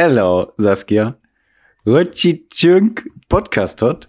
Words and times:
Hello, 0.00 0.52
Saskia. 0.58 1.18
Rutschitschunk 1.84 3.02
Podcast 3.28 3.82
dort. 3.82 4.08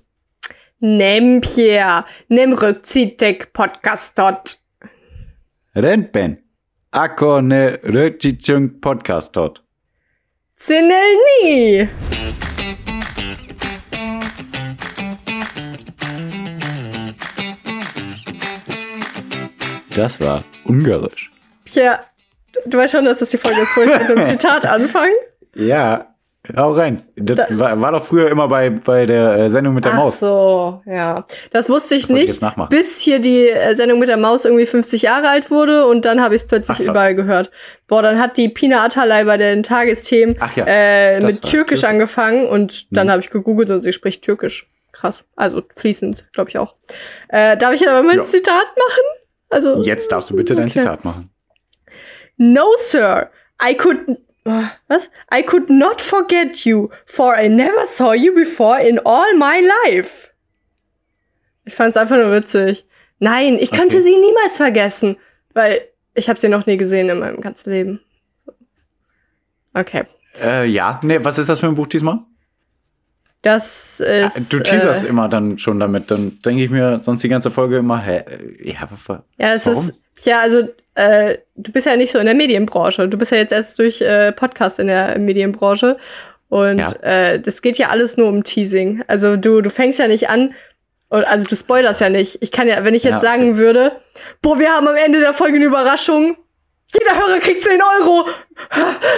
Nem 0.81 1.42
Pierre, 1.42 2.05
nem 2.27 2.53
Rückziehteck 2.53 3.51
Podcast 3.53 4.16
dort. 4.16 4.60
Rentben. 5.75 6.44
Ako 6.91 7.41
ne 7.41 7.80
Rutschitschunk 7.83 8.82
Podcast 8.82 9.36
dort. 9.36 9.64
Zinnel 10.55 10.94
nie. 11.41 11.90
Das 19.96 20.21
war 20.21 20.44
ungarisch. 20.66 21.32
Pierre, 21.66 22.02
du, 22.54 22.70
du 22.70 22.78
weißt 22.78 22.94
schon, 22.94 23.06
dass 23.06 23.18
das 23.18 23.32
die 23.32 23.40
Folge 23.40 23.62
ist, 23.62 23.76
wo 23.76 23.82
ich 23.82 23.88
mit 23.88 24.12
einem 24.12 24.28
Zitat 24.32 24.68
anfange? 24.68 25.29
Ja, 25.59 26.16
hau 26.55 26.72
rein. 26.73 27.04
Das 27.16 27.59
war, 27.59 27.80
war 27.81 27.91
doch 27.91 28.05
früher 28.05 28.30
immer 28.30 28.48
bei, 28.48 28.70
bei 28.70 29.05
der 29.05 29.38
äh, 29.38 29.49
Sendung 29.49 29.73
mit 29.76 29.85
der 29.85 29.94
Ach 29.94 29.98
Maus. 29.98 30.20
so, 30.20 30.82
ja. 30.85 31.26
Das 31.52 31.70
wusste 31.70 31.95
ich 31.95 32.04
ich 32.04 32.09
nicht, 32.09 32.41
nachmachen. 32.41 32.70
bis 32.70 32.99
hier 32.99 33.20
die 33.20 33.49
äh, 33.49 33.76
Sendung 33.76 33.99
mit 33.99 34.09
der 34.09 34.18
Maus 34.18 34.45
irgendwie 34.45 34.66
50 34.66 35.02
Jahre 35.02 35.30
alt 35.30 35.52
wurde 35.52 35.85
und 35.85 36.05
dann 36.05 36.22
habe 36.22 36.35
ich 36.35 36.41
es 36.44 36.48
plötzlich 36.48 36.77
Ach, 36.82 36.91
überall 36.91 37.13
gehört. 37.16 37.52
Boah, 37.88 38.02
dann 38.02 38.20
hat 38.20 38.38
die 38.38 38.49
Pina 38.49 38.84
Atalay 38.85 39.26
bei 39.26 39.38
den 39.38 39.63
Tagesthemen 39.63 40.35
Ach 40.40 40.55
ja, 40.55 40.66
äh, 40.66 41.20
das 41.20 41.26
mit 41.35 41.41
Türkisch 41.44 41.52
Türkisch. 41.52 41.84
angefangen 41.84 42.48
und 42.48 42.96
dann 42.96 43.07
Mhm. 43.07 43.12
habe 43.12 43.21
ich 43.21 43.30
gegoogelt 43.30 43.70
und 43.70 43.82
sie 43.82 43.94
spricht 43.94 44.23
Türkisch. 44.23 44.70
Krass. 44.91 45.23
Also 45.35 45.62
fließend, 45.76 46.26
glaube 46.34 46.49
ich 46.49 46.57
auch. 46.57 46.76
Äh, 47.27 47.57
darf 47.57 47.73
ich 47.73 47.88
aber 47.88 48.02
mal 48.02 48.13
ein 48.13 48.18
Ja. 48.20 48.23
Zitat 48.23 48.66
machen? 48.76 49.04
Also, 49.52 49.82
Jetzt 49.84 50.12
darfst 50.12 50.30
du 50.30 50.35
bitte 50.35 50.55
dein 50.55 50.66
Okay. 50.68 50.80
Zitat 50.80 51.04
machen. 51.05 51.30
No, 52.38 52.63
sir. 52.80 53.30
I 53.62 53.76
could. 53.76 53.98
Was? 54.45 55.09
I 55.31 55.43
could 55.43 55.70
not 55.70 56.02
forget 56.02 56.66
you, 56.66 56.89
for 57.05 57.35
I 57.37 57.48
never 57.49 57.85
saw 57.87 58.13
you 58.13 58.34
before 58.34 58.79
in 58.79 58.99
all 59.05 59.35
my 59.37 59.62
life. 59.85 60.31
Ich 61.65 61.76
fand's 61.76 61.98
einfach 61.98 62.18
nur 62.18 62.31
witzig. 62.31 62.85
Nein, 63.20 63.57
ich 63.59 63.70
könnte 63.71 63.98
Okay. 63.98 64.05
sie 64.05 64.17
niemals 64.17 64.57
vergessen, 64.57 65.17
weil 65.53 65.81
ich 66.15 66.29
habe 66.29 66.39
sie 66.39 66.47
noch 66.49 66.65
nie 66.65 66.77
gesehen 66.77 67.09
in 67.09 67.19
meinem 67.19 67.41
ganzen 67.41 67.69
Leben. 67.69 67.99
Okay. 69.73 70.03
Äh, 70.41 70.65
ja, 70.67 70.99
nee, 71.03 71.19
was 71.21 71.37
ist 71.37 71.49
das 71.49 71.59
für 71.59 71.67
ein 71.67 71.75
Buch 71.75 71.87
diesmal? 71.87 72.19
Das 73.41 73.99
ist. 74.01 74.51
du 74.51 74.59
teaserst 74.59 75.03
äh, 75.05 75.07
immer 75.07 75.29
dann 75.29 75.57
schon 75.57 75.79
damit. 75.79 76.11
Dann 76.11 76.41
denke 76.41 76.63
ich 76.63 76.69
mir 76.69 77.01
sonst 77.01 77.23
die 77.23 77.29
ganze 77.29 77.51
Folge 77.51 77.77
immer, 77.77 77.99
hä, 78.01 78.17
äh, 78.17 78.69
ja, 78.73 78.87
Ja, 79.37 79.53
es 79.53 79.65
Warum? 79.65 79.89
ist. 79.89 79.93
Ja, 80.25 80.39
also 80.41 80.67
äh, 80.95 81.37
du 81.55 81.71
bist 81.71 81.85
ja 81.85 81.95
nicht 81.95 82.11
so 82.11 82.19
in 82.19 82.25
der 82.25 82.35
Medienbranche. 82.35 83.07
Du 83.07 83.17
bist 83.17 83.31
ja 83.31 83.37
jetzt 83.37 83.51
erst 83.53 83.79
durch 83.79 84.01
äh, 84.01 84.31
Podcast 84.31 84.79
in 84.79 84.87
der 84.87 85.17
Medienbranche. 85.19 85.97
Und 86.49 86.79
Ja. 86.79 86.91
äh, 87.03 87.39
das 87.39 87.61
geht 87.61 87.77
ja 87.77 87.89
alles 87.89 88.17
nur 88.17 88.27
um 88.27 88.43
Teasing. 88.43 89.03
Also 89.07 89.37
du, 89.37 89.61
du 89.61 89.69
fängst 89.69 89.99
ja 89.99 90.07
nicht 90.07 90.29
an. 90.29 90.53
Und, 91.09 91.23
also 91.27 91.45
du 91.47 91.55
spoilerst 91.55 92.01
ja 92.01 92.09
nicht. 92.09 92.39
Ich 92.41 92.51
kann 92.51 92.67
ja, 92.67 92.83
wenn 92.83 92.93
ich 92.95 93.03
jetzt 93.03 93.11
Ja, 93.11 93.17
okay. 93.17 93.25
sagen 93.27 93.57
würde, 93.57 93.91
boah, 94.41 94.59
wir 94.59 94.69
haben 94.69 94.87
am 94.87 94.95
Ende 94.95 95.19
der 95.19 95.33
Folge 95.33 95.55
eine 95.55 95.65
Überraschung. 95.65 96.37
Jeder 96.91 97.15
Hörer 97.19 97.39
kriegt 97.39 97.61
10 97.63 97.79
Euro. 98.01 98.27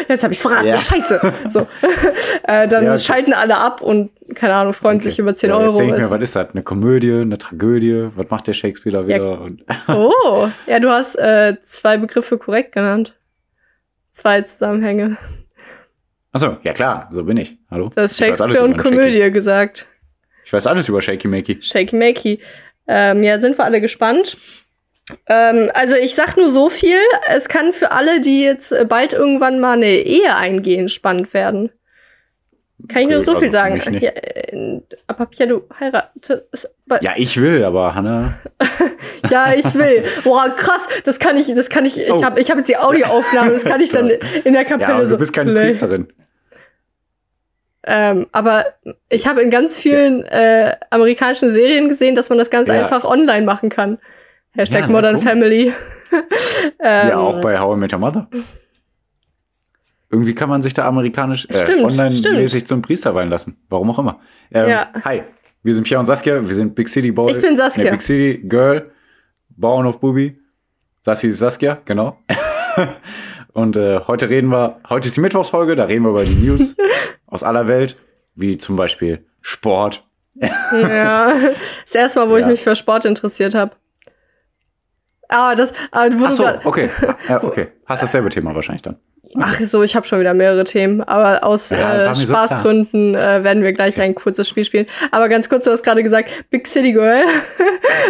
Jetzt 0.09 0.23
habe 0.23 0.33
ich's 0.33 0.41
verraten. 0.41 0.67
Ja. 0.67 0.77
Scheiße. 0.77 1.22
So. 1.47 1.61
äh, 2.44 2.67
dann 2.67 2.83
Ja, 2.83 2.91
okay. 2.94 3.02
schalten 3.02 3.33
alle 3.33 3.58
ab 3.58 3.81
und, 3.81 4.11
keine 4.36 4.55
Ahnung, 4.55 4.73
freuen 4.73 5.00
sich 5.00 5.17
über 5.19 5.33
10 5.33 5.52
ja, 5.52 5.58
Euro. 5.58 5.78
Jetzt 5.80 5.81
ich 5.86 5.91
mir, 5.91 5.97
Ist- 6.03 6.09
was 6.11 6.22
ist 6.22 6.36
das? 6.36 6.50
Eine 6.52 6.63
Komödie, 6.63 7.13
eine 7.13 7.38
Tragödie? 7.38 8.09
Was 8.16 8.30
macht 8.30 8.47
der 8.47 8.53
Shakespeare 8.53 8.97
da 8.97 9.08
wieder? 9.08 9.47
Oh, 9.88 10.50
ja, 10.67 10.80
du 10.80 10.89
hast 10.89 11.16
äh, 11.16 11.55
zwei 11.66 11.97
Begriffe 11.97 12.38
korrekt 12.38 12.73
genannt. 12.73 13.16
Zwei 14.11 14.41
Zusammenhänge. 14.41 15.16
achso, 16.33 16.58
ja 16.63 16.73
klar, 16.73 17.08
so 17.11 17.23
bin 17.23 17.38
ich. 17.38 17.58
Hallo? 17.69 17.89
Du 17.95 18.02
hast 18.02 18.19
Ich 18.19 18.25
Shakespeare 18.25 18.63
und 18.63 18.78
Komödie 18.78 19.19
Shaky. 19.19 19.31
gesagt. 19.31 19.88
Ich 20.44 20.52
weiß 20.52 20.67
alles 20.67 20.89
über 20.89 21.02
Shaky 21.02 21.30
Makey. 21.30 21.61
Shaky 21.61 21.96
Makey. 21.96 22.40
Ähm, 22.88 23.23
ja, 23.23 23.40
sind 23.40 23.57
wir 23.57 23.63
alle 23.63 23.79
gespannt. 23.79 24.35
Ähm, 25.27 25.69
also 25.73 25.95
ich 25.95 26.16
sag 26.16 26.38
nur 26.38 26.51
so 26.51 26.69
viel, 26.69 26.97
es 27.29 27.47
kann 27.49 27.73
für 27.73 27.91
alle, 27.91 28.22
die 28.22 28.41
jetzt 28.44 28.72
äh, 28.72 28.85
bald 28.88 29.13
irgendwann 29.13 29.59
mal 29.59 29.73
eine 29.73 29.88
Ehe 29.88 30.35
eingehen, 30.35 30.89
spannend 30.89 31.33
werden. 31.33 31.72
Kann 32.88 33.03
ich 33.03 33.09
nur 33.09 33.17
Okay, 33.19 33.25
so 33.25 33.35
viel 33.35 33.47
also 33.49 33.57
sagen. 33.57 33.73
mich 33.75 33.89
nicht. 33.89 34.03
Ja, 34.03 34.09
äh, 34.09 34.81
aber 35.07 35.27
Pia, 35.27 35.45
du 35.45 35.63
heiratest. 35.79 36.69
Ja, 37.01 37.13
ich 37.16 37.39
will, 37.39 37.63
aber 37.63 37.94
Hanna. 37.95 38.39
Ja, 39.29 39.53
ich 39.53 39.75
will. 39.75 40.03
Boah, 40.23 40.49
krass, 40.55 40.88
das 41.05 41.19
kann 41.19 41.38
ich, 41.38 41.53
das 41.53 41.69
kann 41.69 41.85
ich, 41.85 41.97
ich 42.01 42.11
Oh. 42.11 42.23
habe 42.23 42.41
ich 42.41 42.49
hab 42.49 42.57
jetzt 42.57 42.67
die 42.69 42.78
Audioaufnahme, 42.78 43.51
das 43.51 43.63
kann 43.63 43.79
ich 43.79 43.91
dann 43.91 44.09
in 44.43 44.53
der 44.53 44.63
Ja, 44.63 44.67
Kapelle 44.67 44.95
aber 44.95 45.03
so. 45.05 45.11
du 45.11 45.19
bist 45.19 45.31
keine 45.31 45.51
play. 45.51 45.66
Priesterin. 45.67 46.07
Ähm, 47.83 48.28
aber 48.31 48.66
ich 49.09 49.28
habe 49.28 49.41
in 49.41 49.49
ganz 49.49 49.79
vielen 49.79 50.23
äh, 50.25 50.75
amerikanischen 50.89 51.51
Serien 51.51 51.88
gesehen, 51.89 52.16
dass 52.16 52.29
man 52.29 52.38
das 52.39 52.49
ganz 52.49 52.67
Ja. 52.67 52.75
einfach 52.75 53.05
online 53.05 53.45
machen 53.45 53.69
kann. 53.69 53.99
Hashtag 54.53 54.81
Ja, 54.81 54.88
Modern 54.88 55.16
cool. 55.16 55.22
Family. 55.22 55.73
ähm, 56.79 57.09
Ja, 57.09 57.17
auch 57.17 57.41
bei 57.41 57.59
How 57.59 57.75
I 57.75 57.79
Met 57.79 57.94
Your 57.94 58.00
Mother. 58.00 58.28
Irgendwie 60.09 60.35
kann 60.35 60.50
man 60.50 60.62
sich 60.62 60.73
da 60.73 60.85
amerikanisch 60.88 61.47
äh, 61.50 61.81
online-mäßig 61.81 62.67
zum 62.67 62.81
Priester 62.81 63.16
weihen 63.16 63.29
lassen. 63.29 63.57
Warum 63.69 63.91
auch 63.91 64.00
immer. 64.00 64.19
Ähm, 64.51 64.69
Ja. 64.69 64.88
Hi, 65.06 65.23
wir 65.63 65.73
sind 65.73 65.85
Pierre 65.85 66.00
und 66.01 66.06
Saskia. 66.06 66.45
Wir 66.45 66.53
sind 66.56 66.75
Big 66.75 66.90
City 66.90 67.11
Boy. 67.11 67.31
Ich 67.31 67.40
bin 67.40 67.56
Saskia. 67.56 67.85
Nee, 67.85 67.91
Big 67.91 68.01
City 68.01 68.41
Girl. 68.44 68.91
Bauernhof 69.50 70.00
Bubi. 70.00 70.38
Sassi 71.01 71.29
ist 71.29 71.40
Saskia, 71.40 71.79
genau. 71.85 72.17
und 73.53 73.75
äh, 73.75 74.01
heute 74.07 74.29
reden 74.29 74.50
wir, 74.50 74.79
heute 74.90 75.07
ist 75.07 75.17
die 75.17 75.22
Mittwochsfolge, 75.22 75.75
da 75.75 75.85
reden 75.85 76.03
wir 76.03 76.09
über 76.11 76.23
die 76.23 76.35
News 76.35 76.75
aus 77.25 77.41
aller 77.44 77.67
Welt, 77.67 77.97
wie 78.35 78.57
zum 78.57 78.75
Beispiel 78.75 79.25
Sport. 79.41 80.06
Ja, 80.35 81.34
das 81.85 81.95
erste 81.95 82.19
Mal, 82.19 82.29
wo 82.29 82.35
ich 82.35 82.41
Ja. 82.41 82.47
mich 82.47 82.61
für 82.61 82.75
Sport 82.75 83.06
interessiert 83.06 83.56
habe. 83.56 83.75
Ah, 85.31 85.56
das, 85.56 85.74
ah, 85.92 86.08
wo 86.14 86.25
Ach 86.25 86.34
so, 86.34 86.47
okay. 86.66 86.90
Ja, 87.30 87.42
okay. 87.44 87.69
Hast 87.86 88.03
dasselbe 88.03 88.30
Thema 88.30 88.53
wahrscheinlich 88.53 88.81
dann. 88.81 88.97
Ach 89.40 89.59
so, 89.59 89.84
ich 89.84 89.96
habe 89.96 90.06
schon 90.06 90.19
wieder 90.19 90.34
mehrere 90.34 90.64
Themen, 90.64 91.02
aber 91.02 91.44
aus 91.44 91.69
Ja, 91.69 92.03
äh, 92.03 92.09
mir 92.09 92.16
so 92.16 92.28
Spaßgründen 92.28 93.16
äh, 93.16 93.44
werden 93.44 93.64
wir 93.64 93.74
gleich 93.74 94.00
ein 94.00 94.14
kurzes 94.16 94.50
Spiel 94.50 94.64
spielen. 94.64 94.86
Aber 95.12 95.30
ganz 95.30 95.47
kurz, 95.47 95.66
du 95.66 95.72
hast 95.72 95.84
gerade 95.84 96.03
gesagt, 96.03 96.31
Big 96.50 96.68
City 96.68 96.92
Girl. 96.94 97.24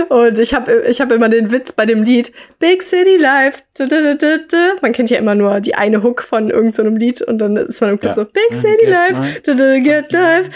Und 0.10 0.40
ich 0.40 0.54
habe 0.54 0.84
ich 0.90 1.00
hab 1.02 1.12
immer 1.12 1.30
den 1.30 1.52
Witz 1.52 1.74
bei 1.74 1.86
dem 1.86 2.04
Lied 2.04 2.31
Big 2.60 2.81
City 2.81 3.18
Life. 3.18 3.60
Du, 3.78 3.88
du, 3.88 4.02
du, 4.02 4.18
du, 4.18 4.40
du. 4.48 4.58
Man 4.81 4.92
kennt 4.94 5.10
ja 5.10 5.18
immer 5.18 5.36
nur 5.36 5.60
die 5.60 5.76
eine 5.76 6.04
Hook 6.04 6.22
von 6.24 6.50
irgendeinem 6.50 6.94
so 6.94 7.00
Lied 7.00 7.22
und 7.22 7.38
dann 7.40 7.56
ist 7.58 7.81
man 7.81 7.92
im 7.92 8.00
Club 8.00 8.12
Ja. 8.12 8.16
so 8.16 8.26
Big 8.26 8.54
City 8.54 8.88
Life. 8.88 9.42
Get 9.81 10.12
life. 10.12 10.50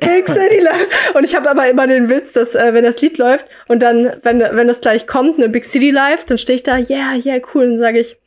Big 0.00 0.26
City 0.28 0.60
Life. 0.60 0.86
Und 1.14 1.24
ich 1.24 1.34
habe 1.34 1.50
aber 1.50 1.68
immer 1.68 1.86
den 1.86 2.08
Witz, 2.08 2.32
dass 2.32 2.54
äh, 2.54 2.74
wenn 2.74 2.84
das 2.84 3.00
Lied 3.00 3.18
läuft 3.18 3.46
und 3.68 3.82
dann, 3.82 4.10
wenn, 4.22 4.40
wenn 4.40 4.68
das 4.68 4.80
gleich 4.80 5.06
kommt, 5.06 5.38
eine 5.38 5.48
Big 5.48 5.64
City 5.64 5.90
Life, 5.90 6.24
dann 6.26 6.38
stehe 6.38 6.56
ich 6.56 6.62
da, 6.62 6.76
yeah, 6.76 7.14
yeah, 7.24 7.40
cool. 7.54 7.66
Dann 7.68 7.78
sage 7.80 8.00
ich, 8.00 8.17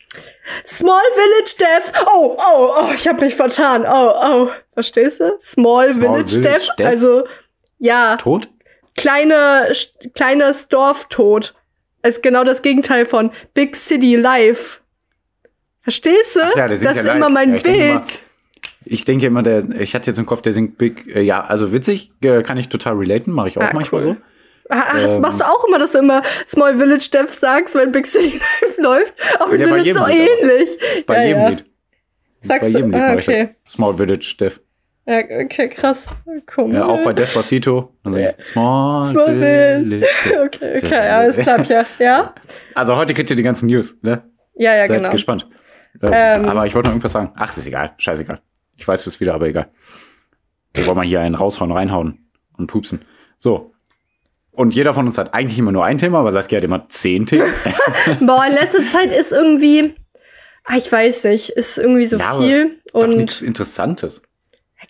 Small 0.66 1.01
Village 1.16 1.55
Death. 1.59 2.05
Oh, 2.07 2.38
oh, 2.38 2.73
oh, 2.81 2.89
ich 2.94 3.07
habe 3.07 3.23
mich 3.25 3.35
vertan. 3.35 3.85
Oh, 3.88 4.11
oh. 4.23 4.49
Verstehst 4.73 5.19
du? 5.19 5.38
Small, 5.41 5.91
Small 5.94 6.25
Village, 6.25 6.31
Village 6.41 6.67
Death. 6.67 6.77
Death? 6.77 6.88
Also, 6.88 7.23
ja, 7.79 8.17
Tot? 8.17 8.49
kleine, 8.97 9.72
kleines 10.16 10.67
Dorftod. 10.67 11.53
Ist 12.03 12.23
genau 12.23 12.44
das 12.44 12.61
Gegenteil 12.61 13.05
von 13.05 13.31
Big 13.53 13.75
City 13.75 14.16
Life. 14.16 14.79
Verstehst 15.81 16.35
du? 16.35 16.41
Ach 16.43 16.55
ja, 16.55 16.67
das 16.67 16.81
ja 16.83 16.91
ist 16.91 17.03
live. 17.05 17.16
immer 17.16 17.29
mein 17.29 17.49
Ja, 17.51 17.55
ich 17.57 17.63
denke 17.63 17.99
Bild. 17.99 18.19
Ich 18.83 19.05
denke 19.05 19.25
immer, 19.28 19.43
der, 19.43 19.63
ich 19.79 19.93
hatte 19.93 20.09
jetzt 20.09 20.17
im 20.17 20.25
Kopf, 20.25 20.41
der 20.41 20.53
singt 20.53 20.78
Big, 20.79 21.16
äh, 21.16 21.22
ja, 21.22 21.43
also 21.43 21.72
witzig, 21.72 22.11
äh, 22.23 22.41
kann 22.41 22.57
ich 22.57 22.67
total 22.69 22.95
relaten, 22.95 23.31
mache 23.31 23.47
ich 23.49 23.57
auch 23.57 23.61
Ah, 23.61 23.69
manchmal 23.73 24.01
cool. 24.05 24.16
so. 24.16 24.17
Ach, 24.71 24.93
das 25.01 25.15
ähm, 25.15 25.21
machst 25.21 25.39
du 25.41 25.45
auch 25.45 25.63
immer, 25.67 25.77
dass 25.79 25.91
du 25.91 25.99
immer 25.99 26.21
Small 26.47 26.77
Village 26.77 27.09
Death 27.13 27.29
sagst, 27.29 27.75
wenn 27.75 27.91
Big 27.91 28.05
City 28.07 28.39
Life 28.61 28.81
läuft. 28.81 29.13
Aber 29.39 29.51
wir 29.51 29.59
Ja, 29.59 29.65
sind 29.65 29.75
bei 29.77 29.83
jetzt 29.83 29.95
so 29.97 30.01
aber. 30.03 30.11
ähnlich. 30.11 30.69
Bei 31.05 31.16
ja, 31.17 31.23
jedem 31.23 31.41
ja. 31.41 31.49
Lied. 31.49 31.66
Sagst 32.43 32.61
bei 32.61 32.67
du? 32.69 32.75
jedem 32.78 32.91
Lied 32.91 33.01
Ah, 33.01 33.13
okay. 33.13 33.49
das. 33.66 33.73
Small 33.73 33.93
Village, 33.96 34.23
Steff. 34.23 34.59
Ja, 35.05 35.17
okay, 35.17 35.67
krass. 35.69 36.05
Cool. 36.55 36.73
Ja, 36.73 36.85
auch 36.85 37.03
bei 37.03 37.11
Despacito. 37.13 37.93
Sing 38.05 38.17
ich 38.40 38.46
Small, 38.46 39.09
Small 39.11 39.25
Village. 39.40 40.07
Okay, 40.46 40.78
okay, 40.78 40.96
alles 41.09 41.37
klar, 41.37 41.63
ja. 41.67 41.85
Ja, 41.99 42.35
Also 42.75 42.96
heute 42.96 43.13
kriegt 43.13 43.29
ihr 43.29 43.35
die 43.35 43.43
ganzen 43.43 43.67
News, 43.67 43.97
ne? 44.01 44.23
ja, 44.55 44.75
ja 44.75 44.87
Seid 44.87 44.97
genau. 44.97 45.11
gespannt. 45.11 45.47
Äh, 46.01 46.35
Ähm. 46.37 46.47
aber 46.47 46.66
ich 46.67 46.73
wollte 46.75 46.87
noch 46.90 46.93
irgendwas 46.93 47.11
sagen. 47.11 47.31
Ach, 47.35 47.49
es 47.49 47.57
ist 47.57 47.67
egal. 47.67 47.93
Scheißegal. 47.97 48.40
Ich 48.78 48.87
weiß 48.87 49.05
es 49.07 49.19
wieder, 49.19 49.34
aber 49.34 49.47
egal. 49.47 49.69
Wir 50.73 50.85
wollen 50.87 50.97
mal 50.97 51.05
hier 51.05 51.19
einen 51.19 51.35
raushauen, 51.35 51.72
reinhauen 51.72 52.29
und 52.57 52.67
pupsen. 52.67 53.03
So. 53.37 53.73
Und 54.51 54.75
jeder 54.75 54.93
von 54.93 55.05
uns 55.05 55.17
hat 55.17 55.33
eigentlich 55.33 55.57
immer 55.57 55.71
nur 55.71 55.85
ein 55.85 55.97
Thema, 55.97 56.19
aber 56.19 56.31
Saskia 56.31 56.57
hat 56.57 56.63
immer 56.63 56.87
zehn 56.89 57.25
Themen. 57.25 57.51
Boah, 58.21 58.45
in 58.45 58.53
letzter 58.53 58.85
Zeit 58.87 59.13
ist 59.13 59.31
irgendwie, 59.31 59.95
ah, 60.65 60.75
ich 60.77 60.91
weiß 60.91 61.23
nicht, 61.25 61.49
ist 61.51 61.77
irgendwie 61.77 62.05
so 62.05 62.17
Ja, 62.17 62.35
viel. 62.35 62.79
Doch 62.93 63.03
Und 63.03 63.17
nichts 63.17 63.41
Interessantes. 63.41 64.21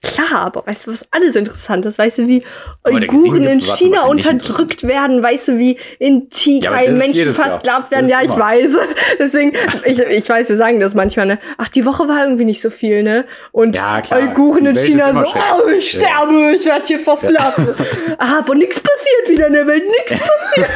Klar, 0.04 0.46
aber 0.46 0.66
weißt 0.66 0.88
du, 0.88 0.94
was 0.94 1.02
alles 1.12 1.36
interessant 1.36 1.86
ist? 1.86 2.00
Weißt 2.00 2.18
du, 2.18 2.28
wie 2.28 2.44
Uiguren 2.84 3.44
in 3.44 3.62
China 3.62 4.06
unterdrückt 4.06 4.84
werden? 4.84 5.22
Weißt 5.22 5.50
du, 5.50 5.58
wie 5.60 5.78
in 6.00 6.28
Ja, 6.44 6.72
das 6.72 6.88
ist 6.88 6.98
Menschen 6.98 7.34
versklavt 7.36 7.92
werden? 7.92 8.10
Ja, 8.10 8.20
ich 8.22 8.26
immer. 8.26 8.40
weiß. 8.40 8.78
Deswegen, 9.20 9.54
ich, 9.86 10.00
ich 10.00 10.28
weiß, 10.28 10.50
wir 10.50 10.56
sagen 10.58 10.80
das 10.80 10.96
manchmal, 10.96 11.28
ne? 11.28 11.40
Ach, 11.60 11.68
die 11.70 11.86
Woche 11.86 12.08
war 12.08 12.24
irgendwie 12.24 12.46
nicht 12.46 12.64
so 12.64 12.72
viel, 12.72 13.04
ne? 13.04 13.26
Und 13.52 13.76
Ja, 13.76 14.02
klar. 14.02 14.22
Uiguren 14.22 14.66
in 14.66 14.76
China 14.76 15.14
so, 15.14 15.20
oh, 15.20 15.70
ich 15.78 15.92
sterbe, 15.92 16.54
ich 16.56 16.66
werde 16.66 16.86
hier 16.86 17.00
versklavt. 17.00 17.60
Ah, 18.18 18.40
aber 18.40 18.56
nichts 18.56 18.80
passiert 18.80 19.30
wieder 19.30 19.48
in 19.48 19.54
der 19.54 19.66
Welt, 19.68 19.84
nichts 19.88 20.12
passiert. 20.28 20.70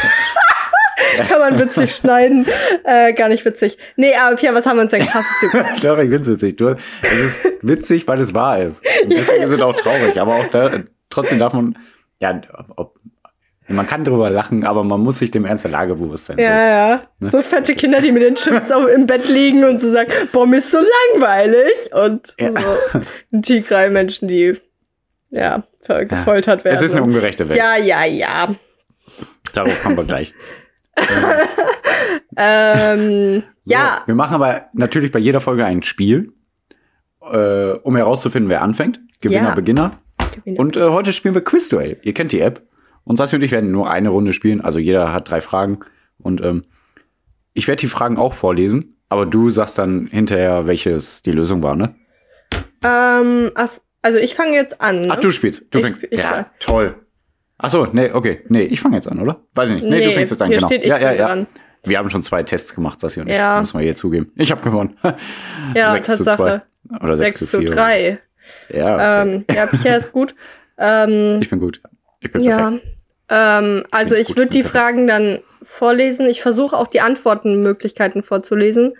Kann 1.27 1.39
man 1.39 1.59
witzig 1.59 1.91
schneiden. 1.93 2.45
Äh, 2.83 3.13
gar 3.13 3.27
nicht 3.29 3.43
witzig. 3.45 3.77
Nee, 3.95 4.13
aber 4.15 4.35
Pia, 4.35 4.53
was 4.53 4.65
haben 4.65 4.77
wir 4.77 4.83
uns 4.83 4.91
denn 4.91 5.05
krasses 5.05 5.39
geguckt? 5.51 5.71
Doch, 5.83 5.97
ich 5.99 6.09
find's 6.09 6.29
witzig. 6.29 6.55
Du, 6.57 6.75
es 7.01 7.11
ist 7.37 7.49
witzig, 7.61 8.07
weil 8.07 8.19
es 8.19 8.33
wahr 8.33 8.61
ist. 8.61 8.83
Und 9.03 9.11
deswegen 9.13 9.43
ist 9.43 9.51
es 9.51 9.61
auch 9.61 9.73
traurig. 9.73 10.19
Aber 10.19 10.35
auch 10.35 10.47
da, 10.47 10.71
trotzdem 11.09 11.39
darf 11.39 11.53
man, 11.53 11.77
ja, 12.19 12.39
ob, 12.75 12.95
man 13.67 13.87
kann 13.87 14.03
drüber 14.05 14.29
lachen, 14.29 14.63
aber 14.63 14.83
man 14.83 14.99
muss 15.01 15.17
sich 15.19 15.31
dem 15.31 15.43
Ernst 15.43 15.63
der 15.63 15.71
Lage 15.71 15.95
bewusst 15.95 16.25
sein. 16.25 16.37
Ja, 16.37 16.89
ja. 16.89 17.01
Ne? 17.19 17.31
So 17.31 17.41
fette 17.41 17.73
Kinder, 17.75 17.99
die 17.99 18.11
mit 18.11 18.21
den 18.21 18.35
Chips 18.35 18.71
auch 18.71 18.85
im 18.85 19.07
Bett 19.07 19.27
liegen 19.27 19.63
und 19.63 19.81
so 19.81 19.91
sagen, 19.91 20.11
boah, 20.31 20.45
mir 20.45 20.57
ist 20.57 20.69
so 20.71 20.77
langweilig. 21.13 21.91
Und 21.91 22.35
Ja. 22.39 22.51
so 22.51 22.59
ein 23.33 23.41
Tigray-Menschen, 23.41 24.27
die 24.27 24.55
ja 25.31 25.63
gefoltert 25.87 26.61
So. 26.61 26.65
werden. 26.65 26.75
Es 26.75 26.81
ist 26.83 26.93
eine 26.93 27.03
ungerechte 27.03 27.49
Welt. 27.49 27.57
Ja, 27.57 27.75
ja, 27.77 28.05
ja. 28.05 28.55
Darauf 29.53 29.81
kommen 29.83 29.97
wir 29.97 30.03
gleich. 30.05 30.33
Ähm, 32.37 33.43
So, 33.63 33.71
ja, 33.73 34.03
Wir 34.05 34.15
machen 34.15 34.35
aber 34.35 34.65
natürlich 34.73 35.11
bei 35.11 35.19
jeder 35.19 35.39
Folge 35.39 35.65
ein 35.65 35.83
Spiel, 35.83 36.33
äh, 37.21 37.71
um 37.71 37.95
herauszufinden, 37.95 38.49
wer 38.49 38.61
anfängt. 38.61 38.99
Gewinner, 39.21 39.49
Ja. 39.49 39.55
Beginner. 39.55 39.91
Und 40.45 40.75
äh, 40.77 40.89
heute 40.89 41.13
spielen 41.13 41.33
wir 41.33 41.43
Quiz 41.43 41.69
Duell. 41.69 41.97
Ihr 42.03 42.13
kennt 42.13 42.31
die 42.31 42.41
App. 42.41 42.61
Und 43.05 43.17
Sassi 43.17 43.35
und 43.35 43.41
ich 43.43 43.51
werden 43.51 43.71
nur 43.71 43.89
eine 43.89 44.09
Runde 44.09 44.33
spielen. 44.33 44.61
Also 44.61 44.79
jeder 44.79 45.13
hat 45.13 45.29
drei 45.29 45.39
Fragen. 45.39 45.79
Und 46.19 46.41
ähm, 46.41 46.65
ich 47.53 47.67
werde 47.67 47.79
die 47.79 47.87
Fragen 47.87 48.17
auch 48.17 48.33
vorlesen. 48.33 48.97
Aber 49.07 49.25
du 49.25 49.49
sagst 49.49 49.77
dann 49.77 50.07
hinterher, 50.07 50.67
welches 50.67 51.21
die 51.21 51.31
Lösung 51.31 51.63
war, 51.63 51.75
ne? 51.75 51.95
ähm, 52.83 53.51
also 53.55 54.19
ich 54.19 54.35
fange 54.35 54.53
jetzt 54.55 54.81
an. 54.81 55.01
Ne? 55.01 55.07
Ach, 55.11 55.17
du 55.17 55.31
spielst. 55.31 55.63
Du 55.71 55.79
Ich- 55.79 55.85
fängst. 55.85 56.03
ich 56.03 56.19
ja, 56.19 56.29
fang- 56.29 56.45
toll. 56.59 56.95
Ach 57.57 57.69
so, 57.69 57.85
nee, 57.85 58.11
okay. 58.11 58.41
Nee, 58.49 58.63
ich 58.63 58.81
fange 58.81 58.95
jetzt 58.95 59.07
an, 59.07 59.19
oder? 59.19 59.41
Weiß 59.53 59.69
ich 59.69 59.75
nicht. 59.75 59.85
Nee, 59.85 60.01
du 60.01 60.07
Nee, 60.07 60.13
fängst 60.13 60.31
jetzt 60.31 60.41
an, 60.41 60.49
hier 60.49 60.57
genau. 60.57 60.67
steht, 60.67 60.83
ich 60.83 60.89
ja, 60.89 60.97
ja, 60.97 61.13
ja. 61.13 61.27
dran. 61.27 61.47
Wir 61.83 61.99
haben 61.99 62.09
schon 62.09 62.23
zwei 62.23 62.43
Tests 62.43 62.73
gemacht, 62.73 62.99
Sassi 62.99 63.21
und 63.21 63.27
ich. 63.27 63.35
Ja. 63.35 63.59
Muss 63.59 63.73
man 63.73 63.83
hier 63.83 63.95
zugeben. 63.95 64.31
Ich 64.35 64.51
habe 64.51 64.61
gewonnen. 64.61 64.97
Ja, 65.75 65.93
6 65.93 66.17
zu 66.17 66.23
Tatsache. 66.25 66.63
2. 66.89 67.03
Oder 67.03 67.15
6, 67.17 67.39
6 67.39 67.51
zu 67.51 67.57
zu 67.57 67.63
4. 67.63 67.69
3. 67.69 68.19
Ja, 68.69 68.95
okay. 68.95 69.21
Ähm, 69.29 69.45
ja, 69.53 69.65
Pia 69.67 69.95
ist 69.95 70.11
gut. 70.11 70.35
Ähm, 70.77 71.39
ich 71.41 71.49
bin 71.49 71.61
gut. 71.61 71.81
Ich 72.19 72.29
bin 72.33 72.43
ja. 72.43 72.57
perfekt. 72.71 72.85
Ähm, 73.29 73.85
also 73.91 74.15
Bin 74.15 74.21
ich 74.21 74.35
würde 74.35 74.49
die 74.49 74.61
perfekt. 74.61 74.77
Fragen 74.77 75.07
dann 75.07 75.39
vorlesen. 75.63 76.25
Ich 76.27 76.41
versuche 76.41 76.75
auch 76.75 76.87
die 76.87 76.99
Antwortenmöglichkeiten 76.99 78.23
vorzulesen. 78.23 78.97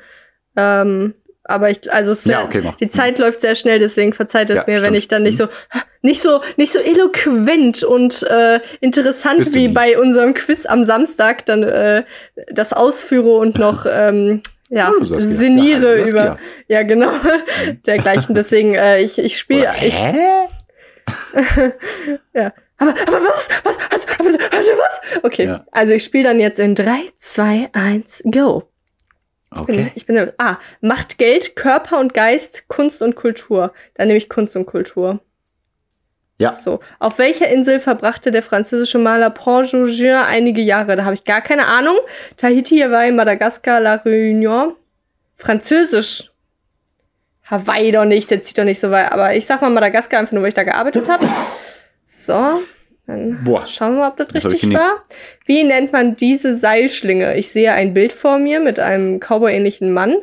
Ähm, 0.55 1.15
aber 1.45 1.69
ich, 1.69 1.91
also 1.91 2.11
es 2.11 2.25
Ja, 2.25 2.43
okay, 2.43 2.61
die 2.79 2.89
Zeit 2.89 3.17
läuft 3.19 3.41
sehr 3.41 3.55
schnell, 3.55 3.79
deswegen 3.79 4.13
verzeiht 4.13 4.49
es 4.49 4.57
Ja, 4.57 4.63
mir, 4.67 4.75
wenn 4.81 4.81
stimmt. 4.83 4.97
ich 4.97 5.07
dann 5.07 5.23
nicht 5.23 5.39
Mhm. 5.39 5.43
so, 5.43 5.79
nicht 6.01 6.21
so, 6.21 6.41
nicht 6.57 6.71
so 6.73 6.79
eloquent 6.79 7.83
und 7.83 8.23
äh, 8.23 8.59
interessant 8.81 9.37
Bist 9.39 9.53
wie 9.53 9.67
bei 9.69 9.97
unserem 9.97 10.33
Quiz 10.33 10.65
am 10.65 10.83
Samstag 10.83 11.45
dann 11.45 11.63
äh, 11.63 12.03
das 12.51 12.73
ausführe 12.73 13.37
und 13.37 13.57
noch 13.59 13.85
ähm, 13.89 14.41
ja, 14.69 14.91
Oh, 14.99 15.05
sinniere 15.19 15.99
Ja, 15.99 16.05
über, 16.07 16.39
ja 16.67 16.83
genau, 16.83 17.11
dergleichen. 17.85 18.33
Deswegen, 18.35 18.73
äh, 18.75 18.99
ich, 19.01 19.19
ich 19.19 19.37
spiele, 19.37 19.71
ich, 19.81 19.93
ja. 22.33 22.51
Aber, 22.77 22.91
aber 22.91 23.21
was? 23.21 23.47
Was? 23.63 23.77
Was? 23.89 24.07
Was? 24.19 24.33
was, 24.51 24.65
was? 24.77 25.23
Okay, 25.23 25.59
also 25.71 25.93
ich 25.93 26.03
spiele 26.03 26.25
dann 26.25 26.39
jetzt 26.39 26.59
in 26.59 26.75
3, 26.75 26.91
2, 27.19 27.69
1, 27.73 28.23
go. 28.31 28.63
Ich 29.55 29.61
bin, 29.65 29.75
Okay. 29.75 29.91
ich 29.95 30.05
bin, 30.05 30.31
ah, 30.37 30.57
Macht 30.81 31.17
Geld, 31.17 31.55
Körper 31.55 31.99
und 31.99 32.13
Geist, 32.13 32.67
Kunst 32.67 33.01
und 33.01 33.15
Kultur. 33.15 33.73
Dann 33.95 34.07
nehme 34.07 34.17
ich 34.17 34.29
Kunst 34.29 34.55
und 34.55 34.65
Kultur. 34.65 35.19
Ja. 36.37 36.51
So. 36.51 36.81
Auf 36.99 37.17
welcher 37.17 37.47
Insel 37.47 37.79
verbrachte 37.79 38.31
der 38.31 38.43
französische 38.43 38.97
Maler 38.97 39.29
Paul 39.29 39.65
Gauguin 39.65 40.15
einige 40.15 40.61
Jahre? 40.61 40.97
Da 40.97 41.05
habe 41.05 41.15
ich 41.15 41.23
gar 41.23 41.41
keine 41.41 41.65
Ahnung. 41.67 41.95
Tahiti, 42.35 42.79
Hawaii, 42.79 43.11
Madagaskar, 43.11 43.79
La 43.79 43.95
Réunion. 43.95 44.73
Französisch. 45.37 46.31
Hawaii 47.45 47.91
doch 47.91 48.05
nicht, 48.05 48.29
der 48.31 48.43
zieht 48.43 48.57
doch 48.57 48.63
nicht 48.65 48.81
so 48.81 48.91
weit. 48.91 49.11
Aber 49.11 49.33
ich 49.35 49.45
sag 49.45 49.61
mal 49.61 49.69
Madagaskar, 49.69 50.19
einfach 50.19 50.33
nur, 50.33 50.41
weil 50.41 50.49
ich 50.49 50.55
da 50.55 50.63
gearbeitet 50.63 51.07
habe. 51.07 51.25
So. 52.07 52.61
Dann 53.07 53.43
Boah. 53.43 53.65
schauen 53.65 53.93
wir 53.95 53.99
mal, 54.01 54.09
ob 54.09 54.17
das 54.17 54.29
Das 54.29 54.45
richtig 54.45 54.73
war. 54.73 55.03
Wie 55.45 55.63
nennt 55.63 55.91
man 55.93 56.15
diese 56.15 56.57
Seilschlinge? 56.57 57.35
Ich 57.35 57.49
sehe 57.51 57.71
ein 57.73 57.93
Bild 57.93 58.11
vor 58.13 58.39
mir 58.39 58.59
mit 58.59 58.79
einem 58.79 59.19
Cowboy-ähnlichen 59.19 59.91
Mann. 59.93 60.15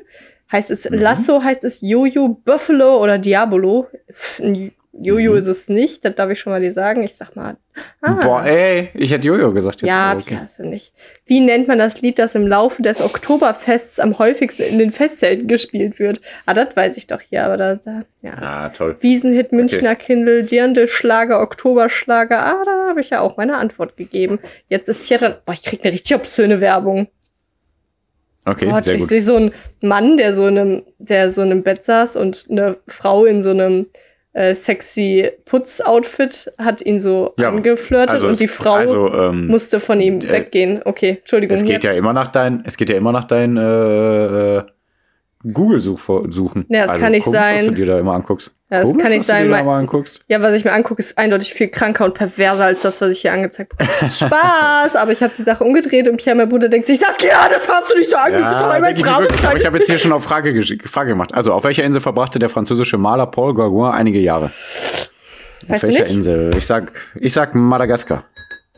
Heißt 0.50 0.70
es 0.70 0.88
Mhm. 0.90 0.98
Lasso, 0.98 1.42
heißt 1.44 1.64
es 1.64 1.80
Jojo, 1.80 2.28
Buffalo 2.44 3.00
oder 3.02 3.18
Diabolo? 3.18 3.86
Pff, 4.12 4.40
ein 4.40 4.72
Jojo 4.94 5.32
Mhm. 5.32 5.38
ist 5.38 5.46
es 5.46 5.68
nicht, 5.68 6.04
das 6.04 6.14
darf 6.16 6.30
ich 6.30 6.38
schon 6.38 6.52
mal 6.52 6.60
dir 6.60 6.72
sagen. 6.74 7.02
Ich 7.02 7.14
sag 7.16 7.34
mal. 7.34 7.56
Ah, 8.02 8.12
Boah, 8.22 8.44
ey, 8.44 8.90
ich 8.92 9.10
hätte 9.10 9.26
Jojo 9.26 9.52
gesagt 9.52 9.80
jetzt. 9.80 9.88
ja, 9.88 10.14
okay. 10.18 10.38
nicht. 10.58 10.92
Wie 11.24 11.40
nennt 11.40 11.66
man 11.66 11.78
das 11.78 12.02
Lied, 12.02 12.18
das 12.18 12.34
im 12.34 12.46
Laufe 12.46 12.82
des 12.82 13.00
Oktoberfests 13.00 13.98
am 14.00 14.18
häufigsten 14.18 14.62
in 14.64 14.78
den 14.78 14.90
Festzelten 14.90 15.48
gespielt 15.48 15.98
wird? 15.98 16.20
Ah, 16.44 16.52
das 16.52 16.76
weiß 16.76 16.98
ich 16.98 17.06
doch 17.06 17.22
hier, 17.22 17.44
aber 17.44 17.56
da, 17.56 17.76
da 17.76 18.02
ja. 18.20 18.34
Ah, 18.34 18.68
toll. 18.68 18.96
Wiesenhit, 19.00 19.52
Münchner 19.52 19.96
Kindle, 19.96 20.42
Dirndl-Schlager, 20.44 21.40
Oktoberschlager. 21.40 22.38
Ah, 22.44 22.62
da 22.64 22.88
habe 22.90 23.00
ich 23.00 23.08
ja 23.10 23.20
auch 23.20 23.38
meine 23.38 23.56
Antwort 23.56 23.96
gegeben. 23.96 24.40
Jetzt 24.68 24.88
ist 24.90 25.06
Pierre 25.06 25.20
dran. 25.24 25.34
Boah, 25.46 25.52
ich 25.54 25.62
krieg 25.62 25.80
eine 25.82 25.94
richtig 25.94 26.14
obszöne 26.14 26.60
Werbung. 26.60 27.08
Okay, 28.44 28.66
Gott, 28.68 28.84
sehr 28.84 28.94
ich 28.94 29.00
gut. 29.00 29.08
sehe 29.08 29.22
so 29.22 29.36
einen 29.36 29.52
Mann, 29.80 30.16
der 30.16 30.34
so 30.34 30.46
in 30.48 30.58
einem, 30.58 30.82
der 30.98 31.30
so 31.30 31.42
in 31.42 31.50
einem 31.52 31.62
Bett 31.62 31.84
saß 31.84 32.16
und 32.16 32.46
eine 32.50 32.76
Frau 32.88 33.24
in 33.24 33.42
so 33.42 33.50
einem 33.50 33.86
äh, 34.32 34.54
sexy 34.54 35.30
Putzoutfit 35.44 36.52
hat 36.58 36.80
ihn 36.80 37.00
so 37.00 37.34
Ja, 37.38 37.50
angeflirtet 37.50 38.10
Also 38.10 38.28
und 38.28 38.40
die 38.40 38.48
Frau 38.48 38.74
also, 38.74 39.12
ähm, 39.12 39.46
musste 39.46 39.78
von 39.78 40.00
ihm 40.00 40.20
äh, 40.20 40.28
weggehen. 40.30 40.80
Okay, 40.84 41.18
Entschuldigung. 41.20 41.56
es 41.56 41.64
geht 41.64 41.84
ja 41.84 41.92
immer 41.92 42.12
nach 42.12 42.28
dein, 42.28 42.62
es 42.64 42.76
geht 42.76 42.90
ja 42.90 42.96
immer 42.96 43.12
nach 43.12 43.24
deinen 43.24 43.56
äh, 43.56 44.58
äh, 44.58 44.62
Google-Suchen. 45.44 46.66
Ja, 46.68 46.82
das 46.82 46.92
also, 46.92 47.02
kann 47.02 47.12
nicht 47.12 47.24
komisch, 47.24 47.40
sein. 47.40 47.56
Was 47.56 47.66
du 47.66 47.72
dir 47.72 47.86
da 47.86 47.98
immer 47.98 48.14
anguckst. 48.14 48.54
Ja, 48.72 48.78
das 48.80 48.88
Komisch, 48.88 49.02
kann 49.02 49.12
nicht 49.12 49.26
sein, 49.26 49.50
mal 49.50 49.78
anguckst. 49.78 50.22
Ja, 50.28 50.40
was 50.40 50.54
ich 50.54 50.64
mir 50.64 50.72
angucke, 50.72 51.02
ist 51.02 51.18
eindeutig 51.18 51.52
viel 51.52 51.68
kranker 51.68 52.06
und 52.06 52.14
perverser 52.14 52.64
als 52.64 52.80
das, 52.80 53.02
was 53.02 53.10
ich 53.10 53.20
hier 53.20 53.34
angezeigt 53.34 53.76
bekomme. 53.76 53.90
Spaß! 54.10 54.96
Aber 54.96 55.12
ich 55.12 55.22
habe 55.22 55.34
die 55.36 55.42
Sache 55.42 55.62
umgedreht 55.62 56.08
und 56.08 56.16
Pierre, 56.16 56.38
mein 56.38 56.48
Bruder, 56.48 56.70
denkt 56.70 56.86
sich, 56.86 56.98
Saskia, 56.98 57.50
das 57.50 57.68
hast 57.68 57.90
du 57.92 57.98
nicht 57.98 58.08
so 58.10 58.16
angeguckt. 58.16 58.46
das 58.46 58.56
ist 58.56 58.62
doch 58.62 58.72
Ja, 58.72 58.88
ich 58.88 58.96
mir 58.96 59.02
braves 59.02 59.28
wirklich, 59.28 59.46
aber 59.46 59.58
ich 59.58 59.66
habe 59.66 59.76
jetzt 59.76 59.88
hier 59.88 59.98
schon 59.98 60.12
auf 60.12 60.24
Frage, 60.24 60.64
Frage 60.86 61.10
gemacht. 61.10 61.34
Also, 61.34 61.52
auf 61.52 61.64
welcher 61.64 61.84
Insel 61.84 62.00
verbrachte 62.00 62.38
der 62.38 62.48
französische 62.48 62.96
Maler 62.96 63.26
Paul 63.26 63.52
Gauguin 63.52 63.92
einige 63.92 64.20
Jahre? 64.20 64.46
Weißt 64.46 65.10
auf 65.68 65.82
welcher 65.82 66.04
nicht? 66.04 66.16
Insel? 66.16 66.54
Ich 66.56 66.66
sag, 66.66 66.92
ich 67.16 67.34
sag 67.34 67.54
Madagaskar. 67.54 68.24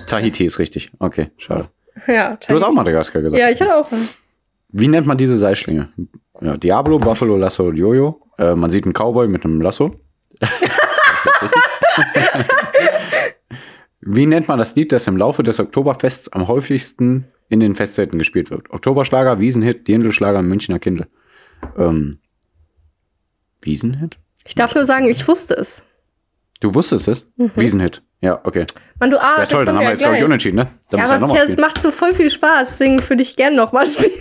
Tahiti 0.09 0.45
ist 0.45 0.59
richtig. 0.59 0.91
Okay, 0.99 1.31
schade. 1.39 1.69
Ja, 2.09 2.37
Du 2.49 2.55
hast 2.57 2.65
auch 2.65 2.73
Madagaskar 2.73 3.23
gesagt. 3.23 3.41
Ja, 3.41 3.49
ich 3.49 3.61
hatte 3.61 3.77
auch. 3.77 3.93
einen. 3.93 4.09
Wie 4.71 4.89
nennt 4.89 5.07
man 5.07 5.17
diese 5.17 5.37
Seilschlinge? 5.37 5.91
Ja, 6.41 6.57
Diablo, 6.57 6.99
Buffalo, 6.99 7.37
Lasso, 7.37 7.71
Jojo. 7.71 8.21
Äh, 8.39 8.55
man 8.55 8.71
sieht 8.71 8.85
einen 8.85 8.93
Cowboy 8.93 9.29
mit 9.29 9.45
einem 9.45 9.61
Lasso. 9.61 10.01
Wie 14.01 14.27
nennt 14.27 14.49
man 14.49 14.59
das 14.59 14.75
Lied, 14.77 14.93
das 14.93 15.07
im 15.07 15.17
Laufe 15.17 15.43
des 15.43 15.59
Oktoberfests 15.61 16.31
am 16.33 16.47
häufigsten 16.47 17.27
in 17.49 17.61
den 17.61 17.75
Festzelten 17.75 18.19
gespielt 18.19 18.51
wird? 18.51 18.69
Oktoberschlager, 18.71 19.41
Wiesenhit, 19.41 19.89
Dirndlschlager, 19.89 20.43
Münchner 20.43 20.79
Kindle. 20.79 21.07
Ähm, 21.79 22.19
Wiesenhit? 23.63 24.19
Ich 24.47 24.55
darf 24.55 24.75
nur 24.75 24.85
sagen, 24.85 25.07
ich 25.07 25.27
wusste 25.27 25.55
es. 25.55 25.83
Du 26.61 26.75
wusstest 26.75 27.09
es? 27.09 27.27
Wiesenhit. 27.57 28.03
Ja, 28.25 28.41
okay. 28.43 28.65
Mann, 28.99 29.11
du 29.11 29.21
Arsch. 29.21 29.51
Ja, 29.51 29.57
toll, 29.57 29.67
dann 29.67 29.77
haben 29.77 29.83
wir 29.83 29.91
jetzt, 29.91 29.99
glaube 29.99 30.17
ich, 30.17 30.25
unentschieden, 30.25 30.57
ne? 30.57 30.69
Dann 30.89 31.01
Ja, 31.01 31.11
aber 31.11 31.43
es 31.43 31.57
macht 31.59 31.83
so 31.83 31.91
voll 31.91 32.15
viel 32.15 32.31
Spaß, 32.31 32.79
deswegen 32.79 33.07
würde 33.07 33.23
ich 33.23 33.37
gerne 33.37 33.55
nochmal 33.55 33.87
spielen. 33.87 34.13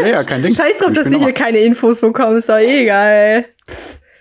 Ja, 0.00 0.06
ja, 0.06 0.22
kein 0.22 0.42
Ding. 0.42 0.54
Scheiß 0.54 0.78
drauf, 0.78 0.92
dass 0.92 1.10
du 1.10 1.18
hier 1.18 1.32
keine 1.32 1.58
Infos 1.58 2.00
bekommst, 2.02 2.38
ist 2.38 2.48
doch 2.48 2.58
eh 2.58 2.84
egal. 2.84 3.46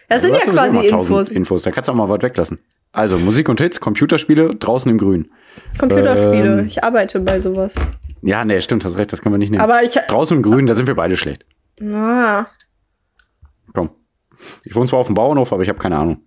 Das 0.10 0.24
sind 0.24 0.34
ja 0.34 0.40
quasi 0.40 0.88
Infos. 0.88 1.30
Infos. 1.30 1.62
Da 1.62 1.70
kannst 1.70 1.88
du 1.88 1.92
auch 1.92 1.96
mal 1.96 2.10
was 2.10 2.24
weglassen. 2.24 2.58
Also, 2.94 3.20
Musik 3.20 3.48
und 3.48 3.62
Hits, 3.62 3.80
Computerspiele, 3.80 4.56
draußen 4.56 4.90
im 4.90 4.98
Grün. 4.98 5.30
Computerspiele. 5.78 6.62
Ähm, 6.62 6.66
ich 6.66 6.84
arbeite 6.84 7.20
bei 7.20 7.40
sowas. 7.40 7.76
Ja, 8.24 8.44
nee, 8.44 8.60
stimmt, 8.62 8.86
hast 8.86 8.98
recht, 8.98 9.14
das 9.14 9.22
können 9.22 9.36
wir 9.36 9.38
nicht 9.40 9.52
nehmen. 9.52 9.62
Aber 9.62 9.84
ich. 9.84 9.92
draußen 9.92 10.38
im 10.38 10.42
Grün, 10.42 10.66
da 10.66 10.74
sind 10.74 10.88
wir 10.88 10.96
beide 10.96 11.16
schlecht. 11.16 11.46
Ah, 11.94 12.48
Komm. 13.76 13.92
Ich 14.64 14.74
wohne 14.76 14.88
zwar 14.88 15.00
auf 15.00 15.06
dem 15.08 15.14
Bauernhof, 15.14 15.54
aber 15.54 15.62
ich 15.62 15.70
habe 15.70 15.78
keine 15.78 15.98
Ahnung. 15.98 16.24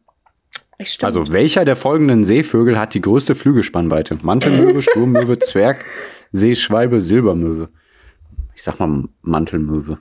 Stimmt. 0.86 1.06
Also, 1.06 1.32
welcher 1.32 1.64
der 1.64 1.76
folgenden 1.76 2.24
Seevögel 2.24 2.78
hat 2.78 2.94
die 2.94 3.00
größte 3.00 3.34
Flügelspannweite? 3.34 4.18
Mantelmöwe, 4.22 4.82
Sturmmöwe, 4.82 5.38
Zwerg, 5.38 5.84
Seeschwalbe, 6.32 7.00
Silbermöwe. 7.00 7.68
Ich 8.54 8.62
sag 8.62 8.78
mal 8.78 9.04
Mantelmöwe. 9.22 9.98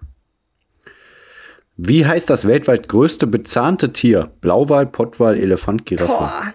Wie 1.77 2.05
heißt 2.05 2.29
das 2.29 2.47
weltweit 2.47 2.89
größte 2.89 3.27
bezahnte 3.27 3.93
Tier? 3.93 4.31
Blauwal, 4.41 4.87
Pottwal, 4.87 5.37
Elefant, 5.37 5.85
Giraffe. 5.85 6.11
Boah. 6.11 6.53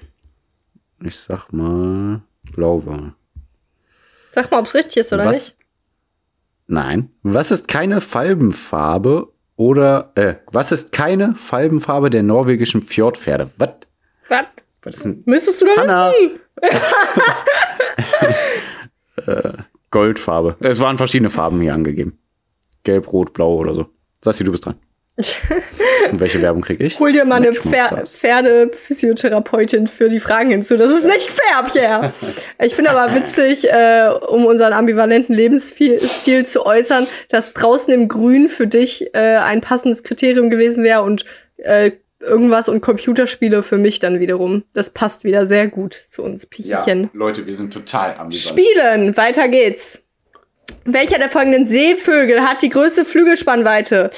Ich 1.05 1.17
sag 1.17 1.53
mal 1.53 2.23
Blauwal. 2.53 3.15
Sag 4.35 4.51
mal, 4.51 4.61
ob's 4.61 4.75
richtig 4.75 4.99
ist 4.99 5.13
oder 5.13 5.27
Was? 5.27 5.35
nicht. 5.37 5.57
Nein. 6.67 7.11
Was 7.23 7.51
ist 7.51 7.69
keine 7.69 8.01
Falbenfarbe 8.01 9.33
oder 9.57 10.13
äh, 10.17 10.37
was 10.51 10.73
ist 10.73 10.91
keine 10.91 11.35
Falbenfarbe 11.35 12.11
der 12.11 12.23
norwegischen 12.23 12.83
Fjordpferde? 12.83 13.51
Was? 13.59 13.77
Was? 14.29 14.47
Was 14.83 14.95
ist 14.97 15.05
denn 15.05 15.23
Müsstest 15.27 15.63
du 15.63 15.67
doch 15.67 15.77
wissen. 15.77 16.41
Goldfarbe? 19.91 20.57
Es 20.61 20.81
waren 20.81 20.97
verschiedene 20.97 21.31
Farben 21.31 21.61
hier 21.61 21.75
angegeben. 21.75 22.19
Gelb, 22.83 23.13
Rot, 23.13 23.33
Blau 23.33 23.57
oder 23.57 23.75
so. 23.75 23.87
Sassi, 24.23 24.43
du 24.45 24.51
bist 24.51 24.67
dran. 24.67 24.77
Und 26.11 26.21
welche 26.21 26.41
Werbung 26.41 26.63
krieg 26.63 26.81
ich? 26.81 26.99
Hol 26.99 27.13
dir 27.13 27.27
mal 27.27 27.37
eine. 27.37 27.53
Pfer 27.53 28.05
Pferdephysiotherapeutin 28.07 29.87
für 29.87 30.09
die 30.09 30.21
Fragen 30.21 30.51
hinzu. 30.51 30.77
Das 30.77 30.91
ist 30.91 31.05
nicht 31.05 31.31
fair, 31.31 31.63
Pierre. 31.71 32.13
Ich 32.61 32.75
finde 32.75 32.93
aber 32.93 33.15
witzig, 33.15 33.71
äh, 33.71 34.09
um 34.29 34.47
unseren 34.47 34.73
ambivalenten 34.73 35.35
Lebensstil 35.35 36.47
zu 36.47 36.65
äußern, 36.65 37.07
dass 37.29 37.53
draußen 37.53 37.93
im 37.93 38.09
Grün 38.09 38.49
für 38.49 38.67
dich 38.67 39.15
äh, 39.15 39.37
ein 39.37 39.61
passendes 39.61 40.03
Kriterium 40.03 40.49
gewesen 40.49 40.83
wäre 40.83 41.03
und 41.03 41.27
äh, 41.59 41.93
irgendwas 42.23 42.69
und 42.69 42.81
Computerspiele 42.81 43.63
für 43.63 43.79
mich 43.79 43.99
dann 43.99 44.21
wiederum. 44.21 44.65
Das 44.73 44.91
passt 44.91 45.25
wieder 45.25 45.47
sehr 45.47 45.69
gut 45.69 45.95
zu 45.95 46.23
uns, 46.23 46.47
Piechen. 46.47 47.11
Leute, 47.13 47.47
wir 47.47 47.55
sind 47.55 47.73
total 47.73 48.11
ambivalent. 48.19 48.35
Spielen, 48.35 49.17
weiter 49.17 49.49
geht's. 49.49 50.03
Welcher 50.85 51.19
der 51.19 51.29
folgenden 51.29 51.67
Seevögel 51.67 52.43
hat 52.43 52.63
die 52.63 52.69
größte 52.69 53.05
Flügelspannweite? 53.05 54.11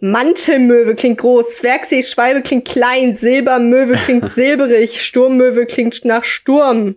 Mantelmöwe 0.00 0.96
klingt 0.96 1.18
groß, 1.18 1.58
Zwergseeschwalbe 1.58 2.42
klingt 2.42 2.66
klein, 2.66 3.14
Silbermöwe 3.14 3.94
klingt 3.94 4.28
silberig, 4.34 5.00
Sturmmöwe 5.00 5.64
klingt 5.66 6.04
nach 6.04 6.24
Sturm. 6.24 6.96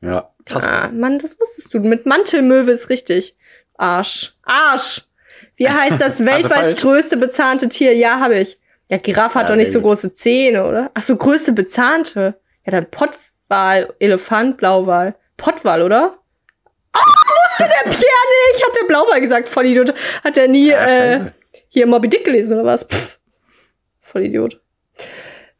Ja, 0.00 0.28
krass. 0.44 0.64
Ah, 0.64 0.90
Mann, 0.92 1.20
das 1.20 1.38
wusstest 1.40 1.72
du. 1.72 1.78
Mit 1.78 2.04
Mantelmöwe 2.04 2.72
ist 2.72 2.90
richtig. 2.90 3.36
Arsch. 3.76 4.32
Arsch. 4.42 5.02
Wie 5.56 5.68
heißt 5.68 6.00
das 6.00 6.20
weltweit 6.26 6.50
falsch. 6.50 6.80
größte 6.80 7.16
bezahnte 7.16 7.68
Tier? 7.68 7.94
Ja, 7.94 8.18
habe 8.18 8.38
ich. 8.40 8.58
Ja, 8.92 8.98
Giraffe 8.98 9.36
hat 9.38 9.44
Ja, 9.48 9.54
doch 9.54 9.56
nicht 9.56 9.72
so 9.72 9.80
große 9.80 10.12
Zähne, 10.12 10.66
oder? 10.66 10.90
Ach 10.92 11.00
so, 11.00 11.16
größte 11.16 11.52
bezahnte. 11.52 12.38
Ja, 12.66 12.72
dann 12.72 12.90
Pottwal, 12.90 13.94
Elefant, 13.98 14.58
Blauwal. 14.58 15.14
Pottwal, 15.38 15.80
oder? 15.80 16.18
Oh, 16.94 16.98
wusste 16.98 17.64
der 17.72 17.88
Pierre 17.88 17.94
nicht! 18.52 18.66
Hat 18.66 18.76
der 18.82 18.86
Blauwal 18.86 19.20
gesagt, 19.22 19.48
Vollidiot. 19.48 19.94
Hat 20.22 20.36
der 20.36 20.46
nie 20.46 20.68
Ja, 20.68 20.84
äh, 20.86 21.30
hier 21.68 21.86
Moby 21.86 22.10
Dick 22.10 22.22
gelesen, 22.26 22.52
oder 22.58 22.66
was? 22.66 22.84
Pff. 22.84 23.18
Vollidiot. 24.00 24.60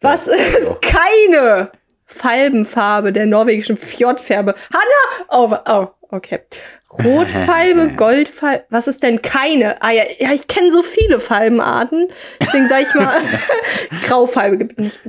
Was 0.03 0.27
Ja, 0.27 0.35
ist 0.35 0.69
auch. 0.69 0.81
keine 0.83 1.73
Falbenfarbe 2.05 3.15
der 3.15 3.25
norwegischen 3.25 3.79
Fjordfärbe? 3.79 4.55
Hanna! 4.75 5.27
Oh, 5.31 5.57
oh, 5.67 5.89
okay. 6.15 6.41
Rotfalbe, 6.92 7.88
Goldfalbe. 7.96 8.64
Was 8.70 8.87
ist 8.87 9.02
denn 9.02 9.22
keine? 9.22 9.80
Ah 9.82 9.90
ja, 9.92 10.02
ja 10.18 10.32
ich 10.32 10.46
kenne 10.49 10.72
so 10.72 10.82
viele 10.82 11.20
Falbenarten. 11.20 12.08
Deswegen 12.40 12.68
sage 12.68 12.84
ich 12.88 12.94
mal, 12.94 13.16
Graufalbe 14.04 14.58
gibt 14.58 14.78
nicht. 14.78 15.00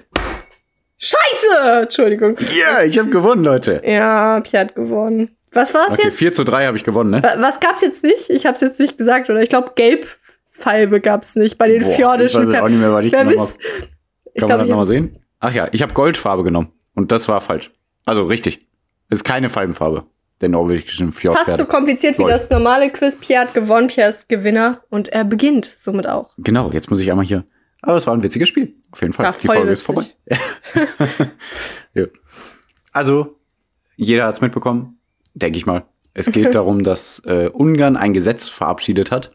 Scheiße! 0.97 1.81
Entschuldigung. 1.83 2.37
Ja, 2.59 2.83
ich 2.83 2.97
habe 2.97 3.09
gewonnen, 3.09 3.43
Leute. 3.43 3.81
Ja, 3.85 4.39
Pierre 4.41 4.65
hat 4.67 4.75
gewonnen. 4.75 5.35
Was 5.51 5.73
war's 5.73 5.89
Okay, 5.91 6.03
jetzt? 6.05 6.17
4 6.17 6.33
zu 6.33 6.43
3 6.45 6.65
habe 6.65 6.77
ich 6.77 6.83
gewonnen, 6.83 7.11
ne? 7.11 7.21
Wa- 7.21 7.35
Was 7.39 7.59
gab's 7.59 7.81
jetzt 7.81 8.03
nicht? 8.03 8.29
Ich 8.29 8.45
hab's 8.45 8.61
jetzt 8.61 8.79
nicht 8.79 8.97
gesagt, 8.97 9.29
oder? 9.29 9.41
Ich 9.41 9.49
glaube, 9.49 9.73
Gelbfalbe 9.75 11.01
gab's 11.01 11.35
nicht 11.35 11.57
bei 11.57 11.67
den 11.67 11.83
Boah, 11.83 11.91
fjordischen 11.91 12.43
ich 12.43 12.49
weiß 12.53 12.61
auch 12.61 12.69
nicht 12.69 12.79
mehr, 12.79 12.93
was 12.93 13.05
ich 13.05 13.11
Wer 13.11 13.25
genommen 13.25 13.47
wisst- 13.47 13.57
hab. 13.59 13.89
Ich 14.35 14.39
Kann 14.39 14.47
man 14.47 14.47
glaube, 14.47 14.59
das 14.61 14.69
nochmal 14.69 14.85
sehen? 14.87 15.19
Ach 15.39 15.53
ja, 15.53 15.67
ich 15.71 15.81
habe 15.81 15.93
Goldfarbe 15.93 16.43
genommen. 16.43 16.71
Und 16.95 17.11
das 17.11 17.27
war 17.27 17.41
falsch. 17.41 17.71
Also 18.05 18.23
richtig. 18.23 18.65
Ist 19.09 19.23
keine 19.25 19.49
Falbenfarbe 19.49 20.05
der 20.43 20.49
norwegischen 20.49 21.11
fast 21.11 21.57
so 21.57 21.65
kompliziert 21.65 22.19
wie 22.19 22.25
das 22.25 22.49
normale 22.49 22.91
Quiz. 22.91 23.15
Pierre 23.15 23.47
hat 23.47 23.53
gewonnen, 23.53 23.87
Pierre 23.87 24.09
ist 24.09 24.29
Gewinner 24.29 24.81
und 24.89 25.09
er 25.09 25.23
beginnt 25.23 25.65
somit 25.65 26.07
auch. 26.07 26.33
Genau, 26.37 26.69
jetzt 26.71 26.91
muss 26.91 26.99
ich 26.99 27.09
einmal 27.09 27.25
hier. 27.25 27.45
Aber 27.81 27.97
es 27.97 28.07
war 28.07 28.13
ein 28.13 28.23
witziges 28.23 28.49
Spiel. 28.49 28.75
Auf 28.91 29.01
jeden 29.01 29.13
Fall. 29.13 29.25
War 29.25 29.33
Die 29.33 29.47
voll 29.47 29.55
Folge 29.57 29.71
ist 29.71 29.81
vorbei. 29.81 30.05
witzig. 30.25 30.43
ja. 31.93 32.05
Also, 32.91 33.39
jeder 33.95 34.25
hat 34.25 34.35
es 34.35 34.41
mitbekommen, 34.41 34.99
denke 35.33 35.57
ich 35.57 35.65
mal. 35.65 35.85
Es 36.13 36.31
geht 36.31 36.55
darum, 36.55 36.83
dass 36.83 37.19
äh, 37.25 37.49
Ungarn 37.51 37.97
ein 37.97 38.13
Gesetz 38.13 38.47
verabschiedet 38.49 39.11
hat. 39.11 39.31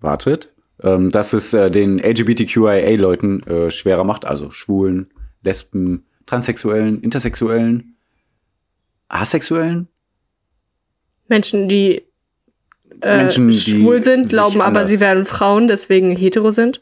Wartet. 0.00 0.52
Ähm, 0.82 1.10
dass 1.10 1.32
es 1.32 1.54
äh, 1.54 1.70
den 1.70 1.98
LGBTQIA-Leuten 1.98 3.42
äh, 3.46 3.70
schwerer 3.70 4.04
macht, 4.04 4.26
also 4.26 4.50
Schwulen, 4.50 5.10
Lesben, 5.42 6.06
Transsexuellen, 6.26 7.00
Intersexuellen, 7.00 7.96
Asexuellen. 9.08 9.88
Menschen, 11.28 11.68
die, 11.68 12.02
äh, 13.00 13.16
Menschen, 13.18 13.48
die 13.48 13.56
schwul 13.56 14.02
sind, 14.02 14.28
glauben 14.28 14.60
aber, 14.60 14.86
sie 14.86 15.00
wären 15.00 15.24
Frauen, 15.24 15.68
deswegen 15.68 16.16
hetero 16.16 16.52
sind. 16.52 16.80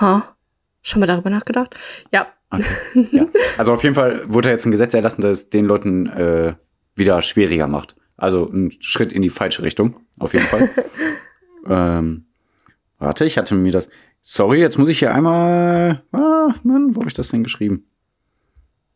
Ha. 0.00 0.36
Schon 0.82 1.00
mal 1.00 1.06
darüber 1.06 1.30
nachgedacht? 1.30 1.74
Ja. 2.12 2.26
Okay. 2.50 2.64
ja. 3.12 3.26
Also 3.58 3.72
auf 3.72 3.82
jeden 3.82 3.94
Fall 3.94 4.22
wurde 4.26 4.48
jetzt 4.50 4.64
ein 4.64 4.70
Gesetz 4.70 4.94
erlassen, 4.94 5.22
das 5.22 5.38
es 5.38 5.50
den 5.50 5.66
Leuten 5.66 6.06
äh, 6.06 6.54
wieder 6.94 7.20
schwieriger 7.22 7.66
macht. 7.66 7.94
Also 8.16 8.48
ein 8.50 8.72
Schritt 8.80 9.12
in 9.12 9.22
die 9.22 9.30
falsche 9.30 9.62
Richtung, 9.62 10.00
auf 10.18 10.32
jeden 10.32 10.46
Fall. 10.46 10.70
ähm, 11.68 12.26
warte, 12.98 13.24
ich 13.24 13.38
hatte 13.38 13.54
mir 13.54 13.72
das. 13.72 13.88
Sorry, 14.22 14.60
jetzt 14.60 14.78
muss 14.78 14.88
ich 14.88 14.98
hier 14.98 15.14
einmal. 15.14 16.02
Ah, 16.12 16.54
Mann, 16.64 16.94
wo 16.96 17.00
habe 17.00 17.08
ich 17.08 17.14
das 17.14 17.28
denn 17.28 17.44
geschrieben? 17.44 17.86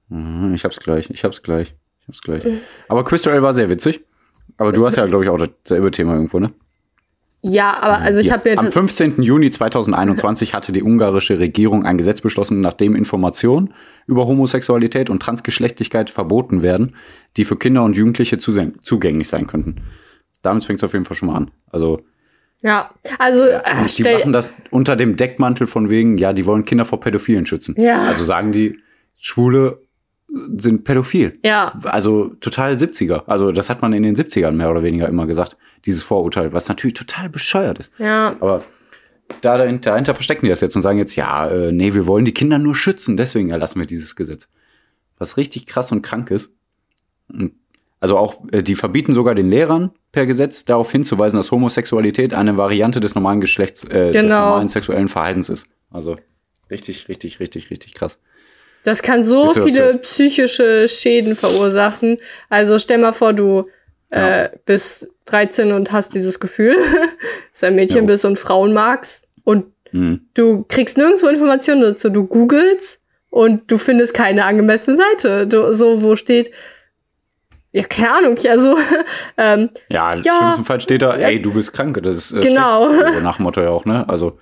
Mhm, 0.08 0.54
Ich 0.54 0.64
hab's 0.64 0.80
gleich, 0.80 1.08
ich 1.10 1.24
hab's 1.24 1.42
gleich, 1.42 1.74
ich 2.00 2.08
hab's 2.08 2.20
gleich. 2.20 2.42
Aber 2.88 3.04
Quizduell 3.04 3.42
war 3.42 3.52
sehr 3.52 3.70
witzig. 3.70 4.04
Aber 4.62 4.70
du 4.70 4.86
hast 4.86 4.94
ja, 4.94 5.06
glaube 5.06 5.24
ich, 5.24 5.30
auch 5.30 5.38
dasselbe 5.38 5.90
Thema 5.90 6.14
irgendwo, 6.14 6.38
ne? 6.38 6.52
Ja, 7.40 7.76
aber 7.80 7.98
also 7.98 8.20
ich 8.20 8.30
habe 8.30 8.48
mir 8.48 8.58
Am 8.60 8.70
15. 8.70 9.20
Juni 9.20 9.50
2021 9.50 10.54
hatte 10.54 10.70
die 10.70 10.84
ungarische 10.84 11.40
Regierung 11.40 11.84
ein 11.84 11.98
Gesetz 11.98 12.20
beschlossen, 12.20 12.60
nachdem 12.60 12.94
Informationen 12.94 13.74
über 14.06 14.28
Homosexualität 14.28 15.10
und 15.10 15.20
Transgeschlechtlichkeit 15.20 16.10
verboten 16.10 16.62
werden, 16.62 16.94
die 17.36 17.44
für 17.44 17.56
Kinder 17.56 17.82
und 17.82 17.96
Jugendliche 17.96 18.38
zugänglich 18.38 19.26
sein 19.26 19.48
könnten. 19.48 19.82
Damit 20.42 20.64
fängt 20.64 20.78
es 20.78 20.84
auf 20.84 20.92
jeden 20.92 21.06
Fall 21.06 21.16
schon 21.16 21.30
mal 21.30 21.36
an. 21.38 21.50
Also, 21.72 22.02
ja, 22.62 22.92
also 23.18 23.42
äh, 23.42 23.60
die 23.98 24.04
machen 24.04 24.32
das 24.32 24.58
unter 24.70 24.94
dem 24.94 25.16
Deckmantel 25.16 25.66
von 25.66 25.90
wegen, 25.90 26.18
ja, 26.18 26.32
die 26.32 26.46
wollen 26.46 26.64
Kinder 26.64 26.84
vor 26.84 27.00
Pädophilen 27.00 27.46
schützen. 27.46 27.74
Ja. 27.76 28.04
Also 28.04 28.22
sagen 28.22 28.52
die, 28.52 28.78
Schwule 29.16 29.82
sind 30.56 30.84
pädophil. 30.84 31.38
ja, 31.44 31.72
Also 31.84 32.28
total 32.40 32.72
70er. 32.72 33.24
Also 33.26 33.52
das 33.52 33.68
hat 33.68 33.82
man 33.82 33.92
in 33.92 34.02
den 34.02 34.16
70ern 34.16 34.52
mehr 34.52 34.70
oder 34.70 34.82
weniger 34.82 35.08
immer 35.08 35.26
gesagt, 35.26 35.56
dieses 35.84 36.02
Vorurteil, 36.02 36.52
was 36.52 36.68
natürlich 36.68 36.94
total 36.94 37.28
bescheuert 37.28 37.78
ist. 37.78 37.92
ja, 37.98 38.34
Aber 38.40 38.64
da 39.40 39.56
dahinter, 39.58 39.90
dahinter 39.90 40.14
verstecken 40.14 40.44
die 40.46 40.50
das 40.50 40.60
jetzt 40.60 40.74
und 40.76 40.82
sagen 40.82 40.98
jetzt, 40.98 41.16
ja, 41.16 41.48
äh, 41.48 41.72
nee, 41.72 41.94
wir 41.94 42.06
wollen 42.06 42.24
die 42.24 42.34
Kinder 42.34 42.58
nur 42.58 42.74
schützen, 42.74 43.16
deswegen 43.16 43.50
erlassen 43.50 43.78
wir 43.78 43.86
dieses 43.86 44.16
Gesetz. 44.16 44.48
Was 45.18 45.36
richtig 45.36 45.66
krass 45.66 45.92
und 45.92 46.02
krank 46.02 46.30
ist. 46.30 46.50
Also 48.00 48.18
auch, 48.18 48.42
äh, 48.52 48.62
die 48.62 48.74
verbieten 48.74 49.12
sogar 49.14 49.34
den 49.34 49.48
Lehrern 49.48 49.90
per 50.12 50.26
Gesetz 50.26 50.64
darauf 50.64 50.90
hinzuweisen, 50.90 51.36
dass 51.38 51.50
Homosexualität 51.50 52.34
eine 52.34 52.56
Variante 52.58 53.00
des 53.00 53.14
normalen 53.14 53.40
Geschlechts, 53.40 53.84
äh, 53.84 54.12
des 54.12 54.22
Genau. 54.22 54.34
normalen 54.46 54.68
sexuellen 54.68 55.08
Verhaltens 55.08 55.48
ist. 55.48 55.66
Also 55.90 56.16
richtig, 56.70 57.08
richtig, 57.08 57.38
richtig, 57.40 57.70
richtig 57.70 57.94
krass. 57.94 58.18
Das 58.84 59.02
kann 59.02 59.22
so 59.24 59.48
Bitte 59.48 59.62
viele 59.64 59.98
psychische 59.98 60.88
Schäden 60.88 61.36
verursachen. 61.36 62.18
Also 62.48 62.78
stell 62.78 62.98
mal 62.98 63.12
vor, 63.12 63.32
du 63.32 63.68
äh, 64.10 64.48
bist 64.66 65.06
13 65.26 65.72
und 65.72 65.92
hast 65.92 66.14
dieses 66.14 66.40
Gefühl, 66.40 66.74
dass 67.52 67.60
du 67.60 67.66
ein 67.66 67.76
Mädchen 67.76 68.00
Jo. 68.00 68.06
bist 68.06 68.24
und 68.24 68.38
Frauen 68.38 68.72
magst 68.72 69.26
und 69.44 69.66
Mhm. 69.94 70.22
du 70.32 70.64
kriegst 70.68 70.96
nirgendwo 70.96 71.26
Informationen 71.28 71.82
dazu. 71.82 72.08
Du 72.08 72.24
googelst 72.26 72.98
und 73.28 73.70
du 73.70 73.76
findest 73.76 74.14
keine 74.14 74.46
angemessene 74.46 74.96
Seite. 74.96 75.46
Du, 75.46 75.74
so, 75.74 76.02
wo 76.02 76.16
steht, 76.16 76.50
ja, 77.72 77.84
keine 77.84 78.12
Ahnung, 78.14 78.36
also, 78.48 78.76
ähm, 79.36 79.68
Ja, 79.90 80.12
im 80.14 80.22
Ja. 80.22 80.38
schlimmsten 80.38 80.64
Fall 80.64 80.80
steht 80.80 81.02
da, 81.02 81.14
ey, 81.14 81.40
du 81.42 81.52
bist 81.52 81.72
krank. 81.74 82.02
Das 82.02 82.16
ist 82.16 82.32
äh, 82.32 82.40
Genau. 82.40 82.88
schlecht. 82.90 83.04
Also 83.04 83.20
nach 83.20 83.38
Motto 83.38 83.60
ja 83.60 83.68
auch, 83.68 83.84
ne? 83.84 84.08
Also, 84.08 84.38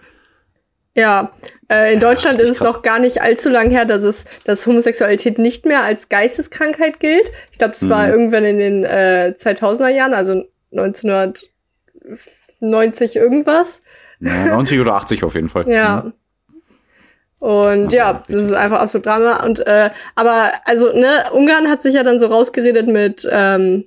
ja, 0.95 1.31
äh, 1.71 1.93
in 1.95 2.01
Deutschland 2.01 2.41
ist 2.41 2.51
es 2.51 2.61
noch 2.61 2.83
gar 2.83 2.99
nicht 2.99 3.23
allzu 3.23 3.49
lang 3.49 3.71
her, 3.71 3.85
dass 3.85 4.03
es, 4.03 4.25
dass 4.45 4.67
Homosexualität 4.67 5.39
nicht 5.39 5.67
mehr 5.67 5.83
als 5.85 6.09
Geisteskrankheit 6.09 7.01
gilt. 7.01 7.31
Ich 7.53 7.59
glaube, 7.59 7.75
das 7.79 7.89
war 7.89 8.07
Mhm. 8.07 8.13
irgendwann 8.13 8.45
in 8.45 8.59
den 8.59 8.85
äh, 8.85 9.35
2000er 9.37 9.89
Jahren, 9.89 10.15
also 10.15 10.45
1990 10.73 13.17
irgendwas. 13.17 13.81
ja, 14.21 14.47
90 14.47 14.81
oder 14.81 14.95
80 14.95 15.25
auf 15.25 15.35
jeden 15.35 15.49
Fall. 15.49 15.69
Ja. 15.69 16.03
Mhm. 16.05 16.13
Und 17.39 17.85
Also, 17.87 17.97
ja, 17.97 18.23
das 18.27 18.37
ist 18.43 18.53
einfach 18.53 18.81
absolut 18.81 19.07
Drama. 19.07 19.43
Und 19.45 19.61
äh, 19.67 19.91
aber 20.15 20.53
also 20.67 20.93
ne, 20.93 21.25
Ungarn 21.33 21.71
hat 21.71 21.81
sich 21.83 21.95
ja 21.95 22.03
dann 22.03 22.21
so 22.21 22.27
rausgeredet 22.27 22.87
mit 22.87 23.27
ähm, 23.31 23.87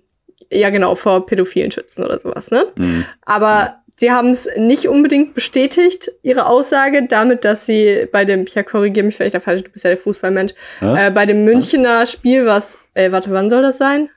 ja 0.52 0.72
genau 0.72 0.96
vor 0.96 1.26
Pädophilen 1.28 1.70
schützen 1.70 2.04
oder 2.04 2.20
sowas, 2.20 2.50
ne? 2.50 2.66
Mhm. 2.76 3.06
Aber 3.26 3.83
sie 3.98 4.12
haben 4.12 4.30
es 4.32 4.48
nicht 4.58 4.88
unbedingt 4.88 5.34
bestätigt, 5.34 6.12
ihre 6.22 6.46
Aussage, 6.48 7.08
damit, 7.08 7.46
dass 7.46 7.66
sie 7.66 8.08
bei 8.12 8.26
dem, 8.26 8.46
ja, 8.54 8.64
korrigiere 8.64 9.06
mich 9.06 9.16
vielleicht, 9.16 9.36
falsch, 9.44 9.64
du 9.64 9.72
bist 9.72 9.84
ja 9.86 9.90
der 9.92 9.98
Fußballmensch, 9.98 10.54
Ja? 10.82 11.08
äh, 11.08 11.12
bei 11.12 11.26
dem 11.26 11.46
Münchner 11.46 12.06
Spiel, 12.06 12.46
was, 12.46 12.78
äh, 12.94 13.12
warte, 13.12 13.32
wann 13.32 13.50
soll 13.50 13.62
das 13.62 13.78
sein? 13.78 14.10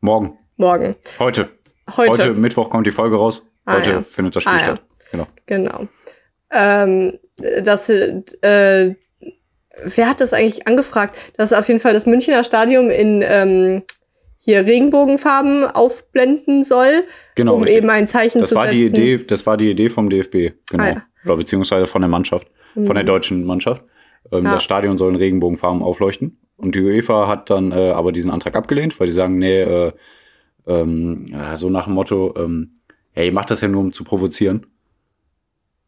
Morgen. 0.00 0.38
Morgen. 0.56 0.96
Heute. 1.18 1.48
Heute. 1.96 2.10
Heute. 2.24 2.32
Mittwoch 2.32 2.70
kommt 2.70 2.86
die 2.86 2.92
Folge 2.92 3.16
raus. 3.16 3.44
Ah, 3.64 3.76
Heute 3.76 3.90
ja. 3.90 4.02
findet 4.02 4.36
das 4.36 4.42
Spiel 4.44 4.54
Ah, 4.54 4.58
ja. 4.58 4.64
statt. 4.64 4.82
Genau. 5.10 5.26
Genau. 5.46 5.88
Ähm, 6.50 7.18
dass, 7.62 7.88
äh, 7.90 8.94
wer 9.82 10.08
hat 10.08 10.20
das 10.20 10.32
eigentlich 10.32 10.66
angefragt? 10.66 11.14
Dass 11.36 11.52
auf 11.52 11.68
jeden 11.68 11.80
Fall 11.80 11.92
das 11.92 12.06
Münchner 12.06 12.44
Stadion 12.44 12.90
in 12.90 13.22
ähm, 13.26 13.82
hier 14.46 14.64
Regenbogenfarben 14.66 15.64
aufblenden 15.64 16.62
soll, 16.64 17.04
Genau. 17.34 17.56
um 17.56 17.62
richtig. 17.62 17.78
eben 17.78 17.90
ein 17.90 18.06
Zeichen 18.08 18.40
das 18.40 18.48
zu 18.50 18.54
war 18.54 18.66
setzen. 18.66 18.76
die 18.78 18.84
Idee, 18.86 19.18
das 19.18 19.44
war 19.44 19.56
die 19.56 19.70
Idee 19.70 19.88
vom 19.88 20.08
DFB, 20.08 20.52
genau. 20.70 20.82
Ah, 20.84 20.88
ja. 20.88 21.02
Oder 21.24 21.36
beziehungsweise 21.36 21.86
von 21.88 22.00
der 22.00 22.08
Mannschaft, 22.08 22.48
von 22.74 22.94
der 22.94 23.02
Mhm. 23.02 23.06
deutschen 23.08 23.44
Mannschaft. 23.44 23.82
Ähm, 24.32 24.44
Ja. 24.44 24.54
Das 24.54 24.62
Stadion 24.62 24.96
soll 24.98 25.10
in 25.10 25.16
Regenbogenfarben 25.16 25.82
aufleuchten. 25.82 26.38
Und 26.56 26.74
die 26.76 26.80
UEFA 26.80 27.26
hat 27.28 27.50
dann 27.50 27.72
äh, 27.72 27.90
aber 27.90 28.12
diesen 28.12 28.30
Antrag 28.30 28.54
abgelehnt, 28.56 28.98
weil 28.98 29.08
die 29.08 29.12
sagen, 29.12 29.38
nee, 29.38 29.60
äh, 29.62 29.92
ja, 30.68 31.54
so 31.56 31.68
nach 31.70 31.84
dem 31.84 31.94
Motto, 31.94 32.34
ähm, 32.38 32.78
ja, 33.14 33.22
ihr 33.24 33.32
macht 33.32 33.50
das 33.50 33.60
ja 33.60 33.68
nur, 33.68 33.80
um 33.82 33.92
zu 33.92 34.04
provozieren. 34.04 34.66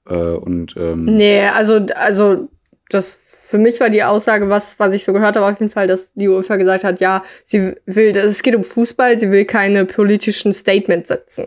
Äh, 0.08 0.14
und 0.34 0.74
ähm, 0.76 1.04
Nee, 1.04 1.42
also, 1.46 1.80
also 1.94 2.48
das 2.90 3.12
für 3.49 3.57
mich 3.57 3.81
war 3.81 3.88
die 3.88 4.02
Aussage, 4.02 4.50
was, 4.50 4.78
was 4.78 4.93
ich 4.93 5.05
so 5.05 5.14
gehört 5.14 5.35
habe, 5.35 5.47
auf 5.47 5.59
jeden 5.59 5.73
Fall, 5.73 5.87
dass 5.87 6.12
die 6.12 6.28
UEFA 6.28 6.57
gesagt 6.57 6.85
hat, 6.85 7.00
ja, 7.00 7.25
sie 7.45 7.75
will, 7.87 8.14
es 8.14 8.43
geht 8.43 8.55
um 8.55 8.62
Fußball, 8.62 9.19
sie 9.19 9.31
will 9.31 9.47
keine 9.47 9.87
politischen 9.87 10.52
Statements 10.52 11.09
setzen. 11.09 11.47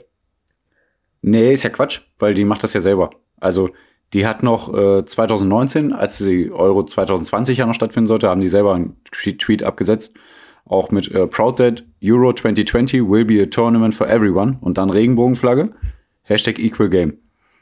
Nee, 1.21 1.53
ist 1.53 1.61
ja 1.61 1.69
Quatsch, 1.69 2.01
weil 2.17 2.33
die 2.33 2.43
macht 2.43 2.63
das 2.63 2.73
ja 2.73 2.81
selber. 2.81 3.11
Also 3.39 3.69
die 4.13 4.25
hat 4.25 4.41
noch 4.41 4.73
äh, 4.73 5.05
2019, 5.05 5.93
als 5.93 6.17
die 6.17 6.51
Euro 6.51 6.83
2020 6.83 7.59
ja 7.59 7.67
noch 7.67 7.75
stattfinden 7.75 8.07
sollte, 8.07 8.29
haben 8.29 8.41
die 8.41 8.47
selber 8.47 8.73
einen 8.73 8.97
Tweet, 9.11 9.61
abgesetzt. 9.61 10.15
Auch 10.65 10.89
mit 10.89 11.11
äh, 11.11 11.27
Proud 11.27 11.57
that 11.57 11.83
Euro 12.03 12.33
2020 12.33 13.07
will 13.07 13.25
be 13.25 13.39
a 13.39 13.45
tournament 13.45 13.93
for 13.93 14.09
everyone 14.09 14.57
und 14.61 14.79
dann 14.79 14.89
Regenbogenflagge, 14.89 15.69
Hashtag 16.23 16.57
Equal 16.57 16.89
Game. 16.89 17.19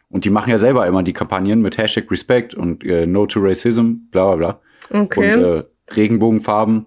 Und 0.09 0.25
die 0.25 0.29
machen 0.29 0.49
ja 0.49 0.57
selber 0.57 0.87
immer 0.87 1.03
die 1.03 1.13
Kampagnen 1.13 1.61
mit 1.61 1.77
Hashtag 1.77 2.09
Respect 2.09 2.53
und 2.55 2.83
äh, 2.83 3.05
No 3.05 3.25
to 3.25 3.39
Racism, 3.41 3.93
bla 4.11 4.35
bla 4.35 4.59
bla. 4.89 5.01
Okay. 5.01 5.33
Und 5.35 5.43
äh, 5.43 5.63
Regenbogenfarben 5.95 6.85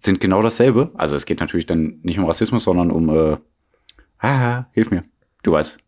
sind 0.00 0.20
genau 0.20 0.42
dasselbe. 0.42 0.90
Also 0.94 1.14
es 1.14 1.24
geht 1.26 1.40
natürlich 1.40 1.66
dann 1.66 2.00
nicht 2.02 2.18
um 2.18 2.24
Rassismus, 2.24 2.64
sondern 2.64 2.90
um, 2.90 3.08
äh, 3.10 3.36
haha, 4.20 4.68
hilf 4.72 4.90
mir. 4.90 5.02
Du 5.42 5.52
weißt, 5.52 5.78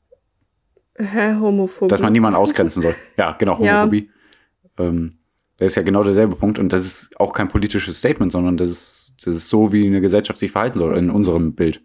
Hä, 0.96 1.34
Homophobie. 1.40 1.88
dass 1.88 2.00
man 2.02 2.12
niemanden 2.12 2.36
ausgrenzen 2.36 2.82
soll. 2.82 2.94
Ja, 3.16 3.32
genau, 3.32 3.58
Ja. 3.62 3.78
Homophobie. 3.82 4.10
Ähm, 4.78 5.18
das 5.56 5.68
ist 5.72 5.74
ja 5.74 5.82
genau 5.82 6.04
derselbe 6.04 6.36
Punkt 6.36 6.60
und 6.60 6.72
das 6.72 6.86
ist 6.86 7.20
auch 7.20 7.32
kein 7.32 7.48
politisches 7.48 7.98
Statement, 7.98 8.30
sondern 8.30 8.56
das 8.56 8.70
ist, 8.70 9.12
das 9.24 9.34
ist 9.34 9.48
so, 9.48 9.72
wie 9.72 9.86
eine 9.86 10.00
Gesellschaft 10.00 10.38
sich 10.38 10.52
verhalten 10.52 10.78
soll, 10.78 10.96
in 10.96 11.10
unserem 11.10 11.54
Bild. 11.54 11.82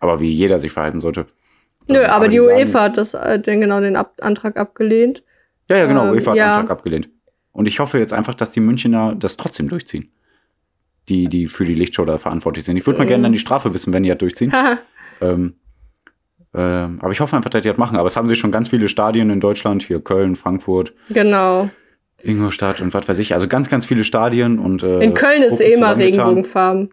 Aber 0.00 0.20
wie 0.20 0.30
jeder 0.30 0.58
sich 0.58 0.72
verhalten 0.72 1.00
sollte. 1.00 1.26
Nö, 1.88 1.98
Ähm, 1.98 2.10
aber, 2.10 2.28
die, 2.28 2.38
sagen- 2.38 2.48
UEFA 2.56 2.82
hat 2.82 2.96
das, 2.96 3.14
äh, 3.14 3.38
den, 3.40 3.60
genau 3.60 3.80
den 3.80 3.96
Ab 3.96 4.14
Antrag 4.20 4.56
abgelehnt. 4.56 5.22
Ja, 5.68 5.76
ja, 5.76 5.86
genau, 5.86 6.06
ähm, 6.06 6.12
UEFA 6.12 6.30
hat 6.32 6.36
ja. 6.36 6.44
den 6.44 6.60
Antrag 6.60 6.70
abgelehnt. 6.78 7.08
Und 7.52 7.66
ich 7.66 7.80
hoffe 7.80 7.98
jetzt 7.98 8.12
einfach, 8.12 8.34
dass 8.34 8.50
die 8.52 8.60
Münchner 8.60 9.14
das 9.18 9.36
trotzdem 9.36 9.68
durchziehen. 9.68 10.10
Die, 11.08 11.28
die 11.28 11.48
für 11.48 11.64
die 11.64 11.74
Lichtshow 11.74 12.04
da 12.04 12.18
verantwortlich 12.18 12.64
sind. 12.64 12.76
Ich 12.76 12.86
würde 12.86 12.98
mal 12.98 13.06
gerne 13.06 13.24
dann 13.24 13.32
die 13.32 13.38
Strafe 13.38 13.74
wissen, 13.74 13.92
wenn 13.92 14.02
die 14.02 14.08
das 14.10 14.18
durchziehen. 14.18 14.52
Ähm, 15.22 15.56
ähm, 16.54 16.98
aber 17.02 17.12
ich 17.12 17.20
hoffe 17.20 17.36
einfach, 17.36 17.50
dass 17.50 17.60
die 17.60 17.68
das 17.68 17.76
machen. 17.76 17.98
Aber 17.98 18.06
es 18.06 18.16
haben 18.16 18.26
sich 18.26 18.38
schon 18.38 18.50
ganz 18.50 18.70
viele 18.70 18.88
Stadien 18.88 19.28
in 19.28 19.38
Deutschland, 19.38 19.82
hier 19.82 20.00
Köln, 20.00 20.34
Frankfurt, 20.34 20.94
genau. 21.10 21.68
Ingolstadt 22.22 22.80
und 22.80 22.94
was 22.94 23.06
weiß 23.06 23.18
ich. 23.18 23.34
Also 23.34 23.48
ganz, 23.48 23.68
ganz 23.68 23.84
viele 23.84 24.04
Stadien 24.04 24.58
und 24.58 24.82
äh, 24.82 25.00
In 25.00 25.12
Köln 25.12 25.42
ist 25.42 25.60
eh 25.60 25.72
immer. 25.72 25.96
Regenbogenfarben. 25.96 26.90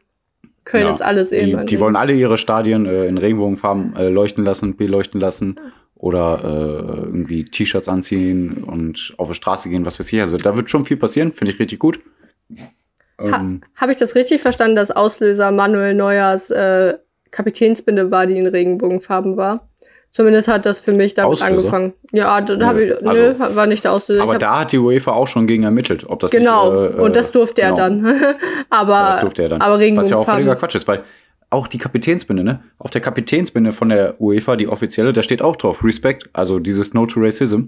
Köln 0.68 0.86
Ja, 0.86 0.92
ist 0.92 1.02
alles 1.02 1.30
Die, 1.30 1.38
immer. 1.38 1.64
die 1.64 1.80
wollen 1.80 1.96
alle 1.96 2.14
ihre 2.14 2.38
Stadien 2.38 2.86
äh, 2.86 3.06
in 3.08 3.18
Regenbogenfarben 3.18 3.96
äh, 3.96 4.10
leuchten 4.10 4.44
lassen, 4.44 4.76
beleuchten 4.76 5.20
lassen 5.20 5.60
oder 5.96 6.42
äh, 6.44 7.06
irgendwie 7.06 7.46
T-Shirts 7.46 7.88
anziehen 7.88 8.64
und 8.66 9.14
auf 9.18 9.30
die 9.30 9.36
Straße 9.36 9.70
gehen, 9.70 9.86
was 9.86 10.00
weiß 10.00 10.12
ich. 10.12 10.20
Also 10.20 10.38
da 10.38 10.56
wird 10.56 10.70
schon 10.70 10.86
viel 10.86 10.98
passieren, 10.98 11.32
finde 11.32 11.54
ich 11.54 11.60
richtig 11.60 11.80
gut. 11.80 12.00
Ähm, 13.20 13.62
Habe 13.76 13.94
ich 13.94 13.98
das 13.98 14.14
richtig 14.14 14.42
verstanden, 14.42 14.76
dass 14.76 14.92
Auslöser 14.92 15.52
Manuel 15.52 15.96
Neuers 15.96 16.50
äh, 16.50 16.98
Kapitänsbinde 17.32 18.12
war, 18.12 18.28
die 18.28 18.38
in 18.38 18.46
Regenbogenfarben 18.46 19.38
war? 19.38 19.67
Zumindest 20.18 20.48
hat 20.48 20.66
das 20.66 20.80
für 20.80 20.94
mich 20.94 21.14
damit 21.14 21.34
Auslöser? 21.34 21.52
angefangen. 21.54 21.94
Ja, 22.12 22.42
da, 22.42 22.56
da 22.56 22.74
Nö, 22.74 22.76
hab 22.90 22.98
ich, 22.98 23.04
nö, 23.04 23.36
also- 23.40 23.56
war 23.56 23.68
nicht 23.68 23.84
der 23.84 23.94
Auslöser. 23.94 24.24
aber 24.24 24.40
da 24.40 24.62
hat 24.62 24.72
die 24.72 24.80
UEFA 24.80 25.12
auch 25.12 25.28
schon 25.28 25.46
gegen 25.46 25.62
ermittelt, 25.62 26.10
ob 26.10 26.20
das 26.22 26.32
genau, 26.32 26.72
nicht, 26.74 26.98
äh, 26.98 27.02
und 27.02 27.16
das 27.16 27.32
durfte 27.32 27.62
genau. 27.62 27.76
er 27.76 27.78
dann. 27.78 28.04
aber, 28.72 28.94
Ja, 28.94 29.12
das 29.12 29.20
durfte 29.20 29.44
er 29.44 29.50
dann. 29.50 29.62
aber 29.62 29.78
Was 29.78 30.10
ja 30.10 30.18
auch 30.18 30.28
völliger 30.28 30.56
Quatsch 30.56 30.74
ist, 30.74 30.88
weil 30.88 31.04
auch 31.52 31.68
die 31.68 31.78
Kapitänsbinde, 31.78 32.44
ne? 32.44 32.62
Auf 32.80 32.90
der 32.90 33.02
Kapitänsbinde 33.02 33.72
von 33.74 33.90
der 33.90 34.20
UEFA, 34.20 34.56
die 34.56 34.68
offizielle, 34.68 35.14
da 35.14 35.22
steht 35.22 35.44
auch 35.44 35.56
drauf 35.56 35.84
Respect, 35.84 36.28
also 36.34 36.58
dieses 36.58 36.96
No 36.96 37.06
to 37.06 37.20
Racism. 37.20 37.66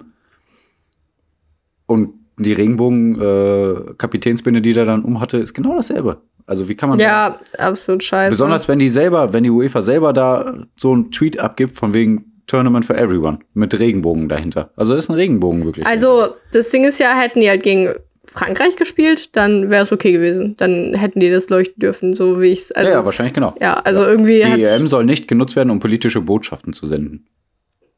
Und 1.85 2.13
die 2.39 2.53
Regenbogen-Kapitänsbinde, 2.53 4.61
die 4.61 4.73
der 4.73 4.85
dann 4.85 5.03
um 5.03 5.19
hatte, 5.19 5.37
ist 5.37 5.53
genau 5.53 5.75
dasselbe. 5.75 6.17
Also 6.47 6.67
wie 6.67 6.73
kann 6.73 6.89
man 6.89 6.97
ja, 6.97 7.37
absolut 7.59 8.03
scheiße. 8.03 8.31
Besonders 8.31 8.67
wenn 8.67 8.79
die 8.79 8.89
selber, 8.89 9.33
wenn 9.33 9.43
die 9.43 9.51
UEFA 9.51 9.83
selber 9.83 10.13
da 10.13 10.63
so 10.77 10.93
einen 10.93 11.11
Tweet 11.11 11.39
abgibt 11.39 11.75
von 11.75 11.93
wegen 11.93 12.28
Tournament 12.49 12.85
for 12.85 12.97
Everyone 12.97 13.39
mit 13.53 13.77
Regenbogen 13.77 14.27
dahinter. 14.27 14.71
Also 14.75 14.95
das 14.95 15.05
ist 15.05 15.09
ein 15.09 15.15
Regenbogen 15.15 15.63
wirklich. 15.65 15.85
Also, 15.85 16.35
das 16.51 16.69
Ding 16.71 16.83
ist 16.83 16.99
ja, 16.99 17.15
hätten 17.15 17.41
die 17.41 17.49
halt 17.49 17.63
gegen 17.63 17.93
Frankreich 18.25 18.75
gespielt, 18.75 19.35
dann 19.35 19.69
wäre 19.69 19.83
es 19.83 19.91
okay 19.91 20.11
gewesen. 20.11 20.55
Dann 20.57 20.93
hätten 20.93 21.19
die 21.19 21.29
das 21.29 21.49
leuchten 21.49 21.79
dürfen, 21.79 22.15
so 22.15 22.41
wie 22.41 22.47
ich 22.47 22.59
es. 22.61 22.71
Also, 22.71 22.89
ja, 22.89 22.97
ja, 22.97 23.05
wahrscheinlich 23.05 23.33
genau. 23.33 23.55
ja, 23.59 23.75
also 23.79 24.03
irgendwie 24.03 24.45
hat. 24.45 24.57
Die 24.57 24.63
EM 24.63 24.87
soll 24.87 25.05
nicht 25.05 25.27
genutzt 25.27 25.55
werden, 25.55 25.69
um 25.69 25.79
politische 25.79 26.21
Botschaften 26.21 26.73
zu 26.73 26.85
senden. 26.85 27.27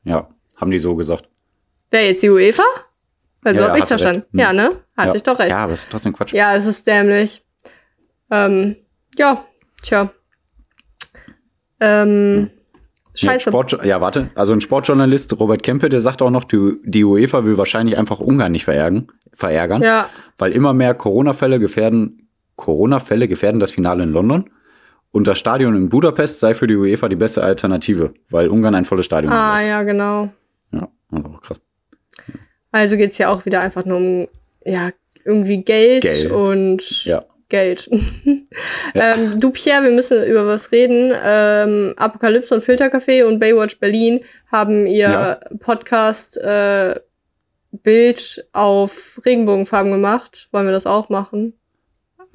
Ja, 0.03 0.29
haben 0.55 0.71
die 0.71 0.79
so 0.79 0.95
gesagt. 0.95 1.29
Wer 1.89 2.05
jetzt 2.07 2.23
die 2.23 2.29
UEFA? 2.29 2.63
Also 3.43 3.61
Ja, 3.61 3.67
hab 3.69 3.75
ja, 3.77 3.81
ich's 3.83 3.91
hast 3.91 4.01
du 4.01 4.03
verstanden. 4.03 4.27
Hm. 4.31 4.39
Ja, 4.39 4.53
ne? 4.53 4.69
Hatte 4.95 5.09
ja. 5.09 5.15
ich 5.15 5.23
doch 5.23 5.39
recht. 5.39 5.49
Ja, 5.49 5.57
Ja. 5.57 5.63
aber 5.63 5.73
es 5.73 5.81
ist 5.81 5.89
trotzdem 5.91 6.13
Quatsch. 6.13 6.33
es 6.33 6.65
ist 6.65 6.87
dämlich. 6.87 7.43
Ähm, 8.29 8.75
ja, 9.17 9.45
tja. 9.81 10.11
Ähm, 11.79 12.49
Ja, 12.53 12.60
scheiße. 13.13 13.49
Sport, 13.49 13.83
ja, 13.83 14.01
warte. 14.01 14.29
Also 14.35 14.53
ein 14.53 14.61
Sportjournalist, 14.61 15.39
Robert 15.39 15.63
Kempe, 15.63 15.89
der 15.89 16.01
sagt 16.01 16.21
auch 16.21 16.29
noch, 16.29 16.43
die, 16.43 16.77
die 16.83 17.03
UEFA 17.03 17.45
will 17.45 17.57
wahrscheinlich 17.57 17.97
einfach 17.97 18.19
Ungarn 18.19 18.51
nicht 18.51 18.65
verärgern, 18.65 19.07
verärgern 19.33 19.81
ja, 19.81 20.09
weil 20.37 20.51
immer 20.51 20.73
mehr 20.73 20.93
Corona-Fälle 20.93 21.59
gefährden, 21.59 22.27
Corona-Fälle 22.55 23.27
gefährden 23.27 23.59
das 23.59 23.71
Finale 23.71 24.03
in 24.03 24.11
London. 24.11 24.49
Und 25.13 25.27
das 25.27 25.37
Stadion 25.37 25.75
in 25.75 25.89
Budapest 25.89 26.39
sei 26.39 26.53
für 26.53 26.67
die 26.67 26.75
UEFA 26.75 27.09
die 27.09 27.17
beste 27.17 27.43
Alternative, 27.43 28.13
weil 28.29 28.47
Ungarn 28.47 28.75
ein 28.75 28.85
volles 28.85 29.05
Stadion 29.05 29.33
ah, 29.33 29.57
hat. 29.57 29.65
ja, 29.65 29.83
genau. 29.83 30.29
Ja, 30.71 30.87
also 31.11 31.29
krass. 31.41 31.59
Also 32.71 32.95
geht's 32.95 33.17
ja 33.17 33.29
auch 33.29 33.45
wieder 33.45 33.59
einfach 33.59 33.83
nur 33.83 33.97
um, 33.97 34.27
ja, 34.63 34.91
irgendwie 35.25 35.63
Geld, 35.63 36.03
Geld. 36.03 36.31
und 36.31 37.03
Ja. 37.03 37.25
Geld. 37.51 37.87
Ja. 38.93 39.13
ähm, 39.15 39.39
du, 39.39 39.51
Pierre, 39.51 39.83
wir 39.83 39.91
müssen 39.91 40.25
über 40.25 40.45
was 40.45 40.71
reden. 40.73 41.13
Ähm, 41.23 41.93
Apokalypse 41.95 42.53
und 42.53 42.61
Filtercafé 42.63 43.23
und 43.23 43.39
Baywatch 43.39 43.79
Berlin 43.79 44.19
haben 44.51 44.85
ihr 44.87 45.09
Ja. 45.09 45.35
Podcast 45.59 46.35
äh, 46.37 46.99
Bild 47.71 48.45
auf 48.51 49.21
Regenbogenfarben 49.25 49.91
gemacht. 49.91 50.49
Wollen 50.51 50.65
wir 50.65 50.73
das 50.73 50.85
auch 50.85 51.07
machen? 51.07 51.53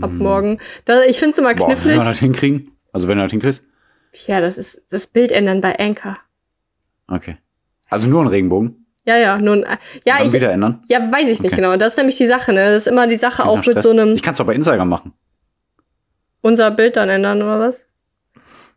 Ab 0.00 0.10
Hm. 0.10 0.18
morgen. 0.18 0.58
Da, 0.86 1.02
ich 1.02 1.18
finde 1.18 1.32
es 1.32 1.38
immer 1.38 1.54
Boah, 1.54 1.68
wenn 1.68 1.74
knifflig. 1.74 1.98
wir 1.98 2.04
das 2.06 2.18
hinkriegen. 2.20 2.70
Also 2.92 3.08
wenn 3.08 3.18
du 3.18 3.24
das 3.24 3.32
hinkriegst. 3.32 3.62
Ja, 4.26 4.40
das 4.40 4.56
ist 4.56 4.80
das 4.88 5.06
Bild 5.06 5.30
ändern 5.32 5.60
bei 5.60 5.78
Anchor. 5.78 6.16
Okay. 7.08 7.36
Also 7.90 8.06
nur 8.08 8.22
ein 8.22 8.28
Regenbogen. 8.28 8.85
Ja, 9.06 9.16
ja, 9.16 9.38
nun, 9.38 9.62
äh, 9.62 9.76
ja, 10.04 10.16
ich, 10.22 10.32
wieder 10.32 10.50
ändern. 10.50 10.82
ja, 10.88 10.98
weiß 11.00 11.22
ich 11.28 11.40
nicht 11.40 11.52
Okay. 11.52 11.56
genau. 11.62 11.76
Das 11.76 11.92
ist 11.92 11.96
nämlich 11.96 12.16
die 12.16 12.26
Sache, 12.26 12.52
ne? 12.52 12.70
Das 12.72 12.86
ist 12.86 12.86
immer 12.88 13.06
die 13.06 13.16
Sache 13.16 13.44
auch 13.46 13.56
mit 13.56 13.64
Stress. 13.64 13.84
so 13.84 13.90
einem, 13.90 14.14
Ich 14.14 14.22
kann 14.22 14.34
es 14.34 14.40
auch 14.40 14.46
bei 14.46 14.54
Instagram 14.54 14.88
machen. 14.88 15.12
unser 16.42 16.70
Bild 16.70 16.96
dann 16.96 17.08
ändern 17.08 17.42
oder 17.42 17.58
was? 17.60 17.84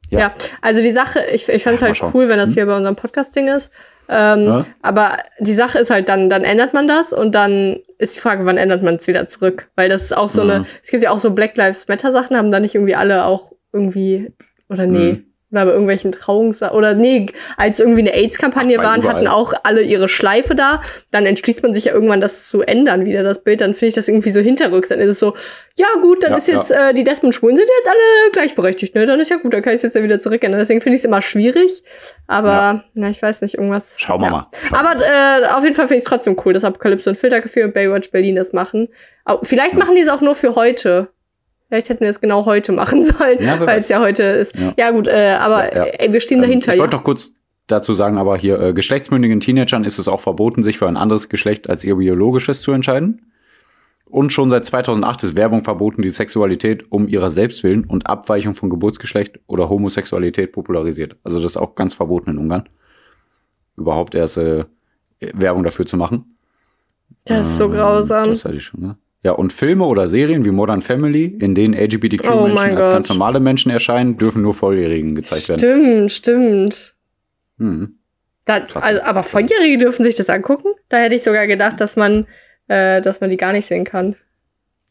Ja. 0.09 0.19
Ja, 0.19 0.33
also 0.61 0.81
die 0.81 0.91
Sache, 0.91 1.23
ich, 1.33 1.47
ich 1.49 1.65
Mal 1.65 1.79
halt 1.79 2.01
cool, 2.13 2.29
wenn 2.29 2.37
das 2.39 2.49
Hm? 2.49 2.53
hier 2.55 2.65
bei 2.65 2.75
unserem 2.75 2.95
Podcast-Ding 2.95 3.47
ist. 3.47 3.69
Ähm, 4.07 4.45
Ja. 4.47 4.65
Aber 4.81 5.17
die 5.39 5.53
Sache 5.53 5.77
ist 5.79 5.91
halt 5.91 6.09
dann, 6.09 6.29
dann 6.31 6.43
ändert 6.43 6.73
man 6.73 6.87
das 6.87 7.13
und 7.13 7.35
dann 7.35 7.77
ist 7.99 8.15
die 8.15 8.19
Frage, 8.19 8.45
wann 8.45 8.57
ändert 8.57 8.81
man 8.81 8.95
es 8.95 9.05
wieder 9.07 9.27
zurück? 9.27 9.69
Weil 9.75 9.87
das 9.89 10.03
ist 10.05 10.17
auch 10.17 10.29
so 10.29 10.43
Mhm. 10.43 10.49
eine, 10.49 10.65
es 10.83 10.89
gibt 10.89 11.03
ja 11.03 11.11
auch 11.11 11.19
so 11.19 11.31
Black 11.31 11.55
Lives 11.57 11.87
Matter 11.87 12.11
Sachen, 12.11 12.35
haben 12.35 12.51
da 12.51 12.59
nicht 12.59 12.73
irgendwie 12.73 12.95
alle 12.95 13.25
auch 13.25 13.51
irgendwie, 13.71 14.31
oder 14.67 14.87
nee, 14.87 15.11
Mhm. 15.13 15.25
Oder 15.51 15.65
bei 15.65 15.71
irgendwelchen 15.71 16.11
Trauungs 16.11 16.61
oder 16.61 16.93
nee, 16.93 17.25
als 17.57 17.79
irgendwie 17.79 18.01
eine 18.01 18.13
AIDS-Kampagne 18.13 18.77
waren, 18.77 19.01
überall. 19.01 19.15
hatten 19.15 19.27
auch 19.27 19.53
alle 19.63 19.81
ihre 19.81 20.07
Schleife 20.07 20.53
da. 20.53 20.81
Dann 21.11 21.25
entschließt 21.25 21.63
man 21.63 21.73
sich 21.73 21.85
ja 21.85 21.93
irgendwann, 21.93 22.21
das 22.21 22.47
zu 22.49 22.61
ändern 22.61 23.05
wieder, 23.05 23.23
das 23.23 23.43
Bild. 23.43 23.61
Dann 23.61 23.73
finde 23.73 23.87
ich 23.87 23.93
das 23.95 24.07
irgendwie 24.07 24.31
so 24.31 24.39
hinterrücks. 24.41 24.89
Dann 24.89 24.99
ist 24.99 25.09
es 25.09 25.19
so, 25.19 25.35
ja 25.75 25.87
gut, 26.01 26.21
dann 26.23 26.31
Ja, 26.33 26.37
ist 26.37 26.47
jetzt, 26.47 26.71
äh, 26.71 26.93
die 26.93 27.03
Desmond 27.03 27.33
Schwulen 27.33 27.57
sind 27.57 27.67
jetzt 27.79 27.87
alle 27.87 28.31
gleichberechtigt, 28.33 28.93
ne? 28.93 29.05
Dann 29.07 29.19
ist 29.19 29.29
ja 29.31 29.37
gut, 29.37 29.53
dann 29.53 29.61
kann 29.63 29.73
ich 29.73 29.77
es 29.77 29.83
jetzt 29.83 29.95
ja 29.95 30.03
wieder 30.03 30.19
zurückändern. 30.19 30.59
Deswegen 30.59 30.81
finde 30.81 30.97
ich 30.97 31.01
es 31.01 31.05
immer 31.05 31.21
schwierig. 31.21 31.83
Aber, 32.27 32.49
Ja. 32.49 32.83
na, 32.93 33.09
ich 33.09 33.19
weiß 33.21 33.41
nicht, 33.41 33.55
irgendwas. 33.55 33.95
Schauen 33.97 34.19
wir 34.21 34.25
ja. 34.27 34.31
mal. 34.31 34.47
Schauen 34.69 34.79
Aber 34.79 35.03
äh, 35.03 35.47
auf 35.47 35.63
jeden 35.63 35.75
Fall 35.75 35.87
finde 35.87 35.97
ich 35.99 36.03
es 36.03 36.09
trotzdem 36.09 36.37
cool, 36.45 36.53
dass 36.53 36.63
Apokalypse 36.63 37.09
und 37.09 37.17
Filtercafé 37.17 37.63
und 37.63 37.73
Baywatch 37.73 38.11
Berlin 38.11 38.35
das 38.35 38.53
machen. 38.53 38.89
Au- 39.25 39.39
vielleicht 39.43 39.73
machen 39.73 39.95
die 39.95 40.01
es 40.01 40.09
auch 40.09 40.21
nur 40.21 40.35
für 40.35 40.55
heute. 40.55 41.09
Vielleicht 41.69 41.89
hätten 41.89 42.01
wir 42.01 42.09
es 42.09 42.19
genau 42.19 42.45
heute 42.45 42.71
machen 42.73 43.05
sollen, 43.17 43.41
Ja, 43.41 43.59
weil 43.59 43.79
es 43.79 43.87
ja 43.89 44.01
heute 44.01 44.23
ist. 44.23 44.55
Ja, 44.57 44.73
Ja. 44.77 44.91
gut, 44.91 45.07
äh, 45.07 45.37
aber 45.39 45.73
Ja. 45.75 45.83
Ey, 45.85 46.11
wir 46.11 46.19
stehen 46.19 46.39
Ähm, 46.39 46.41
dahinter. 46.43 46.73
Ich 46.73 46.79
wollte 46.79 46.95
noch 46.97 47.03
kurz 47.03 47.31
dazu 47.67 47.93
sagen, 47.93 48.17
aber 48.17 48.35
hier 48.37 48.59
äh, 48.59 48.73
geschlechtsmündigen 48.73 49.39
Teenagern 49.39 49.83
ist 49.83 49.99
es 49.99 50.07
auch 50.07 50.19
verboten, 50.21 50.63
sich 50.63 50.77
für 50.79 50.87
ein 50.87 50.97
anderes 50.97 51.29
Geschlecht 51.29 51.69
als 51.69 51.83
ihr 51.83 51.95
biologisches 51.95 52.61
zu 52.61 52.71
entscheiden. 52.71 53.31
Und 54.05 54.33
schon 54.33 54.49
seit 54.49 54.65
2008 54.65 55.23
ist 55.23 55.35
Werbung 55.37 55.63
verboten, 55.63 56.01
die 56.01 56.09
Sexualität 56.09 56.91
um 56.91 57.07
ihrer 57.07 57.29
selbst 57.29 57.63
willen 57.63 57.85
und 57.85 58.07
Abweichung 58.07 58.55
von 58.55 58.71
Geburtsgeschlecht 58.71 59.39
oder 59.45 59.69
Homosexualität 59.69 60.51
popularisiert. 60.51 61.15
Also 61.23 61.37
das 61.39 61.51
ist 61.51 61.57
auch 61.57 61.75
ganz 61.75 61.93
verboten 61.93 62.31
in 62.31 62.39
Ungarn. 62.39 62.67
Überhaupt 63.77 64.15
erst 64.15 64.37
äh, 64.37 64.65
Werbung 65.19 65.63
dafür 65.63 65.85
zu 65.85 65.95
machen. 65.95 66.35
das 67.25 67.47
ist 67.49 67.57
so 67.57 67.65
Ähm, 67.65 67.71
grausam. 67.71 68.29
Das 68.29 68.45
hatte 68.45 68.55
ich 68.55 68.63
schon, 68.63 68.81
ne? 68.81 68.97
Ja, 69.21 69.33
und 69.33 69.51
Filme 69.51 69.85
oder 69.85 70.07
Serien 70.07 70.45
wie 70.45 70.51
Modern 70.51 70.81
Family, 70.81 71.25
in 71.25 71.53
denen 71.53 71.73
Oh 71.73 71.81
LGBTQ-Menschen 71.83 72.57
als 72.57 72.75
Gott. 72.75 72.85
ganz 72.93 73.09
normale 73.09 73.39
Menschen 73.41 73.69
erscheinen, 73.69 74.17
dürfen 74.17 74.41
nur 74.41 74.53
Volljährigen 74.53 75.13
gezeigt 75.15 75.49
werden. 75.49 75.59
Stimmt, 75.59 76.11
stimmt. 76.11 76.95
Hm. 77.57 77.99
Da, 78.45 78.61
also, 78.75 79.01
aber 79.01 79.23
Volljährige 79.23 79.77
dürfen 79.77 80.03
sich 80.03 80.15
das 80.15 80.29
angucken? 80.29 80.69
Da 80.87 80.97
hätte 80.97 81.15
ich 81.15 81.23
sogar 81.23 81.47
gedacht, 81.47 81.81
dass 81.81 81.97
man, 81.97 82.27
äh, 82.67 83.01
dass 83.01 83.19
man 83.19 83.29
die 83.29 83.37
gar 83.37 83.51
nicht 83.51 83.65
sehen 83.65 83.83
kann. 83.83 84.15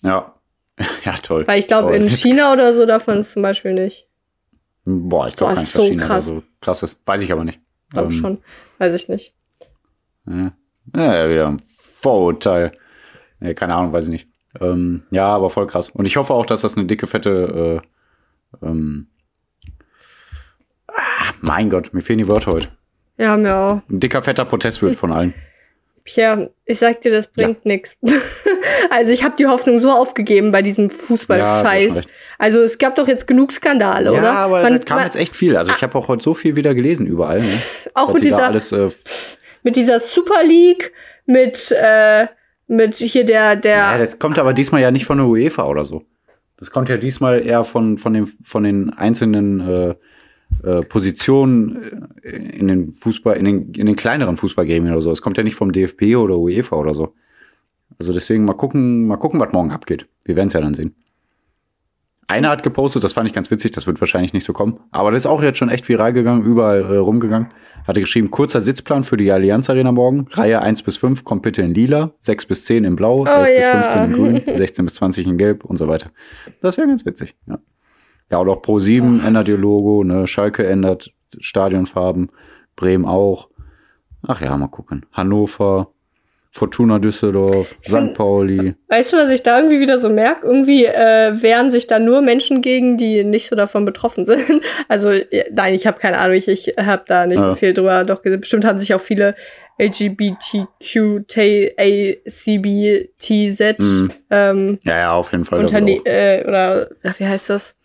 Ja. 0.03 0.35
Ja, 1.05 1.14
toll. 1.14 1.45
Weil 1.49 1.59
ich 1.59 1.67
glaube, 1.67 1.97
in 1.97 2.09
China 2.09 2.53
oder 2.53 2.73
so 2.73 2.87
darf 2.87 3.07
man 3.09 3.19
es 3.19 3.33
zum 3.33 3.43
Beispiel 3.43 3.73
nicht. 3.73 4.07
Boah, 4.85 5.27
ich 5.27 5.35
glaube 5.35 5.55
dass 5.55 5.73
so 5.73 5.83
China 5.83 6.05
krass. 6.07 6.27
so 6.29 6.43
krass 6.61 6.83
ist. 6.85 7.01
Weiß 7.05 7.21
ich 7.23 7.33
aber 7.33 7.45
nicht. 7.45 7.61
Glaube 7.91 8.12
Ähm, 8.12 8.12
schon. 8.12 8.38
Weiß 8.79 8.95
ich 8.95 9.09
nicht. 9.09 9.35
Ja, 10.27 10.53
ja 10.95 11.29
wieder 11.29 11.49
ein 11.49 11.61
Vorurteil. 12.01 12.73
Nee, 13.40 13.55
keine 13.55 13.74
Ahnung, 13.74 13.92
weiß 13.92 14.05
ich 14.05 14.11
nicht. 14.11 14.29
Ähm, 14.61 15.03
ja, 15.11 15.27
aber 15.27 15.51
voll 15.51 15.66
krass. 15.66 15.90
Und 15.90 16.07
ich 16.07 16.16
hoffe 16.16 16.35
auch, 16.35 16.46
dass 16.46 16.62
das 16.62 16.77
eine 16.77 16.87
dicke, 16.87 17.07
fette 17.07 17.81
äh, 18.62 18.66
ähm, 18.66 19.07
ah, 20.88 21.33
mein 21.40 21.70
Gott, 21.70 21.92
mir 21.92 22.01
fehlen 22.03 22.18
die 22.18 22.29
Wörter 22.29 22.53
heute. 22.53 22.68
Ja, 23.18 23.37
mir 23.37 23.55
auch. 23.55 23.81
Ein 23.90 24.01
dicker, 24.01 24.22
fetter 24.22 24.44
Protest 24.44 24.83
wird 24.83 24.96
von 24.96 25.12
allen. 25.12 25.35
Pierre, 26.05 26.51
ich 26.64 26.79
sag 26.79 27.01
dir, 27.03 27.12
das 27.12 27.27
bringt 27.29 27.64
nix. 27.66 27.96
Also 28.90 29.12
ich 29.12 29.22
habe 29.22 29.35
die 29.37 29.46
Hoffnung 29.46 29.81
so 29.81 29.90
aufgegeben 29.90 30.51
bei 30.51 30.62
diesem 30.62 30.85
Ja, 30.88 30.94
Fußballscheiß. 30.94 31.96
recht. 31.96 32.09
also 32.38 32.61
es 32.62 32.79
gab 32.79 32.94
doch 32.94 33.07
jetzt 33.07 33.27
genug 33.27 33.53
Skandale, 33.53 34.11
oder? 34.12 34.22
Ja, 34.22 34.35
aber 34.37 34.62
Man- 34.62 34.72
da 34.74 34.79
kam 34.79 34.96
man- 34.98 35.05
jetzt 35.05 35.16
echt 35.16 35.37
viel. 35.37 35.57
Also 35.59 35.72
ich 35.72 35.83
habe 35.83 35.98
auch 35.98 36.09
heute 36.09 36.22
so 36.22 36.33
viel 36.33 36.57
wieder 36.57 36.74
gelesen 36.74 37.07
überall. 37.07 37.38
Ne? 37.40 37.62
auch 37.94 38.12
mit 38.14 38.24
dieser, 38.24 38.44
alles, 38.46 38.72
äh, 38.72 38.88
mit 39.62 39.77
dieser 39.77 40.01
Super 40.01 40.42
League, 40.44 40.92
mit, 41.27 41.70
äh, 41.72 42.29
mit 42.69 42.95
hier 42.95 43.25
der, 43.25 43.57
der. 43.57 43.77
Ja, 43.77 43.99
das 43.99 44.19
kommt 44.19 44.39
aber 44.39 44.53
diesmal 44.53 44.81
ja 44.81 44.91
nicht 44.91 45.07
von 45.07 45.19
der 45.19 45.27
UEFA 45.27 45.65
oder 45.65 45.85
so. 45.85 46.05
Das 46.59 46.71
kommt 46.71 46.89
ja 46.89 46.97
diesmal 46.97 47.45
eher 47.45 47.65
von, 47.65 47.99
von, 47.99 48.15
den, 48.15 48.27
von 48.45 48.65
den 48.65 48.91
einzelnen 48.91 49.61
äh, 49.61 49.95
äh, 50.65 50.81
Positionen 50.83 52.11
äh, 52.23 52.31
in 52.31 52.69
den 52.69 52.93
Fußball, 52.93 53.37
in 53.37 53.45
den, 53.45 53.73
in 53.75 53.87
den 53.87 53.97
kleineren 53.97 54.37
Fußballgremien 54.37 54.93
oder 54.93 55.01
so. 55.01 55.13
Es 55.13 55.23
kommt 55.23 55.39
ja 55.39 55.45
nicht 55.45 55.55
vom 55.55 55.73
DFB 55.73 56.17
oder 56.17 56.37
UEFA 56.37 56.77
oder 56.77 56.95
so. 56.95 57.15
Also 57.99 58.13
deswegen 58.13 58.45
mal 58.45 58.55
gucken, 58.55 59.07
mal 59.07 59.17
gucken, 59.17 59.41
was 59.41 59.53
morgen 59.53 59.71
abgeht. 59.71 60.09
Wir 60.25 60.37
werden 60.37 60.49
es 60.49 60.53
ja 60.53 60.61
dann 60.61 60.75
sehen. 60.75 60.95
Einer 62.27 62.51
hat 62.51 62.63
gepostet, 62.63 63.03
das 63.05 63.15
fand 63.15 63.27
ich 63.27 63.35
ganz 63.35 63.51
witzig, 63.51 63.71
das 63.71 63.87
wird 63.87 64.01
wahrscheinlich 64.01 64.35
nicht 64.35 64.45
so 64.45 64.53
kommen. 64.53 64.81
Aber 64.91 65.11
das 65.11 65.23
ist 65.23 65.27
auch 65.27 65.43
jetzt 65.43 65.57
schon 65.57 65.71
echt 65.71 65.89
viral 65.89 66.13
gegangen, 66.13 66.43
überall 66.43 66.83
äh, 66.83 66.97
rumgegangen. 66.97 67.49
Hatte 67.88 68.01
geschrieben, 68.01 68.31
kurzer 68.31 68.61
Sitzplan 68.61 69.03
für 69.03 69.16
die 69.16 69.33
Allianz 69.33 69.70
Arena 69.70 69.90
morgen. 69.92 70.27
Reihe 70.33 70.61
1 70.61 70.83
bis 70.83 70.98
5 70.98 71.24
kommt 71.24 71.40
bitte 71.42 71.62
in 71.62 71.72
lila, 71.72 72.12
6 72.20 72.44
bis 72.44 72.66
10 72.66 72.85
in 72.85 72.96
blau, 72.96 73.24
11 73.24 73.29
Oh 73.38 73.51
ja. 73.51 73.77
bis 73.79 73.92
15 73.94 74.05
in 74.05 74.12
grün, 74.12 74.42
16 74.57 74.85
bis 74.85 74.94
20 74.94 75.27
in 75.27 75.38
gelb 75.38 75.64
und 75.64 75.79
so 75.79 75.88
weiter. 75.88 76.11
Das 76.61 76.77
wäre 76.77 76.87
ganz 76.87 77.07
witzig, 77.07 77.35
ja. 77.46 77.59
Ja, 78.31 78.38
und 78.38 78.48
auch 78.51 78.61
Pro7 78.61 79.24
ändert 79.27 79.48
ihr 79.48 79.57
Logo, 79.57 80.05
ne, 80.05 80.27
Schalke 80.27 80.66
ändert 80.66 81.14
Stadionfarben, 81.38 82.29
Bremen 82.77 83.07
auch. 83.07 83.48
Ach 84.22 84.42
ja, 84.42 84.55
mal 84.59 84.68
gucken. 84.68 85.07
Hannover, 85.12 85.88
Fortuna 86.59 86.99
Düsseldorf, 86.99 87.77
Ich 87.83 87.88
St. 87.88 88.14
Pauli. 88.14 88.75
Weißt 88.88 89.12
du, 89.12 89.16
was 89.16 89.31
ich 89.31 89.42
da 89.42 89.59
irgendwie 89.59 89.81
wieder 89.81 89.99
so 90.01 90.11
merke? 90.11 90.47
Irgendwie 90.47 90.85
äh, 90.87 91.33
wehren 91.40 91.71
sich 91.71 91.87
da 91.87 91.99
nur 91.99 92.21
Menschen 92.21 92.61
gegen, 92.62 92.97
die 92.99 93.23
nicht 93.25 93.49
so 93.49 93.55
davon 93.57 93.85
betroffen 93.85 94.25
sind. 94.27 94.62
Also, 94.88 95.11
nein, 95.53 95.75
ich 95.75 95.87
habe 95.87 95.99
keine 95.99 96.18
Ahnung, 96.18 96.37
ich, 96.37 96.49
ich 96.49 96.75
habe 96.77 97.05
da 97.07 97.27
nicht 97.27 97.40
so 97.40 97.47
Ja. 97.51 97.55
viel 97.55 97.75
drüber 97.75 98.05
doch 98.05 98.23
gesehen. 98.23 98.40
Bestimmt 98.40 98.64
haben 98.64 98.79
sich 98.79 98.92
auch 98.92 99.01
viele 99.01 99.35
LGBTQ, 99.81 101.25
CBTZ 102.29 103.79
Mhm. 103.79 104.12
ähm, 104.31 104.79
Ja, 104.85 104.99
ja, 104.99 105.12
auf 105.12 105.33
jeden 105.33 105.44
Fall. 105.44 105.61
Unterne 105.61 106.01
äh, 106.05 106.44
oder 106.47 106.90
ach, 107.05 107.18
wie 107.21 107.27
heißt 107.27 107.51
das? 107.51 107.77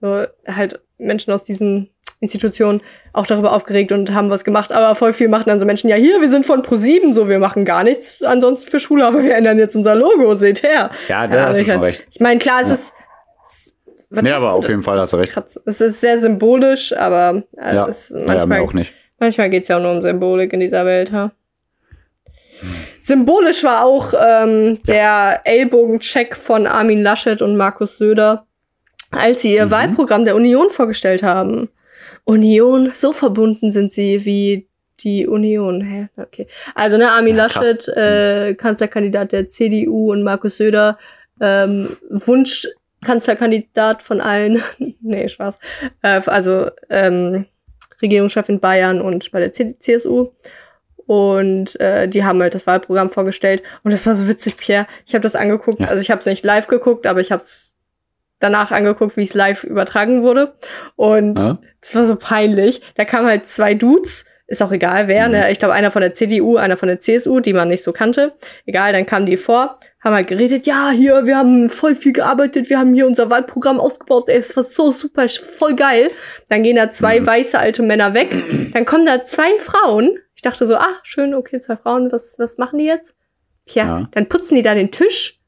So, 0.00 0.24
halt 0.46 0.80
Menschen 0.98 1.32
aus 1.32 1.42
diesen 1.42 1.90
Institutionen 2.20 2.82
auch 3.12 3.26
darüber 3.26 3.52
aufgeregt 3.52 3.92
und 3.92 4.12
haben 4.12 4.28
was 4.30 4.44
gemacht, 4.44 4.72
aber 4.72 4.94
voll 4.94 5.12
viel 5.14 5.28
machen 5.28 5.44
dann 5.46 5.58
so 5.58 5.66
Menschen, 5.66 5.88
ja 5.88 5.96
hier, 5.96 6.20
wir 6.20 6.28
sind 6.30 6.44
von 6.46 6.62
ProSieben, 6.62 7.14
so 7.14 7.28
wir 7.28 7.38
machen 7.38 7.64
gar 7.64 7.82
nichts 7.82 8.22
ansonsten 8.22 8.70
für 8.70 8.78
Schule, 8.78 9.06
aber 9.06 9.22
wir 9.22 9.34
ändern 9.34 9.58
jetzt 9.58 9.74
unser 9.74 9.94
Logo, 9.94 10.34
seht 10.34 10.62
her. 10.62 10.90
ja, 11.08 11.26
da 11.26 11.36
Ja, 11.38 11.46
hast 11.46 11.56
du 11.56 11.62
ich 11.62 11.68
schon 11.72 11.80
recht. 11.80 12.06
Ich 12.10 12.20
meine, 12.20 12.38
klar, 12.38 12.60
es 12.60 12.68
Ja. 12.68 12.74
ist 12.74 12.92
was 14.12 14.22
Nee, 14.24 14.32
aber 14.32 14.54
auf 14.54 14.68
jeden 14.68 14.82
Fall 14.82 14.98
hast 14.98 15.12
du 15.12 15.18
recht. 15.18 15.32
Es 15.66 15.80
ist 15.80 16.00
sehr 16.00 16.18
symbolisch, 16.20 16.92
aber 16.96 17.44
äh, 17.56 17.74
Ja, 17.76 17.86
es, 17.88 18.08
ja, 18.10 18.18
manchmal, 18.26 18.60
auch 18.60 18.72
nicht. 18.72 18.92
manchmal 19.20 19.48
geht 19.50 19.62
es 19.62 19.68
ja 19.68 19.78
auch 19.78 19.82
nur 19.82 19.92
um 19.92 20.02
Symbolik 20.02 20.52
in 20.52 20.58
dieser 20.60 20.84
Welt, 20.84 21.12
ha? 21.12 21.30
Symbolisch 23.00 23.64
war 23.64 23.84
auch 23.84 24.12
ähm, 24.20 24.80
der 24.86 25.40
Ellbogencheck 25.44 26.36
von 26.36 26.66
Armin 26.66 27.02
Laschet 27.02 27.40
und 27.40 27.56
Markus 27.56 27.98
Söder, 27.98 28.46
als 29.10 29.42
sie 29.42 29.54
ihr 29.54 29.66
Mhm. 29.66 29.70
Wahlprogramm 29.70 30.24
der 30.24 30.36
Union 30.36 30.70
vorgestellt 30.70 31.22
haben. 31.22 31.68
Union, 32.24 32.92
so 32.94 33.12
verbunden 33.12 33.72
sind 33.72 33.92
sie 33.92 34.24
wie 34.24 34.68
die 35.00 35.26
Union. 35.26 35.80
Hä? 35.80 36.08
Okay. 36.16 36.46
Also, 36.74 36.98
ne, 36.98 37.10
Armin 37.10 37.36
Ja. 37.36 37.44
Laschet, 37.44 37.88
äh, 37.88 38.54
Kanzlerkandidat 38.54 39.32
der 39.32 39.48
CDU 39.48 40.12
und 40.12 40.22
Markus 40.22 40.58
Söder, 40.58 40.98
ähm, 41.40 41.96
Wunschkanzlerkandidat 42.10 44.02
von 44.02 44.20
allen. 44.20 44.62
nee, 45.00 45.28
Spaß. 45.28 45.58
Äh, 46.02 46.20
also, 46.26 46.70
ähm, 46.88 47.46
Regierungschef 48.02 48.48
in 48.48 48.60
Bayern 48.60 49.00
und 49.00 49.30
bei 49.30 49.40
der 49.40 49.52
C 49.52 49.76
CSU. 49.78 50.30
Und 51.06 51.78
äh, 51.80 52.08
die 52.08 52.24
haben 52.24 52.40
halt 52.40 52.54
das 52.54 52.66
Wahlprogramm 52.66 53.10
vorgestellt. 53.10 53.62
Und 53.82 53.92
das 53.92 54.06
war 54.06 54.14
so 54.14 54.28
witzig, 54.28 54.56
Pierre. 54.56 54.86
Ich 55.06 55.14
habe 55.14 55.22
das 55.22 55.34
angeguckt. 55.34 55.80
Ja. 55.80 55.88
Also 55.88 56.00
ich 56.00 56.10
habe 56.10 56.20
es 56.20 56.26
nicht 56.26 56.44
live 56.44 56.68
geguckt, 56.68 57.04
aber 57.04 57.20
ich 57.20 57.32
habe 57.32 57.42
es 57.42 57.69
danach 58.40 58.72
angeguckt, 58.72 59.16
wie 59.16 59.24
es 59.24 59.34
live 59.34 59.64
übertragen 59.64 60.22
wurde. 60.22 60.54
Und 60.96 61.38
Ja? 61.38 61.58
das 61.80 61.94
war 61.94 62.04
so 62.06 62.16
peinlich. 62.16 62.80
Da 62.96 63.04
kamen 63.04 63.26
halt 63.28 63.46
zwei 63.46 63.74
Dudes, 63.74 64.24
ist 64.48 64.62
auch 64.62 64.72
egal 64.72 65.06
wer, 65.06 65.26
Mhm. 65.26 65.32
ne? 65.32 65.52
Ich 65.52 65.58
glaube, 65.60 65.74
einer 65.74 65.92
von 65.92 66.02
der 66.02 66.12
CDU, 66.12 66.56
einer 66.56 66.76
von 66.76 66.88
der 66.88 66.98
CSU, 66.98 67.38
die 67.40 67.52
man 67.52 67.68
nicht 67.68 67.84
so 67.84 67.92
kannte. 67.92 68.32
Egal, 68.66 68.92
dann 68.92 69.06
kamen 69.06 69.26
die 69.26 69.36
vor, 69.36 69.76
haben 70.02 70.14
halt 70.14 70.26
geredet, 70.26 70.66
ja, 70.66 70.90
hier, 70.90 71.24
wir 71.26 71.36
haben 71.36 71.70
voll 71.70 71.94
viel 71.94 72.12
gearbeitet, 72.12 72.68
wir 72.70 72.78
haben 72.80 72.92
hier 72.94 73.06
unser 73.06 73.30
Wahlprogramm 73.30 73.78
ausgebaut, 73.78 74.28
ey, 74.28 74.38
es 74.38 74.56
war 74.56 74.64
so 74.64 74.90
super, 74.90 75.28
voll 75.28 75.76
geil. 75.76 76.10
Dann 76.48 76.62
gehen 76.64 76.74
da 76.76 76.90
zwei 76.90 77.20
Mhm. 77.20 77.26
weiße 77.26 77.58
alte 77.58 77.82
Männer 77.82 78.12
weg. 78.14 78.30
Dann 78.72 78.84
kommen 78.84 79.06
da 79.06 79.22
zwei 79.22 79.50
Frauen. 79.58 80.18
Ich 80.34 80.42
dachte 80.42 80.66
so, 80.66 80.76
ach, 80.76 81.00
schön, 81.04 81.34
okay, 81.34 81.60
zwei 81.60 81.76
Frauen, 81.76 82.10
was, 82.10 82.36
was 82.38 82.56
machen 82.58 82.78
die 82.78 82.86
jetzt? 82.86 83.14
Tja, 83.66 83.84
Ja. 83.84 84.08
dann 84.12 84.26
putzen 84.26 84.54
die 84.56 84.62
da 84.62 84.74
den 84.74 84.90
Tisch 84.90 85.38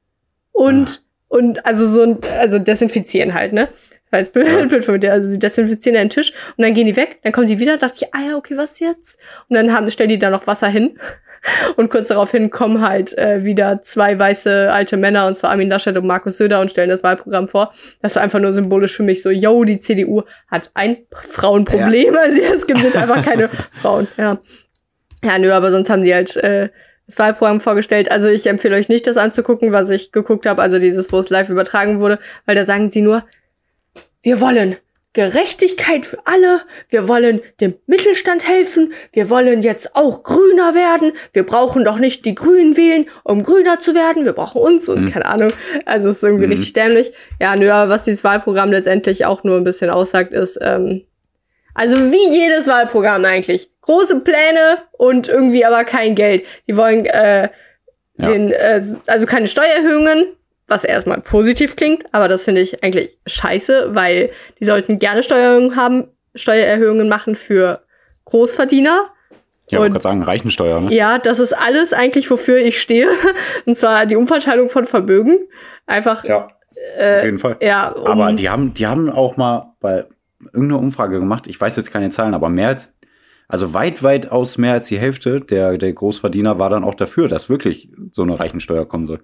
und, 0.53 1.03
und 1.33 1.65
also 1.65 1.91
so 1.91 2.03
ein, 2.03 2.19
also 2.39 2.59
desinfizieren 2.59 3.33
halt, 3.33 3.55
ne? 3.55 3.69
Weil 4.11 4.25
es 4.25 4.31
blöd, 4.33 4.47
Ja. 4.47 4.67
blöd 4.67 4.85
für 4.85 4.93
mich. 4.93 5.11
Also 5.11 5.31
sie 5.31 5.39
desinfizieren 5.39 5.97
den 5.97 6.11
Tisch 6.11 6.35
und 6.59 6.63
dann 6.65 6.75
gehen 6.75 6.87
die 6.87 6.97
weg, 6.97 7.21
dann 7.23 7.33
kommen 7.33 7.47
die 7.47 7.59
wieder, 7.59 7.79
dachte 7.79 7.97
ich, 8.03 8.15
ah 8.15 8.21
ja, 8.29 8.37
okay, 8.37 8.55
was 8.59 8.79
jetzt? 8.81 9.17
Und 9.49 9.57
dann 9.57 9.73
haben, 9.73 9.91
stellen 9.91 10.11
die 10.11 10.19
da 10.19 10.29
noch 10.29 10.47
Wasser 10.47 10.69
hin. 10.69 10.99
Und 11.77 11.91
kurz 11.91 12.07
daraufhin 12.07 12.51
kommen 12.51 12.87
halt 12.87 13.19
äh, 13.19 13.45
wieder 13.45 13.83
zwei 13.83 14.17
weiße 14.17 14.71
alte 14.71 14.97
Männer, 14.97 15.27
und 15.27 15.37
zwar 15.37 15.51
Armin 15.51 15.69
Laschet 15.69 15.97
und 15.97 16.07
Markus 16.07 16.39
Söder, 16.39 16.61
und 16.61 16.71
stellen 16.71 16.89
das 16.89 17.03
Wahlprogramm 17.03 17.49
vor. 17.49 17.73
Das 18.01 18.15
war 18.15 18.23
einfach 18.23 18.39
nur 18.39 18.53
symbolisch 18.53 18.95
für 18.95 19.03
mich 19.03 19.23
so, 19.23 19.31
yo, 19.31 19.65
die 19.65 19.81
CDU 19.81 20.23
hat 20.47 20.71
ein 20.75 20.99
Frauenproblem, 21.11 22.17
also 22.23 22.41
es 22.41 22.65
gibt 22.65 22.79
jetzt 22.79 22.97
einfach 22.97 23.25
keine 23.25 23.51
Frauen. 23.81 24.07
Ja. 24.17 24.39
ja, 25.25 25.39
nö, 25.41 25.51
aber 25.51 25.73
sonst 25.73 25.91
haben 25.91 26.05
die 26.05 26.15
halt 26.15 26.37
äh, 26.37 26.69
das 27.13 27.19
Wahlprogramm 27.19 27.61
vorgestellt. 27.61 28.11
Also 28.11 28.29
ich 28.29 28.47
empfehle 28.47 28.77
euch 28.77 28.89
nicht, 28.89 29.07
das 29.07 29.17
anzugucken, 29.17 29.73
was 29.73 29.91
ich 29.91 30.13
geguckt 30.13 30.47
habe, 30.47 30.61
also 30.63 30.79
dieses, 30.79 31.13
wo 31.13 31.19
es 31.19 31.31
live 31.31 31.49
übertragen 31.49 32.01
wurde, 32.01 32.19
weil 32.47 32.55
da 32.57 32.65
sagen 32.65 32.91
sie 32.91 33.03
nur, 33.03 33.25
wir 34.23 34.41
wollen 34.41 34.77
Gerechtigkeit 35.15 36.07
für 36.07 36.19
alle, 36.25 36.61
wir 36.89 37.07
wollen 37.07 37.43
dem 37.61 37.75
Mittelstand 37.87 38.49
helfen, 38.49 38.95
wir 39.13 39.29
wollen 39.29 39.63
jetzt 39.63 39.95
auch 39.95 40.23
grüner 40.23 40.75
werden, 40.75 41.13
wir 41.35 41.45
brauchen 41.45 41.85
doch 41.85 41.99
nicht 41.99 42.25
die 42.25 42.35
Grünen 42.35 42.79
wählen, 42.79 43.05
um 43.23 43.43
grüner 43.43 43.79
zu 43.79 43.95
werden, 43.95 44.25
wir 44.25 44.33
brauchen 44.33 44.63
uns 44.63 44.89
und 44.89 45.05
Mhm. 45.05 45.11
keine 45.11 45.27
Ahnung. 45.27 45.53
Also 45.85 46.09
es 46.09 46.17
ist 46.17 46.23
irgendwie 46.23 46.47
Mhm. 46.47 46.53
richtig 46.53 46.73
dämlich. 46.73 47.13
Ja, 47.41 47.55
nö, 47.57 47.71
aber 47.71 47.91
was 47.91 48.05
dieses 48.05 48.25
Wahlprogramm 48.25 48.73
letztendlich 48.73 49.27
auch 49.27 49.45
nur 49.45 49.59
ein 49.59 49.65
bisschen 49.65 49.91
aussagt, 49.91 50.33
ist, 50.33 50.59
ähm, 50.63 51.03
also 51.75 51.97
wie 52.13 52.29
jedes 52.39 52.67
Wahlprogramm 52.69 53.25
eigentlich. 53.25 53.71
Große 53.83 54.21
Pläne 54.21 54.79
und 54.93 55.29
irgendwie 55.29 55.65
aber 55.65 55.85
kein 55.85 56.15
Geld. 56.15 56.45
Die 56.69 56.77
wollen 56.77 57.05
äh, 57.07 57.49
Ja. 58.19 58.29
den, 58.31 58.51
äh, 58.53 58.81
also 59.07 59.27
keine 59.27 59.47
Steuererhöhungen, 59.47 60.27
was 60.69 60.85
erstmal 60.85 61.21
positiv 61.21 61.75
klingt, 61.77 62.05
aber 62.13 62.29
das 62.29 62.45
finde 62.45 62.61
ich 62.61 62.83
eigentlich 62.85 63.19
scheiße, 63.27 63.95
weil 63.95 64.31
die 64.61 64.65
sollten 64.65 64.99
gerne 64.99 65.23
Steuererhöhungen 65.23 65.77
haben, 65.77 66.09
Steuererhöhungen 66.35 67.09
machen 67.09 67.35
für 67.37 67.81
Großverdiener. 68.27 69.07
Ja, 69.71 69.85
ich 69.85 69.91
gerade 69.93 70.03
sagen, 70.03 70.23
Reichensteuer, 70.23 70.81
ne? 70.81 70.93
Ja, 70.95 71.19
das 71.19 71.41
ist 71.41 71.53
alles 71.55 71.93
eigentlich, 71.93 72.31
wofür 72.31 72.59
ich 72.59 72.81
stehe. 72.81 73.09
Und 73.67 73.79
zwar 73.79 74.05
die 74.07 74.17
Umverteilung 74.17 74.69
von 74.69 74.85
Vermögen. 74.85 75.39
Einfach, 75.87 76.25
Ja, 76.25 76.49
äh, 76.99 77.19
auf 77.19 77.25
jeden 77.25 77.39
Fall. 77.39 77.57
ja, 77.61 77.89
um, 77.91 78.07
Aber 78.07 78.33
die 78.33 78.49
haben, 78.51 78.75
die 78.75 78.87
haben 78.87 79.11
auch 79.11 79.37
mal 79.37 79.73
bei 79.81 80.05
irgendeiner 80.53 80.79
Umfrage 80.81 81.19
gemacht, 81.19 81.47
ich 81.47 81.61
weiß 81.61 81.77
jetzt 81.77 81.91
keine 81.91 82.11
Zahlen, 82.11 82.35
aber 82.35 82.49
mehr 82.49 82.69
als, 82.69 82.95
also 83.49 83.75
weit, 83.75 84.03
weit 84.03 84.31
aus 84.31 84.59
mehr 84.59 84.73
als 84.75 84.87
die 84.89 84.99
Hälfte 84.99 85.41
der, 85.41 85.77
der 85.79 85.93
Großverdiener 85.93 86.59
war 86.59 86.71
dann 86.71 86.85
auch 86.85 86.95
dafür, 86.95 87.29
dass 87.29 87.49
wirklich 87.51 87.91
so 88.13 88.23
eine 88.23 88.39
Reichensteuer 88.39 88.87
kommen 88.87 89.07
soll. 89.07 89.21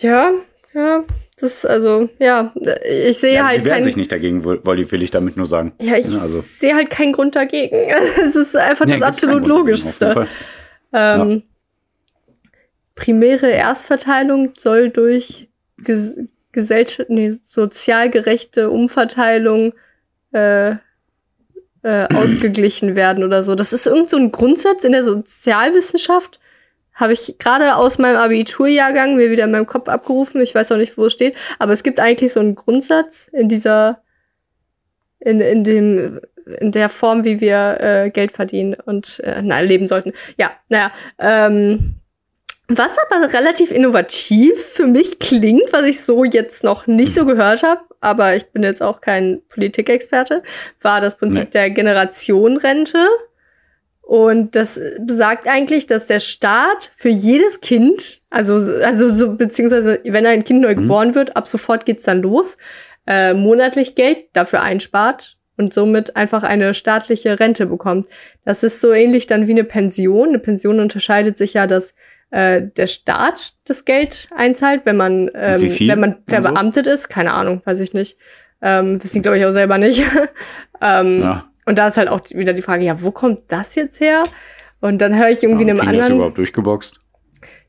ja, 0.00 0.32
ja, 0.72 1.04
das, 1.38 1.64
also, 1.66 2.08
ja, 2.20 2.54
ich 2.88 3.18
sehe 3.18 3.34
Ja, 3.34 3.46
halt 3.48 3.62
die 3.62 3.64
wehren 3.64 3.82
sich 3.82 3.96
nicht 3.96 4.12
dagegen, 4.12 4.44
will, 4.44 4.60
will 4.64 4.90
will 4.92 5.02
ich 5.02 5.10
damit 5.10 5.36
nur 5.36 5.46
sagen. 5.46 5.72
ja, 5.80 5.96
ich 5.96 6.12
Ja, 6.12 6.20
also- 6.20 6.40
sehe 6.40 6.74
halt 6.74 6.90
keinen 6.90 7.12
Grund 7.12 7.34
dagegen. 7.34 7.76
Es 8.24 8.36
ist 8.36 8.54
einfach 8.56 8.86
Nee, 8.86 8.98
das 8.98 9.02
absolut 9.02 9.46
Logischste. 9.46 10.28
Ähm, 10.92 11.42
Primäre 12.94 13.50
Erstverteilung 13.50 14.52
soll 14.58 14.90
durch 14.90 15.48
Gesellschaft, 16.52 17.10
nee, 17.10 17.38
sozial 17.42 18.10
gerechte 18.10 18.70
Umverteilung 18.70 19.72
äh, 20.32 20.76
äh, 21.82 22.06
ausgeglichen 22.14 22.96
werden 22.96 23.24
oder 23.24 23.42
so. 23.42 23.54
Das 23.54 23.72
ist 23.72 23.86
irgend 23.86 24.10
so 24.10 24.16
ein 24.16 24.32
Grundsatz 24.32 24.84
in 24.84 24.92
der 24.92 25.04
Sozialwissenschaft. 25.04 26.40
Habe 26.92 27.14
ich 27.14 27.36
gerade 27.38 27.76
aus 27.76 27.98
meinem 27.98 28.16
Abiturjahrgang 28.16 29.16
mir 29.16 29.30
wieder 29.30 29.44
in 29.44 29.52
meinem 29.52 29.66
Kopf 29.66 29.88
abgerufen. 29.88 30.40
Ich 30.42 30.54
weiß 30.54 30.72
auch 30.72 30.76
nicht, 30.76 30.98
wo 30.98 31.06
es 31.06 31.12
steht. 31.12 31.34
Aber 31.58 31.72
es 31.72 31.82
gibt 31.82 32.00
eigentlich 32.00 32.32
so 32.32 32.40
einen 32.40 32.54
Grundsatz 32.54 33.28
in 33.32 33.48
dieser, 33.48 34.02
in, 35.20 35.40
in 35.40 35.64
dem, 35.64 36.20
in 36.58 36.72
der 36.72 36.88
Form, 36.88 37.24
wie 37.24 37.40
wir 37.40 37.78
äh, 37.80 38.10
Geld 38.10 38.32
verdienen 38.32 38.74
und 38.74 39.20
äh, 39.20 39.40
na, 39.42 39.60
leben 39.60 39.88
sollten. 39.88 40.12
Ja, 40.36 40.50
naja. 40.68 40.92
Ähm, 41.18 41.99
was 42.72 42.96
aber 43.10 43.32
relativ 43.32 43.70
innovativ 43.72 44.52
für 44.64 44.86
mich 44.86 45.18
klingt, 45.18 45.72
was 45.72 45.84
ich 45.84 46.00
so 46.02 46.24
jetzt 46.24 46.62
noch 46.64 46.86
nicht 46.86 47.14
so 47.14 47.26
gehört 47.26 47.62
habe, 47.62 47.80
aber 48.00 48.36
ich 48.36 48.46
bin 48.52 48.62
jetzt 48.62 48.80
auch 48.82 49.00
kein 49.00 49.42
Politikexperte, 49.48 50.42
war 50.80 51.00
das 51.00 51.16
Prinzip 51.16 51.44
Nee. 51.44 51.50
der 51.52 51.70
Generationenrente. 51.70 53.06
Und 54.02 54.56
das 54.56 54.80
besagt 55.00 55.46
eigentlich, 55.46 55.86
dass 55.86 56.06
der 56.08 56.18
Staat 56.20 56.90
für 56.96 57.10
jedes 57.10 57.60
Kind, 57.60 58.22
also, 58.30 58.54
also 58.82 59.14
so, 59.14 59.36
beziehungsweise 59.36 60.00
wenn 60.04 60.26
ein 60.26 60.42
Kind 60.42 60.62
neu 60.62 60.72
Mhm. 60.74 60.82
geboren 60.82 61.14
wird, 61.14 61.36
ab 61.36 61.46
sofort 61.46 61.86
geht's 61.86 62.04
dann 62.04 62.22
los, 62.22 62.56
äh, 63.06 63.34
monatlich 63.34 63.94
Geld 63.94 64.24
dafür 64.32 64.62
einspart 64.62 65.36
und 65.56 65.72
somit 65.74 66.16
einfach 66.16 66.42
eine 66.42 66.74
staatliche 66.74 67.38
Rente 67.38 67.66
bekommt. 67.66 68.08
Das 68.44 68.64
ist 68.64 68.80
so 68.80 68.92
ähnlich 68.92 69.26
dann 69.28 69.46
wie 69.46 69.52
eine 69.52 69.64
Pension. 69.64 70.30
Eine 70.30 70.38
Pension 70.40 70.80
unterscheidet 70.80 71.38
sich 71.38 71.54
ja, 71.54 71.66
dass 71.68 71.94
äh, 72.30 72.62
der 72.76 72.86
Staat 72.86 73.54
das 73.64 73.84
Geld 73.84 74.28
einzahlt, 74.34 74.82
wenn 74.84 74.96
man, 74.96 75.30
ähm, 75.34 75.62
wenn 75.62 76.00
man 76.00 76.14
und 76.14 76.28
so? 76.28 76.34
verbeamtet 76.34 76.86
ist. 76.86 77.08
Keine 77.08 77.32
Ahnung, 77.32 77.62
weiß 77.64 77.80
ich 77.80 77.94
nicht. 77.94 78.16
Ähm, 78.62 79.02
wissen 79.02 79.16
die, 79.16 79.22
glaube 79.22 79.38
ich, 79.38 79.44
auch 79.44 79.52
selber 79.52 79.78
nicht. 79.78 80.02
ähm, 80.80 81.22
Ja, 81.22 81.44
Und 81.66 81.78
da 81.78 81.88
ist 81.88 81.96
halt 81.96 82.08
auch 82.08 82.20
wieder 82.30 82.52
die 82.52 82.62
Frage, 82.62 82.84
ja, 82.84 83.02
wo 83.02 83.10
kommt 83.10 83.40
das 83.48 83.74
jetzt 83.74 84.00
her? 84.00 84.24
Und 84.80 84.98
dann 84.98 85.18
höre 85.18 85.30
ich 85.30 85.42
irgendwie 85.42 85.64
ja, 85.64 85.70
in 85.70 85.80
einem 85.80 85.80
kriegen 85.80 85.96
das 85.96 86.04
anderen 86.04 86.16
überhaupt 86.18 86.38
durchgeboxt? 86.38 87.00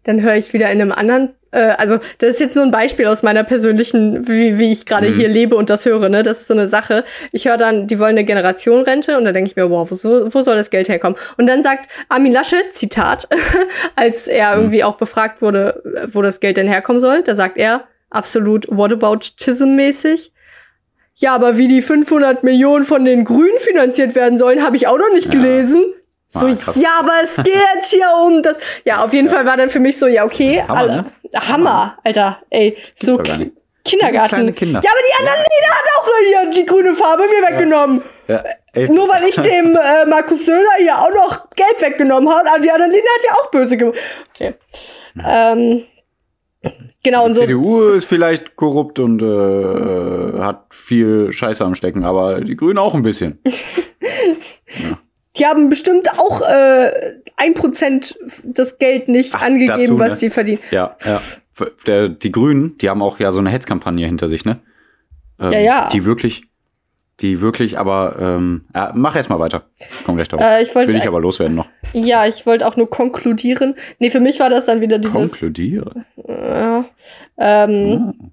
Dann 0.03 0.21
höre 0.21 0.35
ich 0.35 0.51
wieder 0.53 0.69
in 0.71 0.81
einem 0.81 0.91
anderen, 0.91 1.35
äh, 1.51 1.59
also 1.77 1.97
das 2.19 2.31
ist 2.31 2.39
jetzt 2.39 2.55
nur 2.55 2.65
ein 2.65 2.71
Beispiel 2.71 3.05
aus 3.07 3.21
meiner 3.23 3.43
persönlichen, 3.43 4.27
wie, 4.27 4.57
wie 4.57 4.71
ich 4.71 4.85
gerade 4.85 5.09
Mhm. 5.09 5.13
hier 5.13 5.27
lebe 5.27 5.55
und 5.55 5.69
das 5.69 5.85
höre, 5.85 6.09
ne? 6.09 6.23
Das 6.23 6.39
ist 6.41 6.47
so 6.47 6.53
eine 6.53 6.67
Sache. 6.67 7.03
Ich 7.31 7.47
höre 7.47 7.57
dann, 7.57 7.87
die 7.87 7.99
wollen 7.99 8.11
eine 8.11 8.23
Generationenrente 8.23 9.17
und 9.17 9.25
dann 9.25 9.33
denke 9.33 9.49
ich 9.49 9.55
mir, 9.55 9.69
wow, 9.69 9.89
wo, 9.91 9.95
wo 10.33 10.41
soll 10.41 10.55
das 10.55 10.69
Geld 10.69 10.89
herkommen? 10.89 11.17
Und 11.37 11.47
dann 11.47 11.61
sagt 11.63 11.89
Armin 12.09 12.33
Laschet, 12.33 12.73
Zitat, 12.73 13.27
als 13.95 14.27
er 14.27 14.55
Mhm. 14.55 14.61
irgendwie 14.61 14.83
auch 14.83 14.95
befragt 14.97 15.41
wurde, 15.41 15.81
wo 16.11 16.21
das 16.21 16.39
Geld 16.39 16.57
denn 16.57 16.67
herkommen 16.67 16.99
soll, 17.01 17.21
da 17.23 17.35
sagt 17.35 17.57
er, 17.57 17.83
absolut 18.09 18.67
whataboutism-mäßig. 18.69 20.31
Ja, 21.15 21.35
aber 21.35 21.57
wie 21.57 21.67
die 21.67 21.81
500 21.81 22.43
Millionen 22.43 22.83
von 22.85 23.05
den 23.05 23.25
Grünen 23.25 23.57
finanziert 23.57 24.15
werden 24.15 24.37
sollen, 24.39 24.63
habe 24.63 24.75
ich 24.77 24.87
auch 24.87 24.97
noch 24.97 25.11
nicht 25.13 25.25
Ja. 25.25 25.31
gelesen. 25.39 25.83
So, 26.33 26.45
Ah, 26.47 26.73
ja, 26.75 26.89
aber 26.99 27.11
es 27.23 27.35
geht 27.43 27.83
hier 27.83 28.07
um 28.25 28.41
das. 28.41 28.55
Ja, 28.85 29.03
auf 29.03 29.13
jeden 29.13 29.29
Fall 29.29 29.45
war 29.45 29.57
dann 29.57 29.69
für 29.69 29.79
mich 29.81 29.99
so, 29.99 30.07
ja, 30.07 30.23
okay. 30.23 30.61
Hammer, 30.65 30.79
alle- 30.79 30.95
ne? 30.97 31.05
Hammer, 31.35 31.97
Alter. 32.05 32.39
Ey, 32.49 32.77
so 32.95 33.17
Ki 33.17 33.37
nicht. 33.37 33.51
Kindergarten. 33.83 34.53
Kinder. 34.55 34.79
Ja, 34.83 34.91
aber 34.91 34.99
die 35.09 35.19
anderen 35.19 35.39
Lieder 35.39 35.73
hat 35.73 35.85
auch 35.97 36.07
hier 36.23 36.51
die 36.51 36.65
grüne 36.65 36.93
Farbe 36.93 37.23
mir 37.23 37.47
weggenommen. 37.51 38.01
Ja, 38.27 38.43
ey, 38.73 38.87
Nur 38.89 39.09
weil 39.09 39.23
ich 39.25 39.35
dem 39.35 39.75
äh, 39.75 40.05
Markus 40.07 40.45
Söder 40.45 40.69
hier 40.77 40.97
auch 40.99 41.11
noch 41.13 41.49
Geld 41.49 41.81
weggenommen 41.81 42.29
habe, 42.29 42.47
aber 42.49 42.59
die 42.61 42.69
anderen 42.71 42.91
Lieder 42.91 43.03
hat 43.17 43.23
ja 43.27 43.33
auch 43.35 43.49
böse 43.51 43.77
gemacht. 43.77 43.97
Okay. 44.35 44.53
Ähm, 45.27 45.83
genau, 47.03 47.25
und 47.25 47.31
die 47.31 47.35
so. 47.35 47.41
CDU 47.41 47.81
ist 47.89 48.05
vielleicht 48.05 48.55
korrupt 48.55 48.99
und 48.99 49.21
äh, 49.21 50.39
hat 50.41 50.65
viel 50.69 51.33
Scheiße 51.33 51.65
am 51.65 51.73
Stecken, 51.75 52.03
aber 52.05 52.39
die 52.41 52.55
Grünen 52.55 52.77
auch 52.77 52.93
ein 52.93 53.01
bisschen. 53.01 53.39
Die 55.37 55.45
haben 55.45 55.69
bestimmt 55.69 56.09
auch 56.19 56.41
äh, 56.41 56.91
ein 57.37 57.53
Prozent 57.53 58.17
das 58.43 58.77
Geld 58.79 59.07
nicht 59.07 59.33
Ach, 59.35 59.41
angegeben, 59.43 59.79
dazu, 59.81 59.99
was 59.99 60.09
ne? 60.11 60.15
sie 60.17 60.29
verdienen. 60.29 60.59
Ja, 60.71 60.95
ja. 61.05 61.21
Der, 61.87 62.09
die 62.09 62.31
Grünen, 62.31 62.77
die 62.79 62.89
haben 62.89 63.01
auch 63.01 63.19
ja 63.19 63.31
so 63.31 63.39
eine 63.39 63.49
Hetzkampagne 63.49 64.05
hinter 64.05 64.27
sich, 64.27 64.45
ne? 64.45 64.59
Ähm, 65.39 65.51
Ja, 65.53 65.59
ja. 65.59 65.89
Die 65.93 66.05
wirklich, 66.05 66.43
die 67.19 67.39
wirklich, 67.39 67.77
aber 67.77 68.15
ähm, 68.19 68.63
ja, 68.73 68.91
mach 68.95 69.15
erst 69.15 69.29
mal 69.29 69.39
weiter. 69.39 69.63
Komm 70.05 70.15
gleich 70.15 70.27
drauf. 70.27 70.41
Äh, 70.41 70.63
ich 70.63 70.73
wollte 70.75 70.89
Will 70.91 70.97
ich 70.99 71.07
aber 71.07 71.19
loswerden 71.21 71.55
noch. 71.55 71.67
Ja, 71.93 72.25
ich 72.25 72.45
wollte 72.45 72.65
auch 72.67 72.77
nur 72.77 72.89
konkludieren. 72.89 73.75
Nee, 73.99 74.09
für 74.09 74.19
mich 74.19 74.39
war 74.39 74.49
das 74.49 74.65
dann 74.65 74.81
wieder 74.81 74.97
dieses. 74.97 75.13
Konkludiere. 75.13 76.05
Ja, 76.27 76.85
ähm, 77.37 78.13
Oh. 78.19 78.31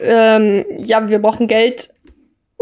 ähm, 0.00 0.64
ja, 0.78 1.08
wir 1.08 1.18
brauchen 1.20 1.46
Geld 1.46 1.93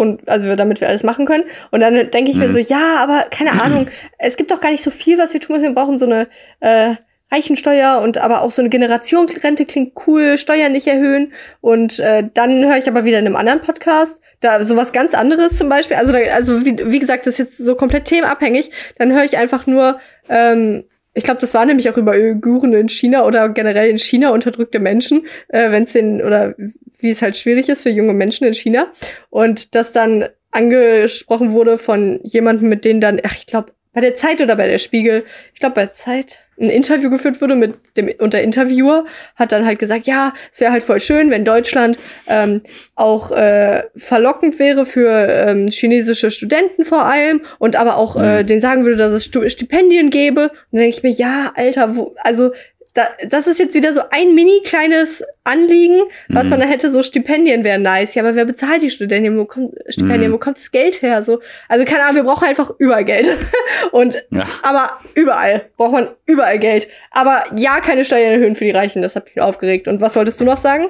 und 0.03 0.29
also 0.29 0.55
damit 0.57 0.81
wir 0.81 0.89
alles 0.89 1.03
machen 1.03 1.25
können. 1.25 1.45
Und 1.71 1.81
dann 1.81 1.95
denke 2.11 2.31
ich 2.31 2.37
mir 2.37 2.49
Mhm. 2.49 2.53
so, 2.53 2.59
ja, 2.59 2.99
aber 2.99 3.25
keine 3.31 3.63
Ahnung, 3.63 3.87
es 4.19 4.37
gibt 4.37 4.51
doch 4.51 4.61
gar 4.61 4.71
nicht 4.71 4.83
so 4.83 4.91
viel, 4.91 5.17
was 5.17 5.33
wir 5.33 5.41
tun 5.41 5.57
müssen. 5.57 5.69
Wir 5.69 5.75
brauchen 5.75 5.99
so 5.99 6.05
eine 6.07 6.29
äh, 6.61 6.97
Reichensteuer 7.33 8.01
und 8.03 8.19
aber 8.19 8.43
auch 8.43 8.51
so 8.51 8.61
eine 8.61 8.69
Generationenrente 8.69 9.65
klingt 9.65 9.95
cool, 10.07 10.37
Steuern 10.37 10.73
nicht 10.73 10.87
erhöhen. 10.87 11.33
Und 11.63 11.99
äh, 11.99 12.25
dann 12.35 12.65
höre 12.67 12.77
ich 12.77 12.89
aber 12.89 13.05
wieder 13.05 13.19
in 13.19 13.27
einem 13.27 13.37
anderen 13.37 13.63
Podcast, 13.63 14.21
da 14.41 14.63
sowas 14.63 14.93
ganz 14.93 15.15
anderes 15.15 15.57
zum 15.57 15.69
Beispiel. 15.69 15.97
Also, 15.97 16.13
da, 16.13 16.19
also 16.35 16.67
wie, 16.67 16.77
wie 16.85 16.99
gesagt, 16.99 17.27
das 17.27 17.39
ist 17.39 17.39
jetzt 17.39 17.59
so 17.59 17.75
komplett 17.75 18.05
themenabhängig. 18.05 18.71
Dann 18.99 19.13
höre 19.13 19.25
ich 19.25 19.39
einfach 19.39 19.67
nur, 19.67 19.99
ähm, 20.29 20.85
ich 21.15 21.25
glaube, 21.25 21.41
das 21.41 21.55
war 21.55 21.65
nämlich 21.65 21.89
auch 21.91 21.97
über 21.97 22.13
Uiguren 22.13 22.73
in 22.73 22.89
China 22.89 23.25
oder 23.25 23.49
generell 23.51 23.89
in 23.89 23.99
China 23.99 24.31
unterdrückte 24.31 24.79
Menschen, 24.79 25.27
äh, 25.49 25.71
wenn 25.71 25.85
es 25.85 25.93
den 25.93 26.23
oder 26.23 26.55
wie 27.03 27.11
es 27.11 27.23
halt 27.23 27.37
schwierig 27.37 27.69
ist 27.69 27.83
für 27.83 27.91
junge 27.91 28.15
Menschen 28.15 28.47
in 28.47 28.55
China. 28.55 28.93
Und 29.31 29.75
das 29.75 29.93
dann 29.93 30.29
angesprochen 30.51 31.53
wurde 31.53 31.79
von 31.79 32.21
jemandem, 32.23 32.69
mit 32.69 32.85
denen 32.85 33.01
dann, 33.01 33.21
ach, 33.25 33.37
ich 33.37 33.47
glaube, 33.47 33.73
bei 33.95 34.01
der 34.01 34.15
Zeit 34.15 34.41
oder 34.41 34.57
bei 34.57 34.67
der 34.69 34.79
Spiegel, 34.79 35.25
ich 35.53 35.61
glaube 35.61 35.75
bei 35.75 35.87
Zeit, 35.89 36.39
ein 36.59 36.71
Interview 36.71 37.11
geführt 37.11 37.41
wurde 37.41 37.57
mit 37.57 37.75
dem 37.97 38.11
und 38.19 38.33
der 38.35 38.43
Interviewer 38.43 39.05
hat 39.37 39.53
dann 39.53 39.67
halt 39.67 39.79
gesagt, 39.79 40.07
ja, 40.07 40.33
es 40.53 40.61
wäre 40.61 40.73
halt 40.73 40.83
voll 40.83 41.01
schön, 41.01 41.29
wenn 41.31 41.45
Deutschland 41.45 41.99
ähm, 42.27 42.63
auch 42.95 43.33
äh, 43.33 43.83
verlockend 43.97 44.59
wäre 44.59 44.87
für 44.87 45.29
ähm, 45.29 45.69
chinesische 45.69 46.31
Studenten 46.31 46.85
vor 46.85 47.05
allem 47.05 47.43
und 47.59 47.77
aber 47.77 47.97
auch 47.97 48.17
äh, 48.17 48.43
Mhm. 48.43 48.47
denen 48.47 48.61
sagen 48.61 48.85
würde, 48.85 48.97
dass 48.97 49.13
es 49.13 49.25
Stipendien 49.25 50.11
gäbe. 50.11 50.43
Und 50.43 50.53
dann 50.73 50.81
denke 50.83 50.97
ich 50.97 51.03
mir, 51.03 51.11
ja, 51.11 51.53
Alter, 51.57 51.97
wo, 51.97 52.15
also 52.23 52.53
da, 52.95 53.03
das 53.29 53.47
ist 53.47 53.59
jetzt 53.59 53.75
wieder 53.75 53.93
so 53.93 54.03
ein 54.11 54.35
mini 54.35 54.61
kleines 54.65 55.23
Anliegen, 55.45 56.01
was 56.29 56.45
Mhm. 56.45 56.51
man 56.51 56.61
da 56.61 56.67
hätte, 56.67 56.91
so 56.91 57.03
Stipendien 57.03 57.65
wären 57.65 57.83
nice. 57.83 58.15
Ja, 58.15 58.23
aber 58.23 58.35
wer 58.35 58.45
bezahlt 58.45 58.83
die 58.83 58.91
Stipendien? 58.91 59.39
Wo 59.39 59.47
kommt, 59.47 59.75
Stipendien, 59.89 60.31
Mhm. 60.31 60.35
wo 60.35 60.39
kommt 60.39 60.59
das 60.59 60.71
Geld 60.71 61.01
her? 61.03 61.23
So, 61.23 61.41
also 61.69 61.85
keine 61.85 62.03
Ahnung, 62.05 62.17
wir 62.17 62.25
brauchen 62.25 62.47
einfach 62.47 62.71
überall 62.79 63.05
Geld. 63.05 63.31
Und 63.93 64.23
Ja. 64.31 64.47
aber 64.63 64.91
überall 65.15 65.63
braucht 65.77 65.93
man 65.93 66.09
überall 66.27 66.59
Geld. 66.59 66.87
Aber 67.11 67.43
ja, 67.57 67.81
keine 67.81 68.05
Steuern 68.05 68.33
erhöhen 68.33 68.55
für 68.55 68.65
die 68.65 68.71
Reichen. 68.73 69.01
Das 69.03 69.17
hat 69.17 69.25
mich 69.27 69.41
aufgeregt. 69.41 69.89
Und 69.89 70.01
was 70.01 70.15
wolltest 70.17 70.39
du 70.41 70.45
noch 70.45 70.59
sagen? 70.59 70.87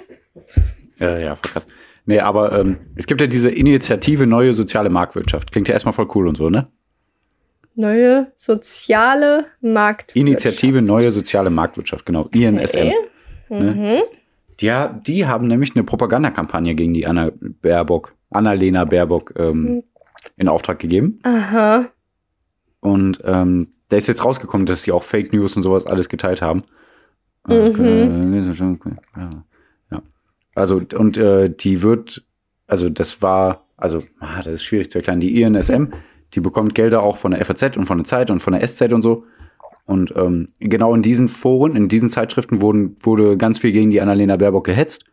Ja, 0.99 1.19
ja, 1.19 1.37
voll 1.37 1.43
krass. 1.43 1.67
Nee, 2.05 2.19
aber 2.19 2.53
ähm, 2.59 2.79
es 2.97 3.07
gibt 3.07 3.21
ja 3.21 3.29
diese 3.29 3.49
Initiative 3.49 4.27
Neue 4.27 4.55
Soziale 4.55 4.91
Marktwirtschaft. 4.91 5.53
Klingt 5.53 5.69
ja 5.69 5.75
erstmal 5.75 5.93
voll 5.93 6.09
cool 6.17 6.27
und 6.27 6.37
so, 6.37 6.51
ne? 6.51 6.65
Neue 7.75 8.33
soziale 8.37 9.47
Marktwirtschaft. 9.61 10.17
Initiative 10.17 10.83
Neue 10.83 11.11
Soziale 11.11 11.51
Marktwirtschaft, 11.51 12.05
genau. 12.07 12.29
INSM. 12.33 12.79
Okay. 12.79 12.95
Ne? 13.49 13.75
Mhm. 13.75 14.03
Die, 14.61 14.71
ha- 14.71 14.89
die 15.07 15.27
haben 15.27 15.47
nämlich 15.47 15.75
eine 15.75 15.85
Propagandakampagne 15.85 16.75
gegen 16.75 16.95
die 16.95 17.07
Anna 17.07 17.31
Baerbock, 17.63 18.15
Annalena 18.31 18.85
Baerbock 18.85 19.33
ähm, 19.37 19.63
Mhm. 19.63 19.83
in 20.37 20.49
Auftrag 20.49 20.79
gegeben. 20.79 21.19
Aha. 21.23 21.87
Und 22.81 23.21
ähm, 23.25 23.69
da 23.89 23.97
ist 23.97 24.09
jetzt 24.09 24.25
rausgekommen, 24.25 24.67
dass 24.67 24.83
sie 24.83 24.93
auch 24.93 25.03
Fake 25.03 25.33
News 25.33 25.57
und 25.57 25.63
sowas 25.63 25.87
alles 25.87 26.09
geteilt 26.09 26.43
haben. 26.43 26.65
Mhm. 27.49 28.33
Ja. 29.91 30.03
Also, 30.55 30.81
und 30.97 31.17
äh, 31.17 31.51
die 31.51 31.83
wird, 31.83 32.25
also 32.67 32.89
das 32.89 33.23
war, 33.23 33.67
also, 33.77 33.99
ah, 34.21 34.37
das 34.39 34.47
ist 34.55 34.65
schwierig 34.65 34.91
zu 34.91 34.99
erklären. 34.99 35.21
Die 35.21 35.41
INSM, 35.43 35.93
die 36.35 36.41
bekommt 36.41 36.75
Gelder 36.75 37.03
auch 37.03 37.17
von 37.17 37.33
der 37.33 37.45
FAZ 37.45 37.77
und 37.77 37.87
von 37.87 37.99
der 37.99 38.05
Zeit 38.05 38.31
und 38.31 38.41
von 38.41 38.53
der 38.53 38.67
SZ 38.67 38.93
und 38.93 39.03
so. 39.03 39.25
Und 39.85 40.15
ähm, 40.17 40.49
genau 40.61 40.95
in 40.95 41.03
diesen 41.03 41.29
Foren, 41.29 41.77
in 41.77 41.89
diesen 41.89 42.09
Zeitschriften 42.09 42.61
wurden, 42.61 42.97
wurde 43.03 43.37
ganz 43.37 43.59
viel 43.59 43.73
gegen 43.73 43.91
die 43.91 44.01
Annalena 44.01 44.37
Baerbock 44.37 44.65
gehetzt. 44.65 45.05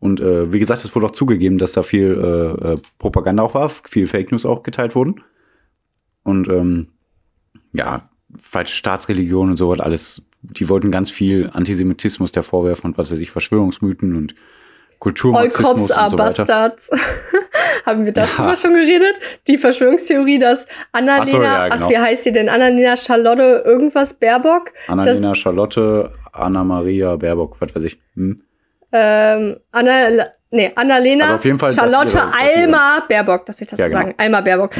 Und 0.00 0.20
äh, 0.20 0.52
wie 0.52 0.58
gesagt, 0.58 0.84
es 0.84 0.94
wurde 0.94 1.06
auch 1.06 1.12
zugegeben, 1.12 1.58
dass 1.58 1.72
da 1.72 1.82
viel 1.82 2.10
äh, 2.12 2.72
äh, 2.72 2.76
Propaganda 2.98 3.42
auch 3.42 3.54
war, 3.54 3.70
viel 3.70 4.06
Fake 4.06 4.32
News 4.32 4.44
auch 4.44 4.62
geteilt 4.62 4.94
wurden. 4.94 5.22
Und 6.24 6.48
ähm, 6.48 6.88
ja, 7.72 8.10
falsche 8.36 8.74
Staatsreligion 8.74 9.50
und 9.50 9.56
sowas, 9.56 9.80
alles, 9.80 10.26
die 10.42 10.68
wollten 10.68 10.90
ganz 10.90 11.10
viel 11.10 11.50
Antisemitismus 11.52 12.32
der 12.32 12.42
vorwerfen 12.42 12.90
und 12.90 12.98
was 12.98 13.12
weiß 13.12 13.18
ich, 13.18 13.30
Verschwörungsmythen 13.30 14.16
und 14.16 14.34
Kulturmarxismus 14.98 15.90
und 15.90 16.10
so 16.10 16.18
weiter. 16.18 16.44
Bastards. 16.44 16.90
Haben 17.86 18.04
wir 18.06 18.12
Ja. 18.12 18.26
darüber 18.26 18.56
schon 18.56 18.74
geredet? 18.74 19.14
Die 19.46 19.58
Verschwörungstheorie, 19.58 20.38
dass 20.38 20.66
Annalena, 20.92 21.22
Ach 21.22 21.26
so, 21.26 21.42
ja, 21.42 21.68
genau. 21.68 21.86
ach, 21.86 21.90
wie 21.90 21.98
heißt 21.98 22.24
sie 22.24 22.32
denn? 22.32 22.48
Annalena 22.48 22.96
Charlotte 22.96 23.62
irgendwas 23.64 24.14
Baerbock? 24.14 24.72
Annalena 24.88 25.30
das- 25.30 25.38
Charlotte, 25.38 26.10
Anna-Maria 26.32 27.16
Baerbock, 27.16 27.56
was 27.60 27.74
weiß 27.74 27.84
ich. 27.84 27.98
Hm. 28.16 28.36
Ähm, 28.96 29.56
Anna, 29.72 30.26
nee, 30.52 30.70
Annalena 30.76 31.24
Also 31.24 31.34
auf 31.36 31.44
jeden 31.44 31.58
Fall, 31.58 31.72
Charlotte 31.72 32.16
ihre- 32.16 32.62
Alma 32.62 33.04
Baerbock, 33.08 33.44
darf 33.46 33.60
ich 33.60 33.66
das 33.66 33.78
Ja, 33.78 33.86
so 33.86 33.90
genau. 33.90 34.02
sagen? 34.02 34.14
Alma 34.18 34.40
Baerbock. 34.40 34.70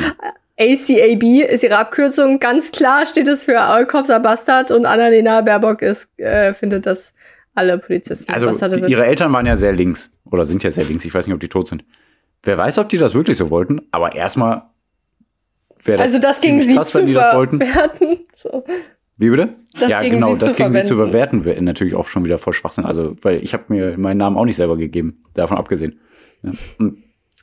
ACAB 0.59 1.42
ist 1.42 1.64
ihre 1.64 1.78
Abkürzung. 1.78 2.38
Ganz 2.38 2.70
klar 2.70 3.07
steht 3.07 3.26
es 3.26 3.44
für 3.44 3.61
All 3.61 3.87
Cops 3.87 4.09
are 4.11 4.20
Bastard 4.20 4.70
und 4.70 4.87
Annalena 4.87 5.40
Baerbock 5.40 5.83
ist, 5.83 6.09
äh, 6.18 6.54
findet, 6.54 6.87
dass 6.87 7.12
alle 7.57 7.78
Polizisten 7.78 8.33
Also 8.33 8.48
ihre 8.87 9.04
Eltern 9.04 9.33
waren 9.33 9.46
ja 9.46 9.57
sehr 9.57 9.72
links 9.72 10.12
oder 10.30 10.44
sind 10.44 10.62
ja 10.62 10.70
sehr 10.70 10.85
links. 10.85 11.04
Ich 11.04 11.12
weiß 11.12 11.26
nicht, 11.26 11.35
ob 11.35 11.40
die 11.40 11.48
tot 11.48 11.68
sind. 11.68 11.85
Wer 12.44 12.59
weiß, 12.59 12.78
ob 12.78 12.88
die 12.88 12.98
das 12.98 13.14
wirklich 13.14 13.37
so 13.37 13.50
wollten, 13.50 13.83
aber 13.90 14.14
erstmal 14.14 14.62
wäre 15.85 15.98
das 15.98 16.07
also 16.14 16.20
das 16.20 16.40
gegen 16.40 16.61
sie 16.61 16.74
krass, 16.76 16.90
zu 16.90 16.98
wenn 16.98 17.07
die 17.07 17.14
das 17.14 17.35
wollten. 17.35 17.59
verwerten. 17.59 18.18
So. 18.35 18.64
Wie 19.16 19.30
bitte? 19.30 19.54
Das 19.78 19.88
ja, 19.90 20.00
genau, 20.00 20.33
sie 20.33 20.38
das 20.38 20.57
gegen 20.57 20.72
sie 20.72 20.83
zu 20.83 20.96
verwenden. 20.96 21.12
bewerten 21.12 21.44
wäre 21.44 21.62
natürlich 21.62 21.94
auch 21.94 22.09
schon 22.09 22.24
wieder 22.24 22.38
voll 22.38 22.52
Schwachsinn. 22.52 22.85
Also, 22.85 23.16
weil 23.22 23.42
ich 23.44 23.52
habe 23.54 23.64
mir 23.68 23.96
meinen 23.96 24.18
Namen 24.18 24.37
auch 24.37 24.44
nicht 24.44 24.57
selber 24.57 24.76
gegeben, 24.76 25.22
davon 25.35 25.57
abgesehen. 25.57 26.00
Ja. 26.42 26.50
Und 26.78 27.02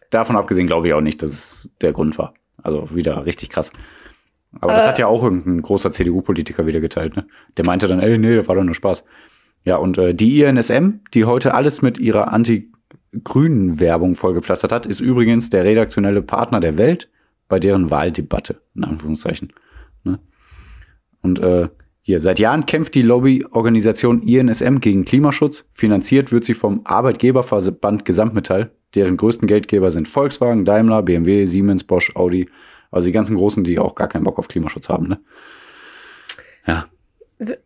davon 0.09 0.35
abgesehen 0.35 0.67
glaube 0.67 0.87
ich 0.87 0.93
auch 0.93 1.01
nicht, 1.01 1.23
dass 1.23 1.31
es 1.31 1.69
der 1.81 1.93
Grund 1.93 2.17
war. 2.17 2.33
Also 2.61 2.93
wieder 2.93 3.25
richtig 3.25 3.49
krass. 3.49 3.71
Aber 4.59 4.73
das 4.73 4.83
Äh. 4.85 4.87
hat 4.89 4.99
ja 4.99 5.07
auch 5.07 5.23
irgendein 5.23 5.61
großer 5.61 5.91
CDU-Politiker 5.93 6.65
wieder 6.65 6.81
geteilt, 6.81 7.15
ne? 7.15 7.25
Der 7.57 7.65
meinte 7.65 7.87
dann, 7.87 8.01
ey, 8.01 8.17
nee, 8.17 8.35
das 8.35 8.47
war 8.49 8.55
doch 8.55 8.63
nur 8.63 8.75
Spaß. 8.75 9.05
Ja, 9.63 9.77
und 9.77 9.97
äh, 9.97 10.13
die 10.13 10.41
INSM, 10.41 10.99
die 11.13 11.23
heute 11.25 11.53
alles 11.53 11.81
mit 11.81 11.99
ihrer 11.99 12.33
anti-grünen 13.13 13.79
Werbung 13.79 14.15
vollgepflastert 14.15 14.71
hat, 14.71 14.85
ist 14.85 14.99
übrigens 14.99 15.49
der 15.49 15.63
redaktionelle 15.63 16.21
Partner 16.21 16.59
der 16.59 16.77
Welt 16.77 17.09
bei 17.47 17.59
deren 17.59 17.91
Wahldebatte, 17.91 18.61
in 18.75 18.83
Anführungszeichen. 18.83 19.53
Ne? 20.03 20.19
Und 21.21 21.39
äh, 21.39 21.69
hier, 22.01 22.19
seit 22.19 22.39
Jahren 22.39 22.65
kämpft 22.65 22.95
die 22.95 23.03
Lobbyorganisation 23.03 24.23
INSM 24.23 24.77
gegen 24.77 25.05
Klimaschutz. 25.05 25.65
Finanziert 25.73 26.31
wird 26.31 26.45
sie 26.45 26.55
vom 26.55 26.81
Arbeitgeberverband 26.83 28.05
Gesamtmetall. 28.05 28.71
Deren 28.95 29.17
größten 29.17 29.47
Geldgeber 29.47 29.91
sind 29.91 30.07
Volkswagen, 30.07 30.65
Daimler, 30.65 31.03
BMW, 31.03 31.45
Siemens, 31.45 31.83
Bosch, 31.83 32.15
Audi. 32.15 32.49
Also 32.89 33.07
die 33.07 33.13
ganzen 33.13 33.35
Großen, 33.35 33.63
die 33.63 33.79
auch 33.79 33.95
gar 33.95 34.07
keinen 34.07 34.23
Bock 34.23 34.39
auf 34.39 34.47
Klimaschutz 34.47 34.89
haben. 34.89 35.07
Ne? 35.07 35.19
Ja, 36.65 36.87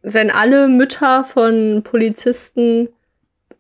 Wenn 0.01 0.29
alle 0.29 0.67
Mütter 0.67 1.23
von 1.23 1.81
Polizisten, 1.83 2.89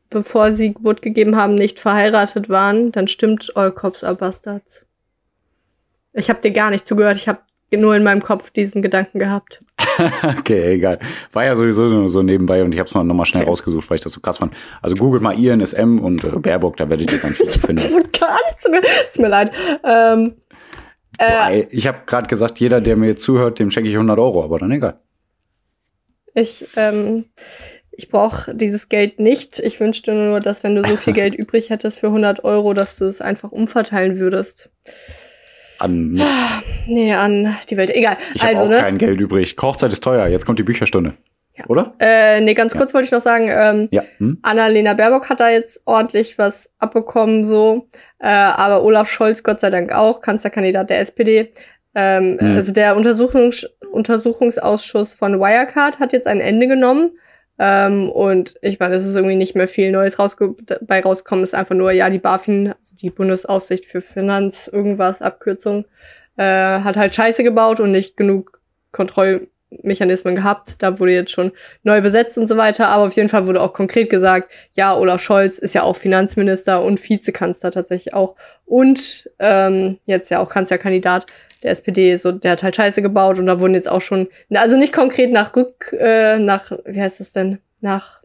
bevor 0.09 0.53
sie 0.53 0.73
Geburt 0.73 1.01
gegeben 1.01 1.35
haben, 1.35 1.55
nicht 1.55 1.79
verheiratet 1.79 2.49
waren, 2.49 2.91
dann 2.91 3.07
stimmt 3.07 3.51
All 3.55 3.71
Cops 3.71 4.03
are 4.03 4.15
Bastards. 4.15 4.85
Ich 6.13 6.29
habe 6.29 6.41
dir 6.41 6.51
gar 6.51 6.69
nicht 6.69 6.87
zugehört. 6.87 7.17
Ich 7.17 7.27
habe 7.27 7.39
nur 7.75 7.95
in 7.95 8.03
meinem 8.03 8.21
Kopf 8.21 8.51
diesen 8.51 8.81
Gedanken 8.81 9.19
gehabt. 9.19 9.59
okay, 10.39 10.73
egal. 10.75 10.99
War 11.33 11.43
ja 11.45 11.55
sowieso 11.55 11.87
nur 11.87 12.07
so 12.07 12.21
nebenbei 12.23 12.63
und 12.63 12.73
ich 12.73 12.79
habe 12.79 12.87
es 12.87 12.93
mal 12.93 13.03
nochmal 13.03 13.25
schnell 13.25 13.41
Okay. 13.43 13.49
rausgesucht, 13.49 13.89
weil 13.89 13.95
ich 13.95 14.03
das 14.03 14.13
so 14.13 14.21
krass 14.21 14.37
fand. 14.37 14.53
Also 14.81 14.95
googelt 14.95 15.21
mal 15.21 15.37
INSM 15.37 15.99
und 15.99 16.23
äh, 16.23 16.29
Baerbock, 16.29 16.77
da 16.77 16.89
werdet 16.89 17.11
ihr 17.11 17.17
ganz 17.19 17.35
viel 17.37 17.47
finden. 17.49 17.81
so 17.81 17.99
gar 18.17 18.37
nichts 18.49 18.69
mehr. 18.69 18.81
Ist 19.05 19.19
mir 19.19 19.27
leid. 19.27 19.51
Ähm, 19.83 20.35
Boah, 21.17 21.49
äh, 21.49 21.59
ey, 21.61 21.67
ich 21.71 21.87
habe 21.87 21.99
gerade 22.05 22.27
gesagt, 22.27 22.59
jeder, 22.59 22.79
der 22.81 22.95
mir 22.95 23.15
zuhört, 23.17 23.59
dem 23.59 23.71
schenke 23.71 23.89
ich 23.89 23.95
100 23.95 24.17
Euro, 24.19 24.43
aber 24.43 24.59
dann 24.59 24.71
egal. 24.71 24.99
ich 26.33 26.65
ähm, 26.77 27.25
ich 27.97 28.09
brauche 28.09 28.53
dieses 28.53 28.89
Geld 28.89 29.19
nicht. 29.19 29.59
Ich 29.59 29.79
wünschte 29.79 30.13
nur, 30.13 30.39
dass 30.39 30.63
wenn 30.63 30.75
du 30.75 30.85
so 30.85 30.97
viel 30.97 31.13
Geld 31.21 31.35
übrig 31.35 31.69
hättest 31.69 31.99
für 31.99 32.07
100 32.07 32.43
Euro, 32.43 32.73
dass 32.73 32.95
du 32.97 33.05
es 33.05 33.21
einfach 33.21 33.51
umverteilen 33.51 34.19
würdest. 34.19 34.69
An, 35.79 36.21
Nee, 36.87 37.13
an 37.13 37.57
die 37.69 37.77
Welt. 37.77 37.93
Egal. 37.93 38.17
ich 38.33 38.41
habe 38.43 38.53
also, 38.53 38.65
auch 38.65 38.69
ne? 38.69 38.79
kein 38.79 38.97
Geld 38.97 39.19
übrig. 39.19 39.55
Kochzeit 39.55 39.91
ist 39.91 40.03
teuer, 40.03 40.27
jetzt 40.27 40.45
kommt 40.45 40.59
die 40.59 40.63
Bücherstunde. 40.63 41.13
Ja. 41.57 41.65
Oder? 41.67 41.93
Äh, 41.99 42.41
nee, 42.41 42.53
ganz 42.53 42.73
kurz 42.73 42.93
wollte 42.93 43.05
ich 43.05 43.11
noch 43.11 43.21
sagen, 43.21 43.47
ähm, 43.49 43.87
Ja. 43.91 44.03
Hm? 44.17 44.39
Annalena 44.41 44.93
Baerbock 44.93 45.29
hat 45.29 45.39
da 45.39 45.49
jetzt 45.49 45.81
ordentlich 45.85 46.37
was 46.37 46.69
abbekommen, 46.79 47.45
so. 47.45 47.87
Äh, 48.19 48.27
aber 48.27 48.83
Olaf 48.83 49.09
Scholz, 49.09 49.41
Gott 49.43 49.61
sei 49.61 49.69
Dank 49.69 49.91
auch, 49.93 50.21
Kanzlerkandidat 50.21 50.89
der 50.89 50.99
SPD. 50.99 51.51
Ähm, 51.93 52.37
Hm. 52.39 52.55
Also 52.55 52.73
der 52.73 52.97
Untersuchungs 52.97 53.65
Untersuchungsausschuss 53.91 55.13
von 55.13 55.39
Wirecard 55.39 55.99
hat 55.99 56.11
jetzt 56.11 56.27
ein 56.27 56.41
Ende 56.41 56.67
genommen. 56.67 57.11
Ähm, 57.57 58.09
und 58.09 58.55
ich 58.61 58.79
meine, 58.79 58.95
es 58.95 59.05
ist 59.05 59.15
irgendwie 59.15 59.35
nicht 59.35 59.55
mehr 59.55 59.67
viel 59.67 59.91
Neues 59.91 60.19
rausge 60.19 60.55
bei 60.81 61.01
rausgekommen. 61.01 61.43
Es 61.43 61.51
ist 61.51 61.55
einfach 61.55 61.75
nur, 61.75 61.91
ja, 61.91 62.09
die 62.09 62.19
BaFin, 62.19 62.73
also 62.79 62.95
die 62.95 63.09
Bundesaufsicht 63.09 63.85
für 63.85 64.01
Finanz, 64.01 64.69
irgendwas, 64.71 65.21
Abkürzung, 65.21 65.85
äh, 66.37 66.43
hat 66.43 66.97
halt 66.97 67.15
Scheiße 67.15 67.43
gebaut 67.43 67.79
und 67.79 67.91
nicht 67.91 68.17
genug 68.17 68.59
Kontrollmechanismen 68.91 70.35
gehabt. 70.35 70.81
Da 70.81 70.99
wurde 70.99 71.13
jetzt 71.13 71.31
schon 71.31 71.53
neu 71.83 72.01
besetzt 72.01 72.37
und 72.37 72.47
so 72.47 72.57
weiter. 72.57 72.89
Aber 72.89 73.03
auf 73.03 73.13
jeden 73.13 73.29
Fall 73.29 73.47
wurde 73.47 73.61
auch 73.61 73.73
konkret 73.73 74.09
gesagt, 74.09 74.51
ja, 74.71 74.93
Olaf 74.93 75.21
Scholz 75.21 75.57
ist 75.57 75.73
ja 75.73 75.83
auch 75.83 75.95
Finanzminister 75.95 76.83
und 76.83 77.01
Vizekanzler 77.01 77.71
tatsächlich 77.71 78.13
auch. 78.13 78.35
Und 78.65 79.29
ähm, 79.39 79.99
jetzt 80.05 80.29
ja 80.29 80.39
auch 80.39 80.49
Kanzlerkandidat 80.49 81.27
der 81.65 81.71
SPD, 81.71 82.15
so, 82.15 82.31
der 82.31 82.51
hat 82.51 82.63
halt 82.63 82.75
Scheiße 82.75 83.01
gebaut 83.01 83.39
und 83.39 83.47
da 83.47 83.59
wurden 83.59 83.73
jetzt 83.73 83.89
auch 83.89 84.01
schon, 84.01 84.27
also 84.53 84.77
nicht 84.77 84.93
konkret 84.93 85.31
nach 85.31 85.53
Rück, 85.55 85.93
äh, 85.99 86.37
nach, 86.39 86.71
wie 86.85 87.01
heißt 87.01 87.19
das 87.19 87.31
denn, 87.31 87.57
nach, 87.81 88.21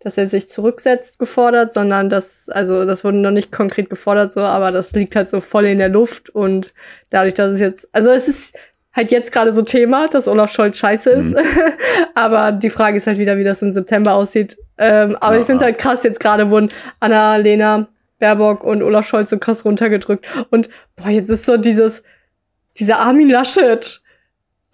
dass 0.00 0.18
er 0.18 0.26
sich 0.26 0.48
zurücksetzt 0.48 1.18
gefordert, 1.20 1.72
sondern 1.72 2.08
das, 2.08 2.48
also 2.48 2.84
das 2.84 3.04
wurde 3.04 3.18
noch 3.18 3.30
nicht 3.30 3.52
konkret 3.52 3.88
gefordert 3.88 4.32
so, 4.32 4.40
aber 4.40 4.72
das 4.72 4.92
liegt 4.92 5.14
halt 5.14 5.28
so 5.28 5.40
voll 5.40 5.66
in 5.66 5.78
der 5.78 5.88
Luft 5.88 6.28
und 6.30 6.74
dadurch, 7.10 7.34
dass 7.34 7.52
es 7.52 7.60
jetzt, 7.60 7.88
also 7.92 8.10
es 8.10 8.26
ist 8.26 8.54
halt 8.92 9.10
jetzt 9.12 9.32
gerade 9.32 9.52
so 9.52 9.62
Thema, 9.62 10.08
dass 10.08 10.26
Olaf 10.28 10.50
Scholz 10.52 10.76
scheiße 10.78 11.08
ist, 11.10 11.30
Mhm. 11.30 11.38
aber 12.14 12.52
die 12.52 12.68
Frage 12.70 12.98
ist 12.98 13.06
halt 13.06 13.18
wieder, 13.18 13.38
wie 13.38 13.44
das 13.44 13.62
im 13.62 13.70
September 13.70 14.14
aussieht. 14.14 14.58
Ähm, 14.76 15.16
aber 15.20 15.36
Ja. 15.36 15.40
ich 15.40 15.46
finde 15.46 15.60
es 15.60 15.64
halt 15.64 15.78
krass, 15.78 16.02
jetzt 16.02 16.20
gerade 16.20 16.50
wurden 16.50 16.68
Anna, 17.00 17.36
Lena, 17.36 17.88
Baerbock 18.18 18.64
und 18.64 18.82
Olaf 18.82 19.06
Scholz 19.06 19.30
so 19.30 19.38
krass 19.38 19.64
runtergedrückt 19.64 20.26
und 20.50 20.68
boah, 20.96 21.08
jetzt 21.10 21.30
ist 21.30 21.46
so 21.46 21.56
dieses, 21.56 22.02
dieser 22.78 22.98
Armin 23.00 23.28
Laschet, 23.30 24.00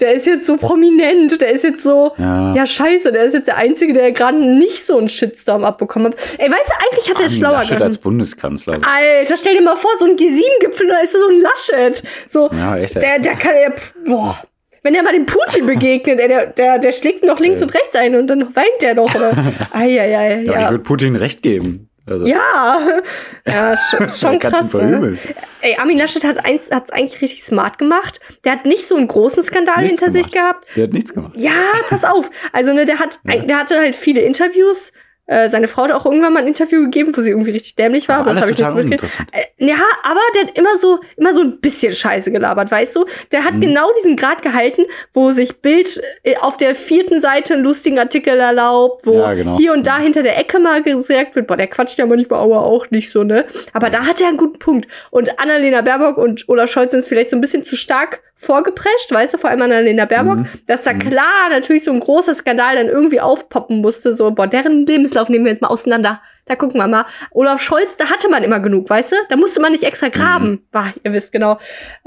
der 0.00 0.12
ist 0.14 0.26
jetzt 0.26 0.46
so 0.46 0.56
prominent, 0.56 1.40
der 1.40 1.50
ist 1.50 1.64
jetzt 1.64 1.82
so, 1.82 2.12
Ja. 2.18 2.54
ja 2.54 2.66
scheiße, 2.66 3.10
der 3.10 3.24
ist 3.24 3.32
jetzt 3.34 3.48
der 3.48 3.56
Einzige, 3.56 3.92
der 3.92 4.12
gerade 4.12 4.38
nicht 4.38 4.86
so 4.86 4.96
einen 4.96 5.08
Shitstorm 5.08 5.64
abbekommen 5.64 6.12
hat. 6.12 6.18
Ey, 6.38 6.48
weißt 6.48 6.70
du, 6.70 6.72
eigentlich 6.84 7.10
hat 7.12 7.20
er 7.20 7.28
schlauer 7.28 7.52
Laschet 7.54 7.68
gehandelt. 7.70 7.82
als 7.82 7.98
Bundeskanzler. 7.98 8.74
Alter, 8.74 9.36
stell 9.36 9.56
dir 9.56 9.62
mal 9.62 9.76
vor, 9.76 9.90
so 9.98 10.04
ein 10.04 10.12
G7-Gipfel, 10.16 10.86
da 10.86 11.00
ist 11.00 11.12
so 11.14 11.28
ein 11.28 11.40
Laschet. 11.40 12.02
So, 12.28 12.48
Ja, 12.52 12.76
echt. 12.76 12.94
der, 12.94 13.18
der 13.18 13.34
kann 13.34 13.54
ja, 13.60 13.72
boah. 14.06 14.38
Wenn 14.84 14.94
er 14.94 15.02
mal 15.02 15.12
dem 15.12 15.26
Putin 15.26 15.66
begegnet, 15.66 16.20
der, 16.20 16.46
der, 16.46 16.78
der 16.78 16.92
schlägt 16.92 17.24
noch 17.24 17.40
links 17.40 17.58
Ja. 17.58 17.66
und 17.66 17.74
rechts 17.74 17.96
ein 17.96 18.14
und 18.14 18.28
dann 18.28 18.54
weint 18.54 18.80
der 18.80 18.94
doch. 18.94 19.12
Oder? 19.12 19.32
Eieiei, 19.72 20.42
ja, 20.44 20.52
aber 20.52 20.58
ich 20.60 20.62
ja. 20.64 20.70
würde 20.70 20.82
Putin 20.84 21.16
recht 21.16 21.42
geben. 21.42 21.90
Also, 22.08 22.26
Ja, 22.26 22.78
ja, 23.46 23.76
schon, 23.76 24.08
schon 24.10 24.38
krass. 24.38 24.72
Ne? 24.74 25.18
Ey, 25.60 25.76
Armin 25.78 25.98
Laschet 25.98 26.24
hat 26.24 26.36
es 26.46 26.70
eigentlich 26.90 27.20
richtig 27.20 27.44
smart 27.44 27.78
gemacht. 27.78 28.20
Der 28.44 28.52
hat 28.52 28.64
nicht 28.66 28.86
so 28.86 28.96
einen 28.96 29.08
großen 29.08 29.42
Skandal 29.42 29.82
Nichts 29.82 30.00
hinter 30.00 30.12
sich 30.12 30.30
gemacht. 30.32 30.62
gehabt. 30.62 30.76
Der 30.76 30.84
hat 30.84 30.92
nichts 30.92 31.12
gemacht. 31.12 31.32
Ja, 31.36 31.52
pass 31.88 32.04
auf. 32.04 32.30
Also, 32.52 32.72
ne, 32.72 32.84
der 32.86 32.98
hat, 32.98 33.18
Ja. 33.24 33.36
der 33.40 33.58
hatte 33.58 33.78
halt 33.78 33.96
viele 33.96 34.20
Interviews 34.20 34.92
Äh, 35.28 35.50
seine 35.50 35.68
Frau 35.68 35.84
hat 35.84 35.92
auch 35.92 36.04
irgendwann 36.06 36.32
mal 36.32 36.40
ein 36.40 36.48
Interview 36.48 36.80
gegeben, 36.82 37.12
wo 37.16 37.20
sie 37.20 37.30
irgendwie 37.30 37.50
richtig 37.52 37.76
dämlich 37.76 38.08
war, 38.08 38.16
aber, 38.16 38.30
Aber 38.30 38.40
das 38.40 38.40
habe 38.42 38.50
ich 38.52 38.58
nicht 38.58 38.68
so 38.70 38.74
mitgekriegt. 38.76 39.16
Äh, 39.32 39.44
ja, 39.66 39.76
aber 40.02 40.20
der 40.34 40.42
hat 40.48 40.58
immer 40.58 40.76
so, 40.78 40.98
immer 41.16 41.34
so 41.34 41.42
ein 41.42 41.60
bisschen 41.60 41.94
Scheiße 41.94 42.32
gelabert, 42.32 42.70
weißt 42.70 42.96
du? 42.96 43.04
Der 43.30 43.44
hat 43.44 43.54
Mhm. 43.54 43.60
genau 43.60 43.88
diesen 43.98 44.16
Grad 44.16 44.42
gehalten, 44.42 44.84
wo 45.12 45.32
sich 45.32 45.60
Bild 45.60 46.00
äh, 46.24 46.36
auf 46.40 46.56
der 46.56 46.74
vierten 46.74 47.20
Seite 47.20 47.54
einen 47.54 47.62
lustigen 47.62 47.98
Artikel 47.98 48.40
erlaubt, 48.40 49.06
wo 49.06 49.20
Ja, 49.20 49.34
genau. 49.34 49.56
hier 49.56 49.72
und 49.74 49.86
da 49.86 49.98
hinter 49.98 50.22
der 50.22 50.38
Ecke 50.38 50.58
mal 50.58 50.82
gesagt 50.82 51.36
wird, 51.36 51.46
boah, 51.46 51.56
der 51.58 51.66
quatscht 51.68 51.98
ja 51.98 52.06
manchmal 52.06 52.40
aber 52.40 52.64
auch 52.64 52.90
nicht 52.90 53.10
so, 53.10 53.22
ne? 53.22 53.44
Aber 53.74 53.90
da 53.90 54.06
hat 54.06 54.20
er 54.20 54.28
einen 54.28 54.38
guten 54.38 54.58
Punkt. 54.58 54.88
Und 55.10 55.38
Annalena 55.40 55.82
Baerbock 55.82 56.16
und 56.16 56.48
Olaf 56.48 56.70
Scholz 56.70 56.90
sind 56.92 57.00
es 57.00 57.08
vielleicht 57.08 57.28
so 57.30 57.36
ein 57.36 57.40
bisschen 57.42 57.66
zu 57.66 57.76
stark 57.76 58.22
vorgeprescht, 58.40 59.10
weißt 59.12 59.34
du, 59.34 59.38
vor 59.38 59.50
allem 59.50 59.60
Annalena 59.62 60.04
Baerbock, 60.04 60.38
Mhm. 60.38 60.46
dass 60.66 60.84
da 60.84 60.94
klar 60.94 61.50
natürlich 61.50 61.84
so 61.84 61.90
ein 61.92 61.98
großer 62.00 62.34
Skandal 62.36 62.76
dann 62.76 62.86
irgendwie 62.86 63.20
aufpoppen 63.20 63.80
musste, 63.80 64.14
so, 64.14 64.30
boah, 64.30 64.46
deren 64.46 64.86
Lebenslauf 64.86 65.28
nehmen 65.28 65.44
wir 65.44 65.52
jetzt 65.52 65.60
mal 65.60 65.68
auseinander. 65.68 66.22
Da 66.46 66.54
gucken 66.56 66.80
wir 66.80 66.86
mal. 66.86 67.04
Olaf 67.32 67.60
Scholz, 67.60 67.96
da 67.96 68.06
hatte 68.06 68.30
man 68.30 68.42
immer 68.44 68.60
genug, 68.60 68.88
weißt 68.88 69.12
du? 69.12 69.16
Da 69.28 69.36
musste 69.36 69.60
man 69.60 69.72
nicht 69.72 69.84
extra 69.84 70.08
graben. 70.08 70.66
Bah, 70.70 70.86
ihr 71.02 71.12
wisst 71.12 71.32
genau. 71.32 71.58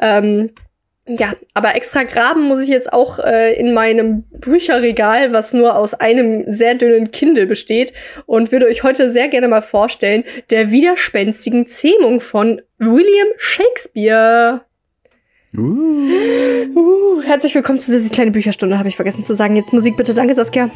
Ähm, 0.02 0.52
ja, 1.08 1.34
aber 1.54 1.76
extra 1.76 2.04
graben 2.04 2.44
muss 2.44 2.62
ich 2.62 2.70
jetzt 2.70 2.94
auch 2.94 3.20
äh, 3.20 3.54
in 3.56 3.74
meinem 3.74 4.24
Bücherregal, 4.32 5.34
was 5.34 5.52
nur 5.52 5.76
aus 5.76 5.94
einem 5.94 6.46
sehr 6.48 6.76
dünnen 6.76 7.12
Kindle 7.12 7.46
besteht 7.48 7.92
und 8.26 8.52
würde 8.52 8.68
euch 8.68 8.84
heute 8.84 9.12
sehr 9.12 9.28
gerne 9.28 9.48
mal 9.48 9.62
vorstellen, 9.62 10.24
der 10.50 10.72
widerspenstigen 10.72 11.68
Zähmung 11.68 12.22
von 12.22 12.62
William 12.78 13.28
Shakespeare. 13.38 14.62
Uh. 15.58 16.08
Uh, 16.76 17.22
herzlich 17.24 17.54
willkommen 17.56 17.80
zu 17.80 17.92
dieser 17.92 18.10
kleinen 18.10 18.32
Bücherstunde, 18.32 18.78
habe 18.78 18.88
ich 18.88 18.96
vergessen 18.96 19.24
zu 19.24 19.36
sagen. 19.36 19.56
Jetzt 19.58 19.74
Musik 19.74 19.98
bitte, 19.98 20.14
danke 20.14 20.34
Saskia. 20.34 20.70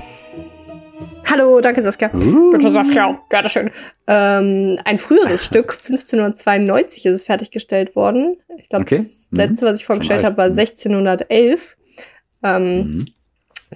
Hallo, 1.32 1.62
danke 1.62 1.82
Saskia. 1.82 2.12
Uh. 2.14 2.52
Bitte 2.52 2.72
Saskia, 2.72 3.20
gerne 3.30 3.50
schön. 3.50 3.72
Ähm, 4.08 4.78
ein 4.84 4.98
früheres 4.98 5.46
Stück, 5.46 5.72
1592 5.72 7.06
ist 7.06 7.14
es 7.14 7.24
fertiggestellt 7.24 7.96
worden. 7.96 8.38
Ich 8.58 8.68
glaube, 8.70 8.84
Okay. 8.84 8.98
das 8.98 9.28
Mhm. 9.32 9.38
letzte, 9.38 9.66
was 9.66 9.80
ich 9.80 9.86
vorgestellt 9.86 10.24
habe, 10.26 10.38
war 10.38 10.46
alt. 10.46 10.56
1611. 10.58 11.78
Ähm, 12.44 12.78
Mhm. 12.78 13.06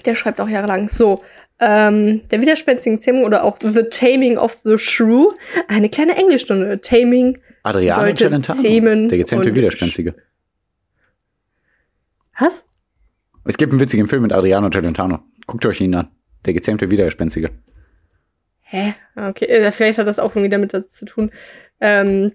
der 0.05 0.15
schreibt 0.15 0.41
auch 0.41 0.49
jahrelang 0.49 0.89
so. 0.89 1.21
Ähm, 1.61 2.21
der 2.29 2.41
widerspenstigen 2.41 2.99
Zähmung 2.99 3.23
oder 3.23 3.43
auch 3.43 3.57
The 3.61 3.83
Taming 3.89 4.37
of 4.37 4.57
the 4.63 4.77
Shrew. 4.77 5.27
Eine 5.67 5.89
kleine 5.89 6.15
Englischstunde. 6.17 6.79
Taming. 6.81 7.37
Adriano 7.63 8.01
Bedeutet 8.01 8.17
Celentano. 8.19 8.61
Zähmen 8.61 9.07
Der 9.09 9.17
gezähmte 9.17 9.53
Widerspenstige. 9.55 10.15
Was? 12.39 12.63
Es 13.45 13.57
gibt 13.57 13.71
einen 13.73 13.79
witzigen 13.79 14.07
Film 14.07 14.23
mit 14.23 14.33
Adriano 14.33 14.69
Celentano. 14.69 15.19
Guckt 15.47 15.65
euch 15.65 15.81
ihn 15.81 15.95
an. 15.95 16.09
Der 16.45 16.53
gezähmte 16.53 16.89
Widerspenstige. 16.89 17.49
Hä? 18.61 18.93
Okay, 19.15 19.45
äh, 19.45 19.71
vielleicht 19.71 19.99
hat 19.99 20.07
das 20.07 20.19
auch 20.19 20.35
irgendwie 20.35 20.49
damit 20.49 20.71
zu 20.71 21.05
tun. 21.05 21.31
Ähm, 21.81 22.33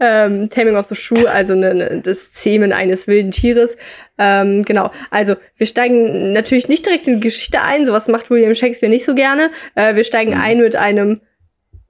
ähm, 0.00 0.50
Taming 0.50 0.76
of 0.76 0.86
the 0.88 0.96
Shrew, 0.96 1.26
also 1.26 1.54
ne, 1.54 1.74
ne, 1.74 2.00
das 2.02 2.32
Zähmen 2.32 2.72
eines 2.72 3.06
wilden 3.06 3.30
Tieres. 3.30 3.76
Ähm, 4.18 4.64
genau, 4.64 4.90
also 5.10 5.36
wir 5.56 5.66
steigen 5.66 6.32
natürlich 6.32 6.68
nicht 6.68 6.84
direkt 6.86 7.06
in 7.06 7.16
die 7.16 7.20
Geschichte 7.20 7.62
ein, 7.62 7.86
sowas 7.86 8.08
macht 8.08 8.30
William 8.30 8.54
Shakespeare 8.54 8.92
nicht 8.92 9.04
so 9.04 9.14
gerne. 9.14 9.50
Äh, 9.76 9.94
wir 9.94 10.04
steigen 10.04 10.32
Mhm. 10.32 10.40
ein 10.40 10.58
mit 10.58 10.76
einem, 10.76 11.20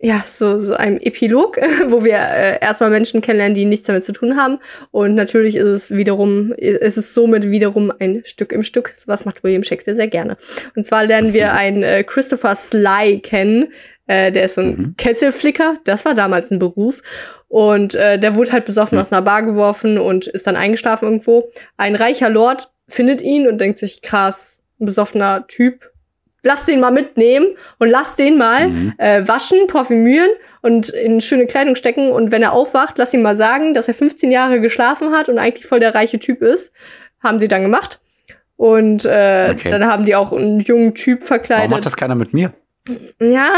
ja, 0.04 0.22
so, 0.26 0.60
so 0.60 0.74
einem 0.74 0.98
Epilog, 0.98 1.56
wo 1.88 2.04
wir 2.04 2.16
äh, 2.18 2.58
erstmal 2.60 2.90
Menschen 2.90 3.22
kennenlernen, 3.22 3.54
die 3.54 3.64
nichts 3.64 3.86
damit 3.86 4.04
zu 4.04 4.12
tun 4.12 4.36
haben. 4.36 4.58
Und 4.90 5.14
natürlich 5.14 5.56
ist 5.56 5.64
es 5.64 5.90
wiederum, 5.96 6.52
ist 6.52 6.98
es 6.98 7.14
somit 7.14 7.50
wiederum 7.50 7.90
ein 7.98 8.20
Stück 8.26 8.52
im 8.52 8.62
Stück. 8.62 8.92
Sowas 8.98 9.24
macht 9.24 9.42
William 9.42 9.62
Shakespeare 9.62 9.96
sehr 9.96 10.08
gerne. 10.08 10.36
Und 10.76 10.86
zwar 10.86 11.06
lernen 11.06 11.32
wir 11.32 11.54
einen 11.54 11.82
äh, 11.82 12.04
Christopher 12.04 12.54
Sly 12.54 13.20
kennen. 13.20 13.72
Äh, 14.06 14.30
der 14.30 14.44
ist 14.44 14.56
so 14.56 14.60
ein 14.60 14.76
Mhm. 14.76 14.94
Kesselflicker. 14.98 15.76
Das 15.84 16.04
war 16.04 16.12
damals 16.12 16.50
ein 16.50 16.58
Beruf. 16.58 17.00
Und 17.48 17.94
äh, 17.94 18.18
der 18.18 18.36
wurde 18.36 18.52
halt 18.52 18.66
besoffen 18.66 18.98
Mhm. 18.98 19.02
aus 19.04 19.10
einer 19.12 19.22
Bar 19.22 19.42
geworfen 19.42 19.96
und 19.96 20.26
ist 20.26 20.46
dann 20.46 20.56
eingeschlafen 20.56 21.06
irgendwo. 21.06 21.48
Ein 21.78 21.96
reicher 21.96 22.28
Lord 22.28 22.68
findet 22.88 23.22
ihn 23.22 23.48
und 23.48 23.58
denkt 23.58 23.78
sich, 23.78 24.02
krass, 24.02 24.60
ein 24.78 24.84
besoffener 24.84 25.46
Typ. 25.48 25.90
Lass 26.44 26.66
den 26.66 26.80
mal 26.80 26.90
mitnehmen 26.90 27.46
und 27.78 27.88
lass 27.90 28.16
den 28.16 28.36
mal 28.38 28.68
Mhm. 28.68 28.92
äh, 28.98 29.26
waschen, 29.26 29.66
parfümieren 29.66 30.30
und 30.62 30.90
in 30.90 31.20
schöne 31.20 31.46
Kleidung 31.46 31.74
stecken. 31.74 32.10
Und 32.10 32.30
wenn 32.30 32.42
er 32.42 32.52
aufwacht, 32.52 32.98
lass 32.98 33.12
ihn 33.14 33.22
mal 33.22 33.36
sagen, 33.36 33.74
dass 33.74 33.88
er 33.88 33.94
15 33.94 34.30
Jahre 34.30 34.60
geschlafen 34.60 35.10
hat 35.12 35.28
und 35.28 35.38
eigentlich 35.38 35.66
voll 35.66 35.80
der 35.80 35.94
reiche 35.94 36.18
Typ 36.18 36.42
ist. 36.42 36.72
Haben 37.22 37.40
sie 37.40 37.48
dann 37.48 37.62
gemacht. 37.62 38.00
Und 38.56 39.04
äh, 39.04 39.48
Okay. 39.52 39.68
dann 39.70 39.86
haben 39.86 40.04
die 40.04 40.14
auch 40.14 40.32
einen 40.32 40.60
jungen 40.60 40.94
Typ 40.94 41.20
Warum 41.20 41.26
verkleidet. 41.26 41.70
macht 41.70 41.86
das 41.86 41.96
keiner 41.96 42.14
mit 42.14 42.32
mir? 42.34 42.52
Ja, 43.20 43.48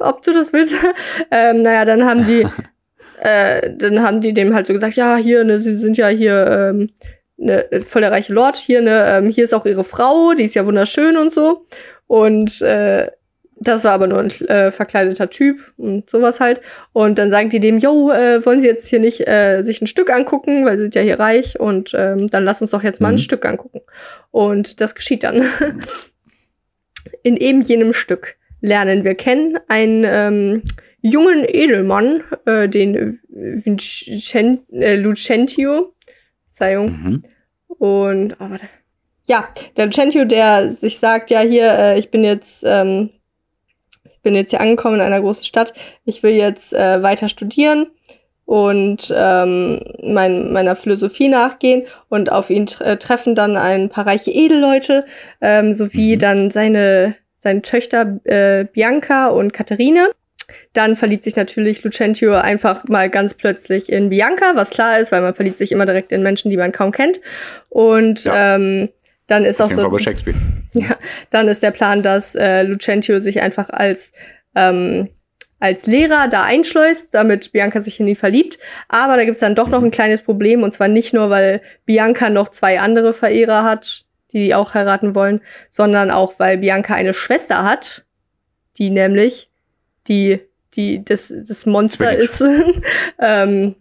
ob 0.00 0.22
du 0.22 0.32
das 0.34 0.52
willst. 0.52 0.74
ähm, 1.30 1.62
naja, 1.62 1.84
dann 1.84 2.04
haben 2.04 2.26
die, 2.26 2.44
äh, 3.20 3.70
dann 3.76 4.02
haben 4.02 4.20
die 4.20 4.34
dem 4.34 4.54
halt 4.54 4.66
so 4.66 4.72
gesagt, 4.74 4.94
ja, 4.96 5.16
hier, 5.16 5.44
ne, 5.44 5.60
sie 5.60 5.76
sind 5.76 5.96
ja 5.96 6.08
hier 6.08 6.72
ähm, 6.74 6.90
ne, 7.36 7.64
voll 7.86 8.02
der 8.02 8.10
reiche 8.12 8.32
Lord 8.34 8.56
hier, 8.56 8.82
ne, 8.82 9.04
ähm, 9.08 9.30
hier 9.30 9.44
ist 9.44 9.54
auch 9.54 9.64
ihre 9.66 9.84
Frau, 9.84 10.34
die 10.34 10.44
ist 10.44 10.54
ja 10.56 10.66
wunderschön 10.66 11.16
und 11.16 11.32
so. 11.32 11.64
Und 12.06 12.60
äh, 12.62 13.10
das 13.56 13.84
war 13.84 13.92
aber 13.92 14.06
nur 14.06 14.18
ein 14.18 14.30
äh, 14.48 14.70
verkleideter 14.70 15.30
Typ 15.30 15.72
und 15.76 16.10
sowas 16.10 16.40
halt. 16.40 16.60
Und 16.92 17.18
dann 17.18 17.30
sagen 17.30 17.50
die 17.50 17.60
dem, 17.60 17.78
yo, 17.78 18.10
äh, 18.10 18.44
wollen 18.44 18.60
Sie 18.60 18.66
jetzt 18.66 18.88
hier 18.88 18.98
nicht 18.98 19.26
äh, 19.26 19.62
sich 19.64 19.80
ein 19.80 19.86
Stück 19.86 20.10
angucken, 20.10 20.64
weil 20.64 20.76
Sie 20.76 20.82
sind 20.82 20.94
ja 20.94 21.02
hier 21.02 21.18
reich 21.18 21.58
und 21.58 21.92
ähm, 21.94 22.26
dann 22.26 22.44
lass 22.44 22.62
uns 22.62 22.72
doch 22.72 22.82
jetzt 22.82 23.00
mal 23.00 23.08
ein 23.08 23.14
Mhm. 23.14 23.18
Stück 23.18 23.44
angucken. 23.46 23.80
Und 24.30 24.80
das 24.80 24.94
geschieht 24.94 25.24
dann. 25.24 25.44
In 27.22 27.36
eben 27.36 27.62
jenem 27.62 27.92
Stück 27.92 28.36
lernen 28.60 29.04
wir 29.04 29.14
kennen 29.14 29.58
einen 29.68 30.04
ähm, 30.06 30.62
jungen 31.02 31.44
Edelmann, 31.46 32.22
äh, 32.46 32.66
den 32.66 33.20
Vincent, 33.28 34.60
äh, 34.72 34.96
Lucentio. 34.96 35.94
Verzeihung. 36.54 36.90
Mhm. 36.90 37.22
Und, 37.66 38.36
oh, 38.38 38.50
warte. 38.50 38.68
Ja, 39.26 39.48
der 39.76 39.86
Lucentio, 39.86 40.24
der 40.24 40.72
sich 40.72 40.98
sagt, 40.98 41.30
ja, 41.30 41.40
hier, 41.40 41.72
äh, 41.72 41.98
ich 41.98 42.10
bin 42.10 42.24
jetzt, 42.24 42.62
ähm, 42.66 43.10
ich 44.04 44.20
bin 44.22 44.34
jetzt 44.34 44.50
hier 44.50 44.60
angekommen 44.60 44.96
in 44.96 45.00
einer 45.02 45.20
großen 45.20 45.44
Stadt, 45.44 45.72
ich 46.04 46.22
will 46.22 46.32
jetzt 46.32 46.72
äh, 46.74 47.02
weiter 47.02 47.28
studieren 47.28 47.86
und 48.44 49.12
ähm, 49.16 49.80
mein, 50.02 50.52
meiner 50.52 50.76
Philosophie 50.76 51.28
nachgehen 51.28 51.86
und 52.10 52.30
auf 52.30 52.50
ihn 52.50 52.66
tre 52.66 52.84
äh, 52.84 52.96
treffen 52.98 53.34
dann 53.34 53.56
ein 53.56 53.88
paar 53.88 54.06
reiche 54.06 54.30
Edelleute, 54.30 55.06
ähm, 55.40 55.74
sowie 55.74 56.16
Mhm. 56.16 56.18
dann 56.20 56.50
seine, 56.50 57.16
seine 57.38 57.62
Töchter 57.62 58.20
äh, 58.24 58.64
Bianca 58.70 59.28
und 59.28 59.52
Katharine. 59.54 60.10
Dann 60.74 60.96
verliebt 60.96 61.24
sich 61.24 61.36
natürlich 61.36 61.82
Lucentio 61.82 62.34
einfach 62.34 62.84
mal 62.88 63.08
ganz 63.08 63.32
plötzlich 63.32 63.90
in 63.90 64.10
Bianca, 64.10 64.52
was 64.54 64.68
klar 64.68 64.98
ist, 64.98 65.10
weil 65.10 65.22
man 65.22 65.34
verliebt 65.34 65.56
sich 65.56 65.72
immer 65.72 65.86
direkt 65.86 66.12
in 66.12 66.22
Menschen, 66.22 66.50
die 66.50 66.58
man 66.58 66.72
kaum 66.72 66.92
kennt. 66.92 67.20
Und 67.70 68.24
Ja. 68.26 68.56
ähm, 68.56 68.90
dann 69.26 69.44
ist 69.44 69.60
Auf 69.60 69.72
auch 69.72 69.90
so, 69.90 69.98
Shakespeare. 69.98 70.36
dann 71.30 71.48
ist 71.48 71.62
der 71.62 71.70
Plan, 71.70 72.02
dass 72.02 72.34
äh, 72.34 72.62
Lucentio 72.62 73.20
sich 73.20 73.40
einfach 73.40 73.70
als 73.70 74.12
ähm, 74.54 75.08
als 75.60 75.86
Lehrer 75.86 76.28
da 76.28 76.42
einschleust, 76.42 77.14
damit 77.14 77.52
Bianca 77.52 77.80
sich 77.80 77.98
in 77.98 78.06
ihn 78.06 78.16
verliebt. 78.16 78.58
Aber 78.88 79.16
da 79.16 79.24
gibt's 79.24 79.40
dann 79.40 79.54
doch 79.54 79.70
noch 79.70 79.82
ein 79.82 79.90
kleines 79.90 80.20
Problem, 80.20 80.62
und 80.62 80.74
zwar 80.74 80.88
nicht 80.88 81.14
nur, 81.14 81.30
weil 81.30 81.62
Bianca 81.86 82.28
noch 82.28 82.48
zwei 82.48 82.80
andere 82.80 83.14
Verehrer 83.14 83.64
hat, 83.64 84.04
die 84.32 84.54
auch 84.54 84.74
heiraten 84.74 85.14
wollen, 85.14 85.40
sondern 85.70 86.10
auch, 86.10 86.38
weil 86.38 86.58
Bianca 86.58 86.94
eine 86.94 87.14
Schwester 87.14 87.64
hat, 87.64 88.04
die 88.76 88.90
nämlich 88.90 89.48
die, 90.06 90.40
die 90.74 91.02
das, 91.02 91.28
das 91.28 91.64
Monster 91.64 92.14
ist, 92.14 92.44
ähm, 93.18 93.76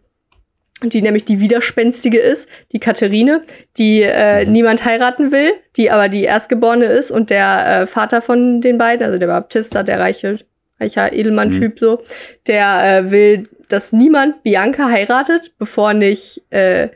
die 0.89 1.01
nämlich 1.01 1.25
die 1.25 1.39
Widerspenstige 1.39 2.19
ist, 2.19 2.47
die 2.71 2.79
Katharine, 2.79 3.43
die 3.77 4.01
äh, 4.01 4.45
Mhm. 4.45 4.51
niemand 4.51 4.85
heiraten 4.85 5.31
will, 5.31 5.51
die 5.77 5.91
aber 5.91 6.09
die 6.09 6.23
Erstgeborene 6.23 6.85
ist 6.85 7.11
und 7.11 7.29
der 7.29 7.81
äh, 7.81 7.87
Vater 7.87 8.21
von 8.21 8.61
den 8.61 8.77
beiden, 8.77 9.05
also 9.05 9.19
der 9.19 9.27
Baptista, 9.27 9.83
der 9.83 9.99
reiche, 9.99 10.35
reicher 10.79 11.13
Edelmann-Typ 11.13 11.79
so, 11.79 12.01
der 12.47 12.83
äh, 13.05 13.11
will, 13.11 13.43
dass 13.69 13.91
niemand 13.91 14.43
Bianca 14.43 14.89
heiratet, 14.89 15.53
bevor 15.57 15.93
nicht 15.93 16.41
äh, 16.49 16.89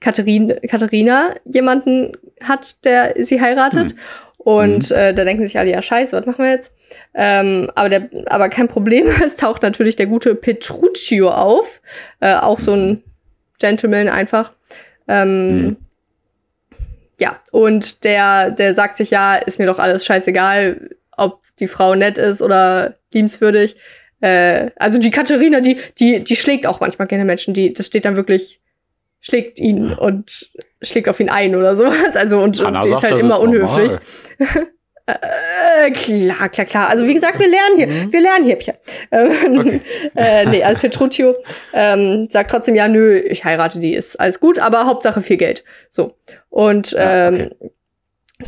Katharin, 0.00 0.54
Katharina 0.68 1.34
jemanden 1.44 2.12
hat, 2.42 2.84
der 2.84 3.14
sie 3.18 3.40
heiratet. 3.40 3.94
Und 4.38 4.92
äh, 4.92 5.12
da 5.12 5.24
denken 5.24 5.44
sich 5.44 5.58
alle, 5.58 5.70
ja, 5.70 5.82
scheiße, 5.82 6.16
was 6.16 6.24
machen 6.24 6.44
wir 6.44 6.52
jetzt? 6.52 6.72
Ähm, 7.14 7.68
aber, 7.74 7.88
der, 7.88 8.08
aber 8.26 8.48
kein 8.48 8.68
Problem, 8.68 9.08
es 9.24 9.34
taucht 9.34 9.62
natürlich 9.62 9.96
der 9.96 10.06
gute 10.06 10.36
Petruccio 10.36 11.30
auf. 11.30 11.82
Äh, 12.20 12.34
auch 12.34 12.60
so 12.60 12.74
ein 12.74 13.02
Gentleman 13.58 14.08
einfach. 14.08 14.52
Ähm, 15.08 15.62
Mhm. 15.62 15.76
Ja, 17.18 17.40
und 17.50 18.04
der, 18.04 18.50
der 18.50 18.74
sagt 18.74 18.98
sich, 18.98 19.10
ja, 19.10 19.36
ist 19.36 19.58
mir 19.58 19.64
doch 19.66 19.78
alles 19.78 20.04
scheißegal, 20.04 20.90
ob 21.16 21.40
die 21.58 21.66
Frau 21.66 21.94
nett 21.94 22.18
ist 22.18 22.42
oder 22.42 22.92
liebenswürdig. 23.12 23.76
Äh, 24.20 24.70
also 24.76 24.98
die 24.98 25.10
Katharina, 25.10 25.60
die, 25.60 25.78
die, 25.98 26.22
die 26.22 26.36
schlägt 26.36 26.66
auch 26.66 26.80
manchmal 26.80 27.08
gerne 27.08 27.24
Menschen, 27.24 27.54
die, 27.54 27.72
das 27.72 27.86
steht 27.86 28.04
dann 28.04 28.16
wirklich, 28.16 28.60
schlägt 29.20 29.58
ihn 29.58 29.92
und 29.94 30.50
schlägt 30.82 31.08
auf 31.08 31.18
ihn 31.18 31.30
ein 31.30 31.56
oder 31.56 31.74
sowas. 31.74 32.16
Also 32.16 32.38
und, 32.38 32.60
und 32.60 32.84
die 32.84 32.88
ist 32.90 33.00
sagt, 33.00 33.12
halt 33.12 33.20
immer 33.22 33.42
ist 33.42 33.44
normal. 33.44 33.82
unhöflich. 33.82 33.98
Äh, 35.06 35.90
klar, 35.92 36.48
klar, 36.48 36.66
klar. 36.66 36.88
Also 36.88 37.06
wie 37.06 37.14
gesagt, 37.14 37.38
wir 37.38 37.48
lernen 37.48 37.76
hier. 37.76 37.86
Mhm. 37.86 38.12
Wir 38.12 38.20
lernen 38.20 38.44
hier, 38.44 38.56
Pia. 38.56 38.74
Ähm, 39.12 39.58
Okay. 39.60 39.80
äh, 40.16 40.46
nee, 40.46 40.64
also 40.64 40.80
Petruccio 40.80 41.36
ähm, 41.72 42.28
sagt 42.28 42.50
trotzdem, 42.50 42.74
ja, 42.74 42.88
nö, 42.88 43.16
ich 43.18 43.44
heirate 43.44 43.78
die, 43.78 43.94
ist 43.94 44.18
alles 44.18 44.40
gut, 44.40 44.58
aber 44.58 44.86
Hauptsache 44.86 45.22
viel 45.22 45.36
Geld. 45.36 45.64
So. 45.90 46.16
Und 46.50 46.92
Ja, 46.92 47.28
ähm, 47.28 47.50
okay. 47.60 47.70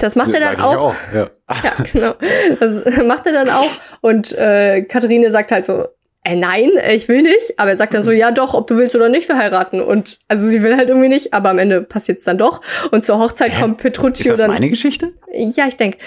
das 0.01 0.17
macht 0.17 0.35
er 0.35 0.41
Sag 0.41 0.57
dann 0.57 0.59
ich 0.59 0.65
auch. 0.65 0.95
Ja. 1.15 1.31
Ja, 1.63 1.73
genau. 1.91 2.15
Das 2.61 3.05
macht 3.07 3.25
er 3.27 3.33
dann 3.33 3.49
auch. 3.51 3.71
Und 4.01 4.33
äh, 4.37 4.83
Katharine 4.83 5.31
sagt 5.31 5.51
halt 5.53 5.65
so, 5.65 5.87
äh, 6.29 6.37
nein, 6.37 6.71
äh, 6.77 6.95
ich 6.95 7.09
will 7.09 7.23
nicht. 7.23 7.59
Aber 7.59 7.71
er 7.71 7.77
sagt 7.77 7.95
dann 7.95 8.05
so, 8.05 8.11
ja 8.11 8.31
doch, 8.31 8.55
ob 8.55 8.67
du 8.67 8.77
willst 8.77 8.95
oder 8.95 9.09
nicht, 9.09 9.29
wir 9.29 9.37
heiraten. 9.39 9.81
Und 9.81 10.19
also 10.29 10.49
sie 10.49 10.63
will 10.63 10.77
halt 10.77 10.89
irgendwie 10.89 11.09
nicht, 11.09 11.33
aber 11.35 11.51
am 11.51 11.59
Ende 11.59 11.83
passiert 11.83 12.19
es 12.19 12.25
dann 12.25 12.39
doch. 12.39 12.61
Und 12.91 13.05
zur 13.05 13.19
Hochzeit 13.19 13.53
Hä? 13.53 13.61
kommt 13.63 13.79
Ist 13.79 13.83
Petruccio 13.83 14.31
das 14.33 14.41
dann. 14.41 14.51
meine 14.51 14.69
Geschichte? 14.69 15.13
Ja, 15.33 15.67
ich 15.69 15.77
denke. 15.77 15.99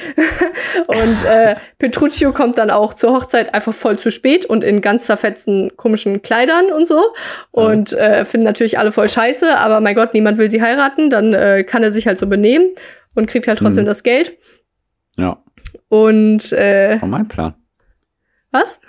und 0.87 1.25
äh, 1.25 1.55
Petruccio 1.79 2.31
kommt 2.33 2.57
dann 2.57 2.69
auch 2.71 2.93
zur 2.93 3.13
Hochzeit 3.13 3.53
einfach 3.53 3.73
voll 3.73 3.97
zu 3.99 4.11
spät 4.11 4.45
und 4.45 4.63
in 4.63 4.81
ganz 4.81 5.05
zerfetzten 5.05 5.75
komischen 5.77 6.21
Kleidern 6.21 6.71
und 6.71 6.87
so. 6.87 7.01
Und 7.51 7.93
äh, 7.93 8.25
finden 8.25 8.45
natürlich 8.45 8.77
alle 8.79 8.91
voll 8.91 9.09
scheiße, 9.09 9.57
aber 9.57 9.79
mein 9.81 9.95
Gott, 9.95 10.13
niemand 10.13 10.37
will 10.37 10.51
sie 10.51 10.61
heiraten. 10.61 11.09
Dann 11.09 11.33
äh, 11.33 11.63
kann 11.63 11.83
er 11.83 11.91
sich 11.91 12.07
halt 12.07 12.19
so 12.19 12.27
benehmen 12.27 12.69
und 13.15 13.27
kriegt 13.27 13.47
halt 13.47 13.59
trotzdem 13.59 13.83
Mhm. 13.83 13.87
das 13.89 14.03
Geld. 14.03 14.37
Ja, 15.17 15.43
Und 15.89 16.53
äh, 16.53 16.97
war 17.01 17.07
mein 17.09 17.27
Plan. 17.27 17.53
was? 18.51 18.79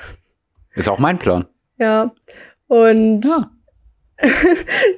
Ist 0.75 0.89
auch 0.89 0.99
mein 0.99 1.19
Plan. 1.19 1.45
Ja. 1.79 2.13
Und 2.69 3.25
Ja. 3.25 3.51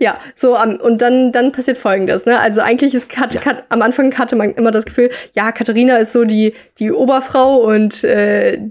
ja, 0.01 0.19
so 0.35 0.57
am, 0.57 0.77
und 0.77 1.01
dann, 1.01 1.33
dann 1.33 1.53
passiert 1.53 1.79
folgendes, 1.79 2.27
ne? 2.27 2.39
Also 2.41 2.61
eigentlich 2.61 2.95
ist 2.95 3.09
Kat, 3.09 3.35
Ja. 3.35 3.41
Kat, 3.41 3.65
am 3.71 3.81
Anfang 3.83 4.17
hatte 4.19 4.37
man 4.37 4.53
immer 4.55 4.71
das 4.71 4.85
Gefühl, 4.85 5.11
ja, 5.35 5.51
Katharina 5.53 5.97
ist 5.97 6.13
so 6.13 6.25
die, 6.25 6.53
die 6.79 6.93
Oberfrau 6.93 7.57
und 7.57 8.05
äh, 8.05 8.71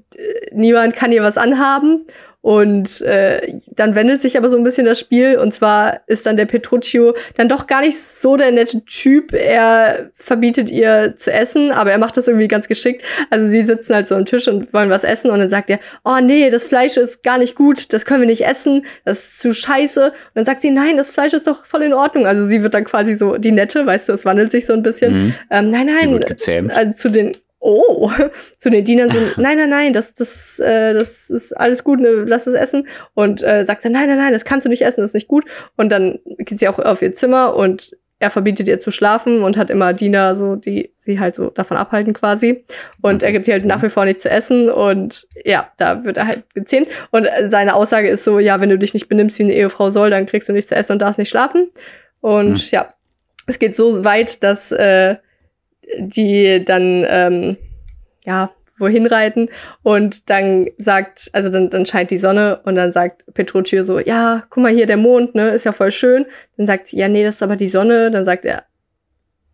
niemand 0.51 0.95
kann 0.95 1.12
ihr 1.12 1.24
was 1.24 1.38
anhaben. 1.38 2.06
Und 2.44 3.00
äh, 3.04 3.54
dann 3.72 3.96
wendet 3.96 4.22
sich 4.22 4.38
aber 4.38 4.50
so 4.50 4.58
ein 4.58 4.66
bisschen 4.66 4.86
das 4.86 5.00
Spiel. 5.00 5.38
Und 5.38 5.54
zwar 5.54 6.02
ist 6.08 6.26
dann 6.26 6.36
der 6.36 6.46
Petruccio 6.46 7.16
dann 7.38 7.48
doch 7.48 7.68
gar 7.68 7.80
nicht 7.80 7.98
so 7.98 8.36
der 8.36 8.52
nette 8.52 8.84
Typ. 8.84 9.32
Er 9.32 10.10
verbietet 10.14 10.70
ihr 10.70 11.14
zu 11.16 11.32
essen, 11.32 11.72
aber 11.72 11.94
er 11.94 11.98
macht 12.00 12.18
das 12.18 12.28
irgendwie 12.28 12.50
ganz 12.50 12.68
geschickt. 12.68 13.02
Also 13.30 13.48
sie 13.48 13.62
sitzen 13.62 13.96
halt 13.96 14.10
so 14.10 14.16
am 14.16 14.26
Tisch 14.26 14.50
und 14.50 14.74
wollen 14.74 14.89
was 14.89 15.06
essen. 15.06 15.32
Und 15.32 15.39
dann 15.39 15.48
sagt 15.48 15.70
er, 15.70 15.80
oh 16.04 16.18
nee, 16.22 16.50
das 16.50 16.66
Fleisch 16.66 16.98
ist 16.98 17.24
gar 17.24 17.38
nicht 17.38 17.56
gut, 17.56 17.94
das 17.94 18.04
können 18.04 18.20
wir 18.20 18.28
nicht 18.28 18.46
essen, 18.46 18.86
das 19.06 19.20
ist 19.20 19.39
zu 19.39 19.54
scheiße. 19.54 20.08
Und 20.08 20.14
dann 20.34 20.44
sagt 20.44 20.60
sie, 20.60 20.70
nein, 20.70 20.98
das 20.98 21.12
Fleisch 21.12 21.32
ist 21.32 21.48
doch 21.48 21.64
voll 21.64 21.84
in 21.84 21.94
Ordnung. 21.94 22.28
Also 22.28 22.46
sie 22.46 22.62
wird 22.62 22.74
dann 22.74 22.84
quasi 22.84 23.16
so 23.16 23.38
die 23.38 23.54
Nette, 23.54 23.86
weißt 23.86 24.10
du, 24.10 24.14
es 24.14 24.26
wandelt 24.26 24.52
sich 24.52 24.66
so 24.66 24.74
ein 24.74 24.84
bisschen. 24.84 25.14
Mhm. 25.14 25.34
Ähm, 25.50 25.70
nein, 25.70 25.86
nein, 25.86 26.10
also 26.70 26.91
zu 26.91 27.10
den 27.10 27.38
Oh, 27.66 28.11
zu 28.57 28.70
den 28.70 28.84
Dienern 28.84 29.09
so, 29.09 29.18
nein, 29.41 29.57
nein, 29.57 29.70
nein, 29.70 29.93
das, 29.93 30.14
das, 30.14 30.59
äh, 30.59 30.93
das 30.93 31.30
ist 31.30 31.55
alles 31.57 31.84
gut, 31.84 32.01
ne, 32.01 32.26
lass 32.28 32.45
es 32.45 32.55
essen. 32.55 32.88
Und 33.14 33.41
äh, 33.41 33.66
sagt 33.66 33.86
dann, 33.86 33.93
nein, 33.93 34.07
nein, 34.09 34.18
nein, 34.18 34.34
das 34.34 34.43
kannst 34.43 34.66
du 34.66 34.70
nicht 34.70 34.82
essen, 34.82 35.01
das 35.01 35.11
ist 35.11 35.16
nicht 35.16 35.30
gut. 35.30 35.45
Und 35.78 35.91
dann 35.91 36.20
geht 36.39 36.59
sie 36.59 36.68
auch 36.68 36.80
auf 36.80 37.01
ihr 37.01 37.14
Zimmer 37.14 37.55
und 37.55 37.95
er 38.20 38.30
verbietet 38.30 38.68
ihr 38.68 38.80
zu 38.80 38.89
schlafen 38.89 39.43
und 39.43 39.57
hat 39.57 39.70
immer 39.70 39.93
Diener, 39.93 40.36
so, 40.36 40.55
die 40.55 40.93
sie 40.97 41.20
halt 41.20 41.36
so 41.36 41.49
davon 41.49 41.78
abhalten 41.78 42.14
quasi. 42.14 42.66
Und 43.01 43.22
er 43.22 43.32
gibt 43.34 43.47
ihr 43.47 43.53
halt 43.53 43.66
nach 43.66 43.84
wie 43.84 43.89
vor 43.89 44.05
nichts 44.05 44.24
zu 44.24 44.30
essen 44.30 44.70
und 44.70 45.28
ja, 45.43 45.72
da 45.78 46.05
wird 46.05 46.18
er 46.18 46.28
halt 46.28 46.43
gezähmt. 46.53 46.88
Und 47.11 47.26
äh, 47.26 47.49
seine 47.49 47.76
Aussage 47.76 48.07
ist 48.07 48.24
so, 48.24 48.39
ja, 48.39 48.61
wenn 48.61 48.70
du 48.70 48.78
dich 48.78 48.93
nicht 48.93 49.09
benimmst 49.09 49.39
wie 49.39 49.43
eine 49.43 49.53
Ehefrau 49.53 49.89
soll, 49.89 50.09
dann 50.09 50.26
kriegst 50.26 50.47
du 50.47 50.53
nichts 50.53 50.70
zu 50.70 50.76
essen 50.76 50.93
und 50.93 51.01
darfst 51.01 51.20
nicht 51.20 51.30
schlafen. 51.30 51.70
Und 52.22 52.57
Hm. 52.57 52.68
ja, 52.72 52.89
es 53.47 53.59
geht 53.59 53.76
so 53.76 54.05
weit, 54.05 54.41
dass 54.43 54.72
äh, 54.72 55.18
die 56.00 56.64
dann 56.66 57.06
ähm, 57.08 57.58
ja 58.26 58.52
wohin 58.78 59.06
reiten 59.06 59.50
und 59.84 60.30
dann 60.30 60.68
sagt, 60.78 61.30
also 61.34 61.50
dann, 61.50 61.70
dann 61.70 61.86
scheint 61.86 62.12
die 62.12 62.18
Sonne 62.18 62.60
und 62.64 62.76
dann 62.76 62.92
sagt 62.92 63.24
Petruccio 63.34 63.84
so, 63.84 64.00
ja, 64.00 64.44
guck 64.50 64.64
mal 64.64 64.74
hier 64.74 64.88
der 64.88 64.98
Mond, 64.98 65.36
ne, 65.36 65.50
ist 65.50 65.66
ja 65.66 65.72
voll 65.72 65.92
schön. 65.92 66.26
Dann 66.58 66.66
sagt 66.68 66.88
sie, 66.88 66.98
ja, 66.98 67.08
nee, 67.08 67.24
das 67.24 67.36
ist 67.36 67.44
aber 67.44 67.56
die 67.56 67.70
Sonne. 67.70 68.10
Dann 68.10 68.26
sagt 68.26 68.46
er, 68.46 68.64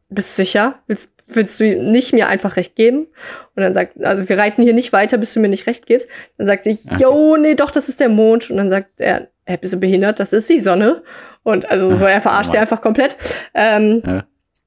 bist 0.09 0.31
du 0.31 0.43
sicher? 0.43 0.79
Willst, 0.87 1.09
willst 1.27 1.59
du 1.59 1.65
nicht 1.83 2.13
mir 2.13 2.27
einfach 2.29 2.55
recht 2.55 2.75
geben? 2.75 3.07
Und 3.55 3.63
dann 3.63 3.73
sagt, 3.73 4.03
also 4.03 4.27
wir 4.27 4.37
reiten 4.37 4.63
hier 4.63 4.73
nicht 4.73 4.93
weiter, 4.93 5.17
bis 5.17 5.33
du 5.33 5.41
mir 5.41 5.49
nicht 5.49 5.67
recht 5.67 5.85
gibst. 5.85 6.07
Dann 6.37 6.47
sagt 6.47 6.63
sie, 6.63 6.77
jo, 6.97 7.35
nee, 7.35 7.55
doch, 7.55 7.71
das 7.71 7.89
ist 7.89 7.99
der 7.99 8.09
Mond. 8.09 8.49
Und 8.49 8.57
dann 8.57 8.69
sagt 8.69 9.01
er, 9.01 9.27
hä, 9.45 9.57
bist 9.57 9.73
du 9.73 9.79
behindert? 9.79 10.19
Das 10.19 10.31
ist 10.31 10.49
die 10.49 10.61
Sonne. 10.61 11.03
Und 11.43 11.69
also 11.69 11.95
so, 11.95 12.05
er 12.05 12.21
verarscht 12.21 12.51
sie 12.51 12.57
einfach 12.57 12.81
komplett. 12.81 13.17
Ähm, 13.53 14.01
Ja. 14.05 14.23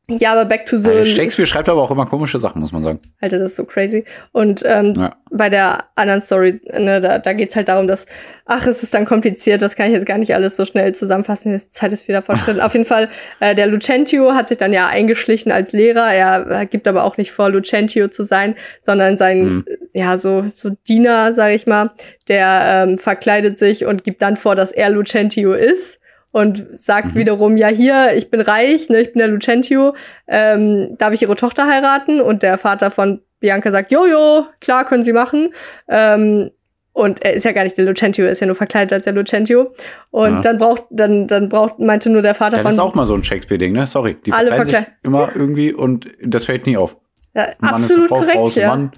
Ja, 0.09 0.33
aber 0.33 0.45
back 0.45 0.67
to 0.67 0.77
the 0.77 0.91
Also 0.91 1.05
Shakespeare 1.07 1.47
schreibt 1.47 1.69
aber 1.69 1.81
auch 1.83 1.91
immer 1.91 2.07
komische 2.07 2.39
Sachen, 2.39 2.61
muss 2.61 2.73
man 2.73 2.83
sagen. 2.83 2.99
Alter, 3.21 3.39
das 3.39 3.51
ist 3.51 3.57
so 3.57 3.65
crazy. 3.65 4.05
Und 4.33 4.63
ähm, 4.67 4.95
Ja. 4.97 5.17
bei 5.31 5.49
der 5.49 5.85
anderen 5.95 6.21
Story, 6.21 6.61
ne, 6.73 7.01
da, 7.01 7.19
da 7.19 7.33
geht's 7.33 7.55
halt 7.57 7.69
darum, 7.69 7.87
dass, 7.89 8.07
ach, 8.45 8.67
es 8.67 8.83
ist 8.83 8.93
dann 8.95 9.05
kompliziert, 9.07 9.63
das 9.63 9.77
kann 9.77 9.87
ich 9.87 9.93
jetzt 9.93 10.05
gar 10.07 10.19
nicht 10.19 10.35
alles 10.35 10.57
so 10.57 10.65
schnell 10.67 10.95
zusammenfassen, 10.95 11.57
die 11.57 11.69
Zeit 11.71 11.93
ist 11.93 12.09
wieder 12.09 12.21
fortschritten. 12.21 12.61
Auf 12.61 12.73
jeden 12.75 12.85
Fall, 12.85 13.09
äh, 13.41 13.55
der 13.55 13.69
Lucentio 13.69 14.33
hat 14.35 14.49
sich 14.49 14.59
dann 14.59 14.73
ja 14.73 14.89
eingeschlichen 14.89 15.53
als 15.53 15.73
Lehrer, 15.73 16.13
er 16.13 16.51
äh, 16.63 16.67
gibt 16.67 16.89
aber 16.89 17.05
auch 17.05 17.17
nicht 17.17 17.31
vor, 17.33 17.49
Lucentio 17.49 18.09
zu 18.09 18.25
sein, 18.25 18.57
sondern 18.83 19.17
sein, 19.17 19.43
Mhm. 19.45 19.65
ja, 19.95 20.19
so, 20.19 20.45
so 20.53 20.71
Diener, 20.89 21.33
sag 21.33 21.53
ich 21.53 21.67
mal, 21.67 21.93
der 22.29 22.85
ähm, 22.89 22.99
verkleidet 22.99 23.59
sich 23.59 23.87
und 23.87 24.05
gibt 24.05 24.21
dann 24.21 24.37
vor, 24.37 24.57
dass 24.57 24.73
er 24.73 24.91
Lucentio 24.91 25.53
ist 25.55 26.01
und 26.33 26.67
sagt 26.79 27.15
Mhm. 27.15 27.19
wiederum, 27.19 27.57
ja 27.57 27.69
hier, 27.69 28.13
ich 28.17 28.31
bin 28.31 28.41
reich, 28.41 28.89
ne, 28.89 29.01
ich 29.01 29.13
bin 29.13 29.21
der 29.21 29.29
Lucentio, 29.29 29.95
ähm, 30.27 30.97
darf 30.99 31.13
ich 31.15 31.23
ihre 31.23 31.37
Tochter 31.37 31.67
heiraten? 31.69 32.21
Und 32.21 32.43
der 32.43 32.59
Vater 32.59 32.91
von 32.91 33.21
Bianca 33.41 33.71
sagt, 33.71 33.93
jojo, 33.93 34.47
klar, 34.61 34.85
können 34.85 35.05
sie 35.05 35.13
machen. 35.13 35.53
Ähm, 35.89 36.51
und 36.95 37.25
er 37.25 37.33
ist 37.35 37.45
ja 37.45 37.53
gar 37.53 37.63
nicht 37.65 37.79
der 37.79 37.87
Lucentio, 37.87 38.25
er 38.27 38.33
ist 38.33 38.41
ja 38.41 38.47
nur 38.47 38.57
verkleidet 38.57 38.93
als 38.93 39.05
der 39.05 39.15
Lucentio. 39.15 39.73
Und 40.11 40.35
Ja. 40.35 40.41
dann 40.43 40.59
braucht, 40.59 40.85
dann, 40.91 41.27
dann 41.27 41.49
braucht, 41.49 41.79
meinte 41.79 42.11
nur 42.11 42.21
der 42.23 42.35
Vater 42.35 42.57
Das 42.57 42.63
von. 42.63 42.73
ist 42.73 42.79
auch 42.79 42.95
mal 42.95 43.07
so 43.07 43.15
ein 43.15 43.25
Shakespeare-Ding, 43.25 43.73
ne? 43.73 43.87
Sorry. 43.87 44.17
Die 44.27 44.33
Alle 44.33 44.53
verkleiden 44.53 44.87
sich 44.87 44.95
immer 45.05 45.31
irgendwie 45.35 45.73
und 45.73 46.09
das 46.23 46.45
fällt 46.45 46.67
nie 46.67 46.77
auf. 46.77 46.97
ja, 47.35 47.47
absolut 47.63 48.09
Frau, 48.09 48.23
Frau 48.23 48.25
korrekt, 48.27 48.57
ein 48.59 48.61
ja. 48.61 48.69
Mann. 48.69 48.93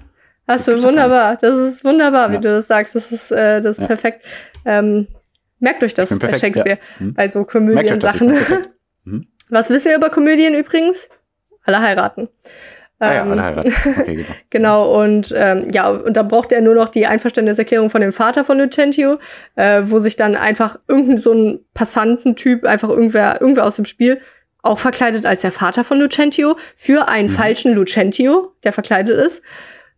Hast 0.47 0.67
Das 0.67 0.75
du 0.75 0.83
wunderbar. 0.83 1.37
Das 1.41 1.55
ist 1.57 1.83
wunderbar, 1.85 2.29
wie 2.29 2.35
Ja. 2.35 2.41
du 2.41 2.49
das 2.49 2.67
sagst. 2.67 2.95
Das 2.95 3.11
ist, 3.11 3.31
äh, 3.31 3.61
das 3.61 3.79
ist 3.79 3.87
perfekt. 3.87 4.23
Ähm, 4.65 5.07
merkt 5.59 5.83
euch 5.83 5.93
das 5.93 6.09
bin 6.09 6.19
bei 6.19 6.27
perfekt, 6.27 6.41
Shakespeare 6.57 6.79
ja. 6.79 6.99
Hm. 6.99 7.13
bei 7.13 7.29
so 7.29 7.43
Komödiensachen. 7.43 8.29
perfekt. 8.29 8.69
Mhm. 9.03 9.27
Was 9.49 9.69
wissen 9.69 9.89
wir 9.89 9.97
über 9.97 10.09
Komödien 10.09 10.53
übrigens? 10.55 11.07
Alle 11.65 11.81
heiraten. 11.81 12.29
Ah 12.99 13.13
ja, 13.13 13.21
Ähm, 13.23 13.31
alle 13.31 13.43
heiraten. 13.43 13.73
Okay, 13.99 14.15
genau. 14.15 14.33
Genau, 14.49 15.01
und 15.03 15.33
ähm, 15.35 15.67
ja, 15.71 15.89
und 15.89 16.15
da 16.15 16.23
braucht 16.23 16.51
er 16.51 16.61
nur 16.61 16.75
noch 16.75 16.89
die 16.89 17.05
Einverständniserklärung 17.05 17.89
von 17.89 18.01
dem 18.01 18.13
Vater 18.13 18.43
von 18.45 18.57
Lucentio, 18.57 19.19
äh, 19.55 19.81
wo 19.85 19.99
sich 19.99 20.15
dann 20.15 20.35
einfach 20.35 20.77
irgendein 20.87 21.19
so 21.19 21.33
ein 21.33 21.59
Passantentyp, 21.73 22.63
einfach 22.65 22.89
irgendwer, 22.89 23.41
irgendwer 23.41 23.65
aus 23.65 23.75
dem 23.75 23.85
Spiel, 23.85 24.21
auch 24.63 24.79
verkleidet 24.79 25.25
als 25.25 25.41
der 25.41 25.51
Vater 25.51 25.83
von 25.83 25.99
Lucentio, 25.99 26.55
für 26.75 27.07
einen 27.09 27.27
Mhm. 27.27 27.33
falschen 27.33 27.75
Lucentio, 27.75 28.53
der 28.63 28.71
verkleidet 28.73 29.17
ist, 29.23 29.41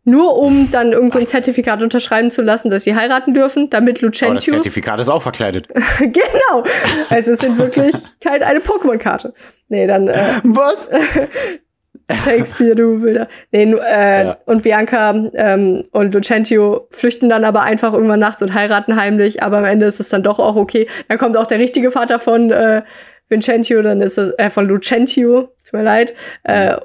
nur 0.07 0.37
um 0.37 0.71
dann 0.71 0.93
irgendein 0.93 1.11
so 1.11 1.19
ein 1.19 1.27
Zertifikat 1.27 1.83
unterschreiben 1.83 2.31
zu 2.31 2.41
lassen, 2.41 2.69
dass 2.69 2.85
sie 2.85 2.95
heiraten 2.95 3.33
dürfen, 3.33 3.69
damit 3.69 3.97
Aber 3.97 4.09
das 4.09 4.21
Lucentio. 4.21 4.53
Zertifikat 4.53 4.99
ist 5.01 5.09
auch 5.09 5.21
verkleidet. 5.21 5.67
genau! 5.99 6.63
Also 7.09 7.31
es 7.31 7.41
ist 7.41 7.43
in 7.43 7.57
Wirklichkeit 7.57 8.41
eine 8.43 8.59
Pokémon-Karte. 8.59 9.33
Nee, 9.67 9.85
dann 9.85 10.07
äh, 10.07 10.17
Was? 10.43 10.89
Shakespeare, 12.23 12.73
du 12.73 13.01
Wilder. 13.01 13.27
Nee, 13.51 13.63
äh, 13.73 14.23
Ja. 14.27 14.37
und 14.45 14.63
Bianca 14.63 15.13
ähm, 15.33 15.83
und 15.91 16.13
Lucentio 16.13 16.87
flüchten 16.91 17.27
dann 17.27 17.43
aber 17.43 17.63
einfach 17.63 17.91
irgendwann 17.91 18.21
nachts 18.21 18.41
und 18.41 18.53
heiraten 18.53 18.95
heimlich, 18.95 19.43
aber 19.43 19.57
am 19.57 19.65
Ende 19.65 19.87
ist 19.87 19.99
es 19.99 20.07
dann 20.07 20.23
doch 20.23 20.39
auch 20.39 20.55
okay. 20.55 20.87
Dann 21.09 21.17
kommt 21.17 21.35
auch 21.35 21.47
der 21.47 21.59
richtige 21.59 21.91
Vater 21.91 22.19
von 22.19 22.49
äh, 22.49 22.81
Vincentio, 23.27 23.81
dann 23.81 23.99
ist 23.99 24.17
es, 24.17 24.33
äh, 24.37 24.49
von 24.49 24.69
Lucentio, 24.69 25.49
tut 25.65 25.73
mir 25.73 25.83
leid. 25.83 26.13
Äh, 26.43 26.77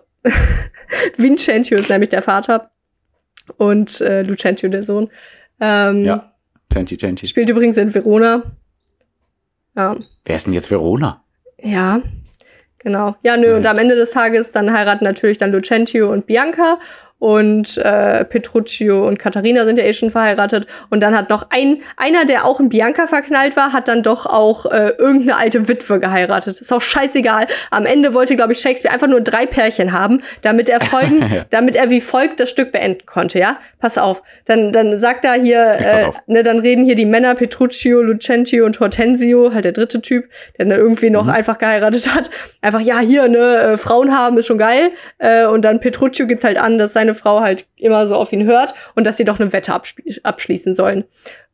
Vincentio 1.16 1.78
ist 1.78 1.88
nämlich 1.88 2.08
der 2.08 2.22
Vater 2.22 2.71
und 3.58 4.00
äh, 4.00 4.22
Lucentio 4.22 4.68
der 4.68 4.82
Sohn. 4.82 5.10
Ähm, 5.60 6.04
Ja. 6.04 6.32
Tenti, 6.68 6.96
Tenti. 6.96 7.26
Spielt 7.26 7.50
übrigens 7.50 7.76
in 7.76 7.94
Verona. 7.94 8.42
Ja. 9.76 9.96
Wer 10.24 10.36
ist 10.36 10.46
denn 10.46 10.54
jetzt 10.54 10.70
Verona? 10.70 11.22
Ja, 11.60 12.02
genau. 12.78 13.16
Ja, 13.22 13.36
nö, 13.36 13.50
Mhm. 13.50 13.56
und 13.58 13.66
am 13.66 13.78
Ende 13.78 13.94
des 13.94 14.10
Tages 14.10 14.52
dann 14.52 14.72
heiraten 14.72 15.04
natürlich 15.04 15.38
dann 15.38 15.52
Lucentio 15.52 16.10
und 16.12 16.26
Bianca 16.26 16.78
und 17.22 17.78
äh, 17.78 18.24
Petruccio 18.24 19.06
und 19.06 19.20
Katharina 19.20 19.64
sind 19.64 19.78
ja 19.78 19.84
eh 19.84 19.92
schon 19.92 20.10
verheiratet. 20.10 20.66
Und 20.90 21.04
dann 21.04 21.16
hat 21.16 21.30
noch 21.30 21.46
ein, 21.50 21.80
einer, 21.96 22.24
der 22.24 22.44
auch 22.44 22.58
in 22.58 22.68
Bianca 22.68 23.06
verknallt 23.06 23.56
war, 23.56 23.72
hat 23.72 23.86
dann 23.86 24.02
doch 24.02 24.26
auch 24.26 24.66
äh, 24.66 24.88
irgendeine 24.98 25.36
alte 25.38 25.68
Witwe 25.68 26.00
geheiratet. 26.00 26.60
Ist 26.60 26.72
auch 26.72 26.80
scheißegal. 26.80 27.46
Am 27.70 27.86
Ende 27.86 28.12
wollte, 28.12 28.34
glaube 28.34 28.54
ich, 28.54 28.58
Shakespeare 28.58 28.92
einfach 28.92 29.06
nur 29.06 29.20
drei 29.20 29.46
Pärchen 29.46 29.92
haben, 29.92 30.20
damit 30.42 30.68
er 30.68 30.80
folgen, 30.80 31.20
Ja. 31.32 31.44
damit 31.50 31.76
er 31.76 31.90
wie 31.90 32.00
folgt 32.00 32.40
das 32.40 32.50
Stück 32.50 32.72
beenden 32.72 33.06
konnte, 33.06 33.38
ja? 33.38 33.58
Pass 33.78 33.98
auf. 33.98 34.20
Dann, 34.46 34.72
dann 34.72 34.98
sagt 34.98 35.24
er 35.24 35.34
hier, 35.34 35.62
äh, 35.64 36.10
ne, 36.26 36.42
dann 36.42 36.58
reden 36.58 36.84
hier 36.84 36.96
die 36.96 37.06
Männer 37.06 37.36
Petruccio, 37.36 38.02
Lucentio 38.02 38.66
und 38.66 38.80
Hortensio, 38.80 39.54
halt 39.54 39.64
der 39.64 39.70
dritte 39.72 40.02
Typ, 40.02 40.28
der 40.58 40.66
dann 40.66 40.76
irgendwie 40.76 41.10
noch 41.10 41.26
Mhm. 41.26 41.30
einfach 41.30 41.58
geheiratet 41.58 42.12
hat. 42.12 42.30
Einfach, 42.62 42.80
ja, 42.80 42.98
hier, 42.98 43.28
ne, 43.28 43.38
äh, 43.58 43.76
Frauen 43.76 44.12
haben 44.12 44.38
ist 44.38 44.46
schon 44.46 44.58
geil. 44.58 44.90
Äh, 45.18 45.46
und 45.46 45.64
dann 45.64 45.78
Petruccio 45.78 46.26
gibt 46.26 46.42
halt 46.42 46.56
an, 46.58 46.78
dass 46.78 46.92
seine 46.92 47.11
seine 47.12 47.14
Frau 47.14 47.40
halt 47.40 47.66
immer 47.76 48.06
so 48.08 48.16
auf 48.16 48.32
ihn 48.32 48.44
hört 48.44 48.74
und 48.94 49.06
dass 49.06 49.16
sie 49.16 49.24
doch 49.24 49.40
eine 49.40 49.52
Wette 49.52 49.72
abschli- 49.72 50.20
abschließen 50.22 50.74
sollen. 50.74 51.04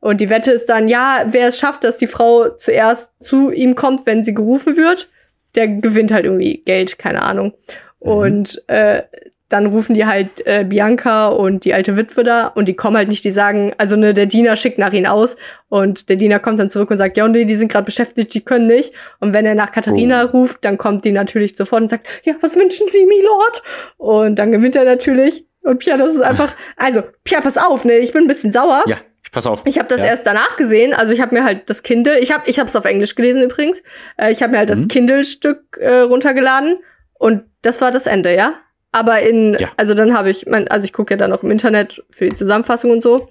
Und 0.00 0.20
die 0.20 0.30
Wette 0.30 0.52
ist 0.52 0.68
dann, 0.68 0.88
ja, 0.88 1.24
wer 1.28 1.48
es 1.48 1.58
schafft, 1.58 1.84
dass 1.84 1.98
die 1.98 2.06
Frau 2.06 2.48
zuerst 2.50 3.12
zu 3.20 3.50
ihm 3.50 3.74
kommt, 3.74 4.06
wenn 4.06 4.24
sie 4.24 4.34
gerufen 4.34 4.76
wird, 4.76 5.08
der 5.54 5.68
gewinnt 5.68 6.12
halt 6.12 6.24
irgendwie 6.24 6.62
Geld, 6.64 6.98
keine 6.98 7.22
Ahnung. 7.22 7.54
Und 7.98 8.62
äh, 8.68 9.02
dann 9.48 9.66
rufen 9.66 9.94
die 9.94 10.04
halt 10.04 10.46
äh, 10.46 10.64
Bianca 10.64 11.28
und 11.28 11.64
die 11.64 11.72
alte 11.72 11.96
Witwe 11.96 12.22
da 12.22 12.48
und 12.48 12.68
die 12.68 12.76
kommen 12.76 12.96
halt 12.96 13.08
nicht, 13.08 13.24
die 13.24 13.30
sagen, 13.30 13.72
also 13.78 13.96
ne, 13.96 14.12
der 14.12 14.26
Diener 14.26 14.56
schickt 14.56 14.78
nach 14.78 14.92
ihnen 14.92 15.06
aus 15.06 15.36
und 15.68 16.08
der 16.10 16.16
Diener 16.16 16.38
kommt 16.38 16.60
dann 16.60 16.70
zurück 16.70 16.90
und 16.90 16.98
sagt, 16.98 17.16
ja, 17.16 17.26
nee, 17.26 17.44
die 17.44 17.56
sind 17.56 17.72
gerade 17.72 17.84
beschäftigt, 17.84 18.34
die 18.34 18.42
können 18.42 18.66
nicht. 18.66 18.92
Und 19.20 19.32
wenn 19.32 19.46
er 19.46 19.54
nach 19.54 19.72
Katharina 19.72 20.22
ruft, 20.22 20.64
dann 20.64 20.76
kommt 20.76 21.04
die 21.04 21.12
natürlich 21.12 21.56
sofort 21.56 21.82
und 21.82 21.88
sagt, 21.88 22.06
ja, 22.24 22.34
was 22.40 22.56
wünschen 22.56 22.88
Sie, 22.90 23.06
Milord? 23.06 23.62
Und 23.96 24.38
dann 24.38 24.52
gewinnt 24.52 24.76
er 24.76 24.84
natürlich. 24.84 25.46
Und 25.62 25.78
Pia, 25.78 25.96
das 25.96 26.14
ist 26.14 26.22
einfach, 26.22 26.54
also, 26.76 27.02
Pia, 27.24 27.40
pass 27.40 27.56
auf, 27.56 27.84
ne, 27.84 27.98
ich 27.98 28.12
bin 28.12 28.22
ein 28.24 28.28
bisschen 28.28 28.52
sauer. 28.52 28.82
Ja, 28.86 28.98
ich 29.24 29.32
pass 29.32 29.46
auf. 29.46 29.62
Ich 29.64 29.78
habe 29.78 29.88
das 29.88 30.00
ja. 30.00 30.06
erst 30.06 30.26
danach 30.26 30.56
gesehen. 30.56 30.94
Also 30.94 31.12
ich 31.12 31.20
habe 31.20 31.34
mir 31.34 31.44
halt 31.44 31.68
das 31.70 31.82
Kindle, 31.82 32.18
ich 32.18 32.32
habe 32.32 32.44
ich 32.46 32.58
habe 32.58 32.68
es 32.68 32.76
auf 32.76 32.84
Englisch 32.84 33.14
gelesen 33.14 33.42
übrigens. 33.42 33.82
Äh, 34.16 34.32
ich 34.32 34.42
habe 34.42 34.52
mir 34.52 34.58
halt 34.58 34.70
das 34.70 34.78
Mhm. 34.78 34.88
Kindle-Stück 34.88 35.78
äh, 35.78 36.00
runtergeladen 36.00 36.78
und 37.14 37.44
das 37.62 37.80
war 37.80 37.90
das 37.92 38.06
Ende, 38.06 38.34
ja. 38.34 38.54
Aber 38.92 39.20
in, 39.20 39.54
Ja. 39.58 39.68
also 39.76 39.94
dann 39.94 40.16
habe 40.16 40.30
ich, 40.30 40.46
mein, 40.46 40.68
also 40.68 40.84
ich 40.84 40.92
gucke 40.92 41.14
ja 41.14 41.18
dann 41.18 41.32
auch 41.32 41.42
im 41.42 41.50
Internet 41.50 42.02
für 42.10 42.26
die 42.28 42.34
Zusammenfassung 42.34 42.90
und 42.90 43.02
so. 43.02 43.28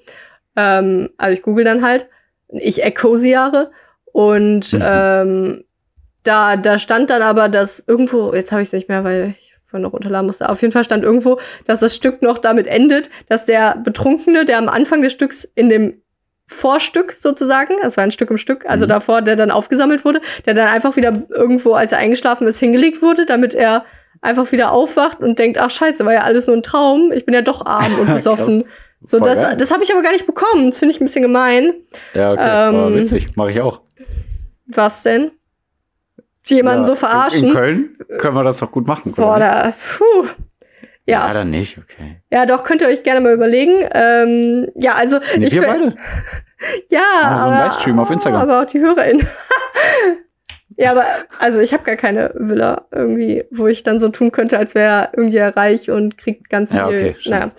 Ähm, 0.56 1.10
also 1.18 1.34
ich 1.34 1.42
google 1.42 1.64
dann 1.66 1.84
halt. 1.86 2.08
Ich 2.50 2.84
Ecosiare 2.84 3.72
und 4.14 4.72
Mhm. 4.74 4.82
ähm, 4.84 5.64
da 6.24 6.56
da 6.58 6.78
stand 6.80 7.10
dann 7.10 7.22
aber, 7.22 7.50
dass 7.50 7.84
irgendwo, 7.88 8.34
jetzt 8.34 8.52
habe 8.52 8.62
ich 8.62 8.70
es 8.70 8.74
nicht 8.74 8.90
mehr, 8.90 9.04
weil 9.04 9.36
ich 9.40 9.54
vorhin 9.66 9.84
noch 9.84 9.94
runterladen 9.94 10.28
musste. 10.28 10.48
Auf 10.50 10.62
jeden 10.62 10.72
Fall 10.72 10.84
stand 10.84 11.04
irgendwo, 11.04 11.40
dass 11.66 11.80
das 11.82 11.96
Stück 11.96 12.22
noch 12.22 12.38
damit 12.38 12.68
endet, 12.68 13.10
dass 13.28 13.46
der 13.46 13.76
Betrunkene, 13.78 14.46
der 14.46 14.58
am 14.60 14.70
Anfang 14.70 15.02
des 15.02 15.12
Stücks 15.12 15.44
in 15.56 15.70
dem 15.70 16.02
Vorstück 16.50 17.16
sozusagen, 17.20 17.74
das 17.82 17.98
war 17.98 18.06
ein 18.06 18.12
Stück 18.12 18.30
im 18.32 18.38
Stück, 18.38 18.66
also 18.66 18.86
Mhm. 18.86 18.90
davor, 18.90 19.22
der 19.22 19.36
dann 19.36 19.52
aufgesammelt 19.52 20.06
wurde, 20.06 20.22
der 20.46 20.54
dann 20.54 20.70
einfach 20.70 20.96
wieder 20.96 21.24
irgendwo, 21.30 21.74
als 21.74 21.92
er 21.92 21.98
eingeschlafen 21.98 22.48
ist, 22.48 22.60
hingelegt 22.60 23.02
wurde, 23.02 23.26
damit 23.26 23.54
er 23.54 23.84
einfach 24.22 24.52
wieder 24.52 24.72
aufwacht 24.72 25.20
und 25.20 25.40
denkt, 25.40 25.58
ach 25.60 25.70
scheiße, 25.70 26.06
war 26.06 26.14
ja 26.14 26.22
alles 26.22 26.48
nur 26.48 26.56
ein 26.56 26.64
Traum, 26.64 27.12
ich 27.12 27.26
bin 27.26 27.34
ja 27.34 27.42
doch 27.42 27.66
arm 27.66 28.00
und 28.00 28.08
besoffen. 28.14 28.66
so, 29.02 29.20
das, 29.20 29.42
geil. 29.42 29.56
das 29.58 29.72
habe 29.72 29.84
ich 29.84 29.92
aber 29.94 30.02
gar 30.02 30.12
nicht 30.12 30.26
bekommen. 30.26 30.68
Das 30.70 30.80
finde 30.80 30.94
ich 30.96 31.02
ein 31.02 31.06
bisschen 31.06 31.22
gemein. 31.22 31.74
Ja, 32.14 32.32
okay. 32.32 32.42
Aber 32.42 32.88
ähm, 32.88 32.96
witzig. 32.96 33.36
Mache 33.36 33.52
ich 33.52 33.62
auch. 33.62 33.82
Was 34.68 35.04
denn? 35.04 35.32
Jemanden 36.46 36.82
Ja, 36.82 36.88
so 36.88 36.94
In 36.94 36.98
verarschen? 36.98 37.54
Köln 37.54 37.98
können 38.20 38.36
wir 38.36 38.44
das 38.44 38.58
doch 38.60 38.72
gut 38.72 38.88
machen. 38.88 39.12
Boah, 39.14 39.36
oder? 39.36 39.40
da, 39.40 39.74
puh. 39.98 40.28
Ja, 41.06 41.28
Ja, 41.28 41.34
dann 41.34 41.50
nicht, 41.50 41.78
okay. 41.78 42.22
ja, 42.32 42.46
doch, 42.46 42.64
könnt 42.64 42.82
ihr 42.82 42.88
euch 42.88 43.04
gerne 43.04 43.22
mal 43.22 43.34
überlegen. 43.34 43.86
Ähm, 43.94 44.68
ja, 44.76 44.94
also, 44.96 45.20
Nee, 45.38 45.48
ich 45.48 45.54
wir 45.54 45.62
beide. 45.62 45.96
Ja, 46.90 47.00
Machen 47.22 47.36
wir 47.36 47.40
so 47.40 47.46
einen 47.46 47.54
aber, 47.54 47.64
Livestream 47.66 48.00
auf 48.00 48.10
Instagram. 48.12 48.42
aber 48.42 48.62
auch 48.62 48.66
die 48.66 48.80
HörerInnen. 48.80 49.28
ja, 50.78 50.92
aber 50.92 51.06
also 51.40 51.60
ich 51.60 51.74
habe 51.74 51.84
gar 51.84 51.96
keine 51.96 52.32
Villa 52.36 52.86
irgendwie, 52.92 53.44
wo 53.52 53.68
ich 53.68 53.84
dann 53.84 54.00
so 54.00 54.10
tun 54.10 54.32
könnte, 54.32 54.58
als 54.58 54.76
wäre 54.76 55.10
irgendwie 55.14 55.40
reich 55.40 55.90
und 55.90 56.18
kriegt 56.18 56.50
ganz 56.50 56.72
viel. 56.72 56.80
Ja, 56.80 56.88
okay, 56.88 57.16
naja. 57.26 57.52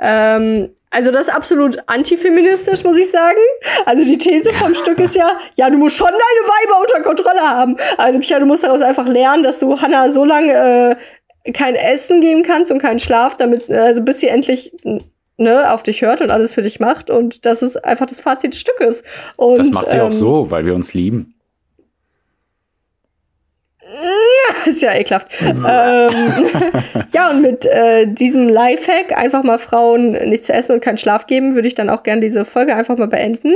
Ähm, 0.00 0.70
also 0.90 1.10
das 1.10 1.22
ist 1.22 1.34
absolut 1.34 1.78
antifeministisch, 1.86 2.82
muss 2.84 2.98
ich 2.98 3.10
sagen. 3.10 3.38
Also 3.84 4.04
die 4.04 4.18
These 4.18 4.52
vom 4.52 4.74
Stück 4.74 4.98
ist 4.98 5.14
ja, 5.14 5.28
ja, 5.54 5.70
du 5.70 5.78
musst 5.78 5.96
schon 5.96 6.08
deine 6.08 6.16
Weiber 6.18 6.80
unter 6.80 7.00
Kontrolle 7.02 7.40
haben. 7.40 7.76
Also 7.98 8.18
Micha, 8.18 8.38
du 8.38 8.46
musst 8.46 8.64
daraus 8.64 8.82
einfach 8.82 9.06
lernen, 9.06 9.42
dass 9.42 9.58
du 9.58 9.80
Hannah 9.80 10.10
so 10.10 10.24
lange 10.24 10.96
äh, 11.44 11.52
kein 11.52 11.74
Essen 11.76 12.20
geben 12.20 12.42
kannst 12.42 12.72
und 12.72 12.78
keinen 12.78 12.98
Schlaf, 12.98 13.36
damit, 13.36 13.70
also 13.70 14.02
bis 14.02 14.20
sie 14.20 14.28
endlich 14.28 14.72
ne, 15.36 15.72
auf 15.72 15.82
dich 15.82 16.02
hört 16.02 16.20
und 16.20 16.30
alles 16.30 16.54
für 16.54 16.62
dich 16.62 16.80
macht. 16.80 17.10
Und 17.10 17.46
das 17.46 17.62
ist 17.62 17.84
einfach 17.84 18.06
das 18.06 18.20
Fazit 18.20 18.54
des 18.54 18.60
Stückes. 18.60 19.02
Und, 19.36 19.58
Das 19.58 19.70
macht 19.70 19.90
sie 19.90 20.00
auch 20.00 20.06
ähm, 20.06 20.12
so, 20.12 20.50
weil 20.50 20.64
wir 20.66 20.74
uns 20.74 20.94
lieben. 20.94 21.35
Ist 24.70 24.82
ja 24.82 24.94
ekelhaft. 24.94 25.28
ähm, 25.40 25.56
ja, 27.12 27.30
und 27.30 27.42
mit 27.42 27.66
äh, 27.66 28.06
diesem 28.06 28.48
Lifehack, 28.48 29.16
einfach 29.16 29.42
mal 29.42 29.58
Frauen 29.58 30.12
nichts 30.12 30.46
zu 30.46 30.52
essen 30.52 30.72
und 30.72 30.80
keinen 30.80 30.98
Schlaf 30.98 31.26
geben, 31.26 31.54
würde 31.54 31.68
ich 31.68 31.74
dann 31.74 31.90
auch 31.90 32.02
gerne 32.02 32.20
diese 32.20 32.44
Folge 32.44 32.74
einfach 32.74 32.96
mal 32.96 33.08
beenden. 33.08 33.54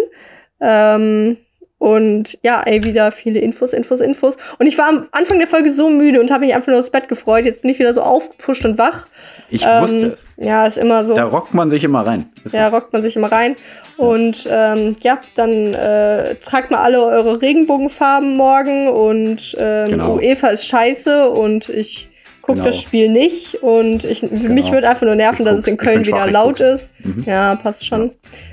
Ähm, 0.61 1.37
und 1.81 2.39
ja, 2.43 2.63
ey, 2.67 2.85
wieder 2.85 3.11
viele 3.11 3.41
Infos, 3.41 3.73
Infos, 3.73 4.01
Infos. 4.03 4.37
Und 4.59 4.67
ich 4.67 4.77
war 4.77 4.89
am 4.91 5.09
Anfang 5.13 5.39
der 5.39 5.49
Folge 5.49 5.73
so 5.73 5.89
müde 5.89 6.21
und 6.21 6.31
habe 6.31 6.45
mich 6.45 6.55
einfach 6.55 6.69
nur 6.69 6.79
aufs 6.79 6.91
Bett 6.91 7.09
gefreut. 7.09 7.47
Jetzt 7.47 7.63
bin 7.63 7.71
ich 7.71 7.79
wieder 7.79 7.95
so 7.95 8.03
aufgepusht 8.03 8.67
und 8.67 8.77
wach. 8.77 9.07
Ich 9.49 9.65
Ähm, 9.65 9.83
wusste 9.83 10.07
es. 10.13 10.27
Ja, 10.37 10.67
ist 10.67 10.77
immer 10.77 11.07
so. 11.07 11.15
Da 11.15 11.25
rockt 11.25 11.55
man 11.55 11.71
sich 11.71 11.83
immer 11.83 12.07
rein. 12.07 12.29
Ist 12.45 12.55
Ja, 12.55 12.69
so. 12.71 12.77
rockt 12.77 12.93
man 12.93 13.01
sich 13.01 13.17
immer 13.17 13.33
rein. 13.33 13.57
Und 13.97 14.47
ähm, 14.51 14.97
ja, 15.01 15.21
dann 15.37 15.73
äh, 15.73 16.35
tragt 16.37 16.71
mal 16.71 16.83
alle 16.83 17.03
eure 17.03 17.41
Regenbogenfarben 17.41 18.37
morgen 18.37 18.89
und 18.89 19.57
ähm, 19.59 19.89
Genau. 19.89 20.17
UEFA 20.19 20.49
ist 20.49 20.67
scheiße 20.67 21.31
und 21.31 21.71
ich 21.71 22.10
gucke 22.51 22.59
Genau. 22.61 22.65
das 22.67 22.81
Spiel 22.83 23.09
nicht 23.11 23.55
und 23.63 24.05
ich, 24.05 24.23
mich 24.23 24.71
würde 24.73 24.89
einfach 24.89 25.07
nur 25.07 25.15
nerven, 25.15 25.43
Ich 25.47 25.49
dass 25.53 25.59
es 25.61 25.67
in 25.67 25.77
Köln 25.77 26.05
schwach, 26.05 26.19
wieder 26.19 26.27
ich 26.27 26.33
laut 26.33 26.61
ist. 26.61 26.91
Mhm. 27.05 27.25
Ja, 27.27 27.55
passt 27.57 27.87
schon. 27.87 28.11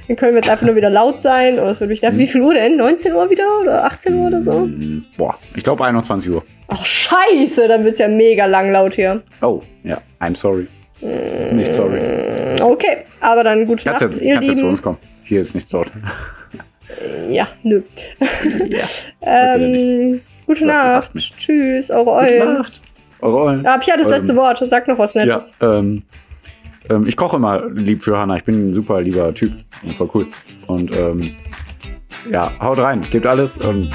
In 0.07 0.15
Köln 0.15 0.33
wird 0.35 0.45
es 0.45 0.51
einfach 0.51 0.65
nur 0.65 0.75
wieder 0.75 0.89
laut 0.89 1.21
sein 1.21 1.59
und 1.59 1.67
es 1.67 1.79
würde 1.79 1.89
mich 1.91 2.01
nerven. 2.01 2.17
Mhm. 2.17 2.21
Wie 2.21 2.27
viel 2.27 2.41
Uhr 2.41 2.53
denn? 2.53 2.77
19 2.77 3.13
Uhr 3.13 3.29
wieder 3.29 3.45
oder 3.61 3.83
18 3.85 4.13
Uhr 4.15 4.27
oder 4.27 4.41
so? 4.41 4.59
Mm, 4.59 5.05
Boah, 5.17 5.35
ich 5.55 5.63
glaube 5.63 5.83
21 5.85 6.31
Uhr. 6.31 6.43
Ach, 6.69 6.85
scheiße, 6.85 7.67
dann 7.67 7.83
wird 7.83 7.93
es 7.93 7.99
ja 7.99 8.07
mega 8.07 8.45
lang 8.45 8.71
laut 8.71 8.93
hier. 8.95 9.21
Oh, 9.41 9.61
ja, 9.83 9.99
I'm 10.21 10.35
sorry. 10.35 10.67
Nicht 11.51 11.73
sorry. 11.73 11.99
Okay, 12.61 12.97
aber 13.21 13.43
dann 13.43 13.65
gute 13.65 13.83
Kannst 13.83 14.01
Nacht, 14.01 14.15
ja, 14.15 14.19
ihr 14.21 14.33
kannst 14.35 14.49
ja 14.49 14.55
zu 14.55 14.61
Lieben. 14.61 14.69
uns 14.69 14.81
kommen. 14.81 14.97
Hier 15.23 15.41
ist 15.41 15.53
nichts 15.53 15.69
dort. 15.71 15.91
Ja, 17.29 17.47
nö. 17.63 17.81
ja. 18.69 18.79
Ähm, 19.21 20.21
gute 20.45 20.65
Nacht. 20.65 21.11
Tschüss, 21.37 21.91
eure 21.91 22.05
Gute 22.05 22.15
Eulen. 22.15 22.53
Nacht. 22.55 22.81
Eure 23.21 23.37
Eulen. 23.37 23.65
Ah, 23.65 23.77
Pia, 23.77 23.95
das 23.97 24.05
Ähm, 24.07 24.11
letzte 24.13 24.35
Wort. 24.35 24.57
Sag 24.69 24.87
noch 24.87 24.99
was 24.99 25.13
Ja, 25.13 25.25
Nettes. 25.25 25.51
ähm, 25.61 26.03
ähm, 26.89 27.07
ich 27.07 27.15
koche 27.17 27.37
immer 27.37 27.65
lieb 27.69 28.01
für 28.03 28.17
Hannah. 28.17 28.37
Ich 28.37 28.43
bin 28.43 28.69
ein 28.69 28.73
super 28.73 29.01
lieber 29.01 29.33
Typ 29.33 29.53
und 29.83 29.95
voll 29.95 30.09
cool. 30.13 30.27
Und 30.67 30.95
ähm, 30.95 31.31
ja, 32.31 32.51
haut 32.59 32.79
rein, 32.79 33.01
gebt 33.09 33.25
alles 33.25 33.57
und 33.57 33.89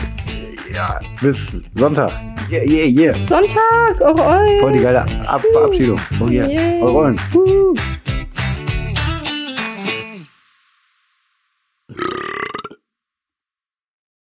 ja, 0.75 0.99
bis 1.21 1.63
Sonntag. 1.73 2.11
Yeah, 2.51 2.65
yeah, 2.65 2.87
yeah. 2.87 3.15
Sonntag, 3.29 4.01
eure 4.01 4.23
Eulen. 4.27 4.59
Voll 4.61 4.73
die 4.73 4.81
geile 4.81 5.01
Ab 5.27 5.43
Verabschiedung. 5.53 5.99
Oh 6.21 6.27
yeah, 6.29 6.47
Yeah. 6.49 6.83
eure 6.83 6.91
Rollen. 6.93 7.21
Uh. 7.35 7.75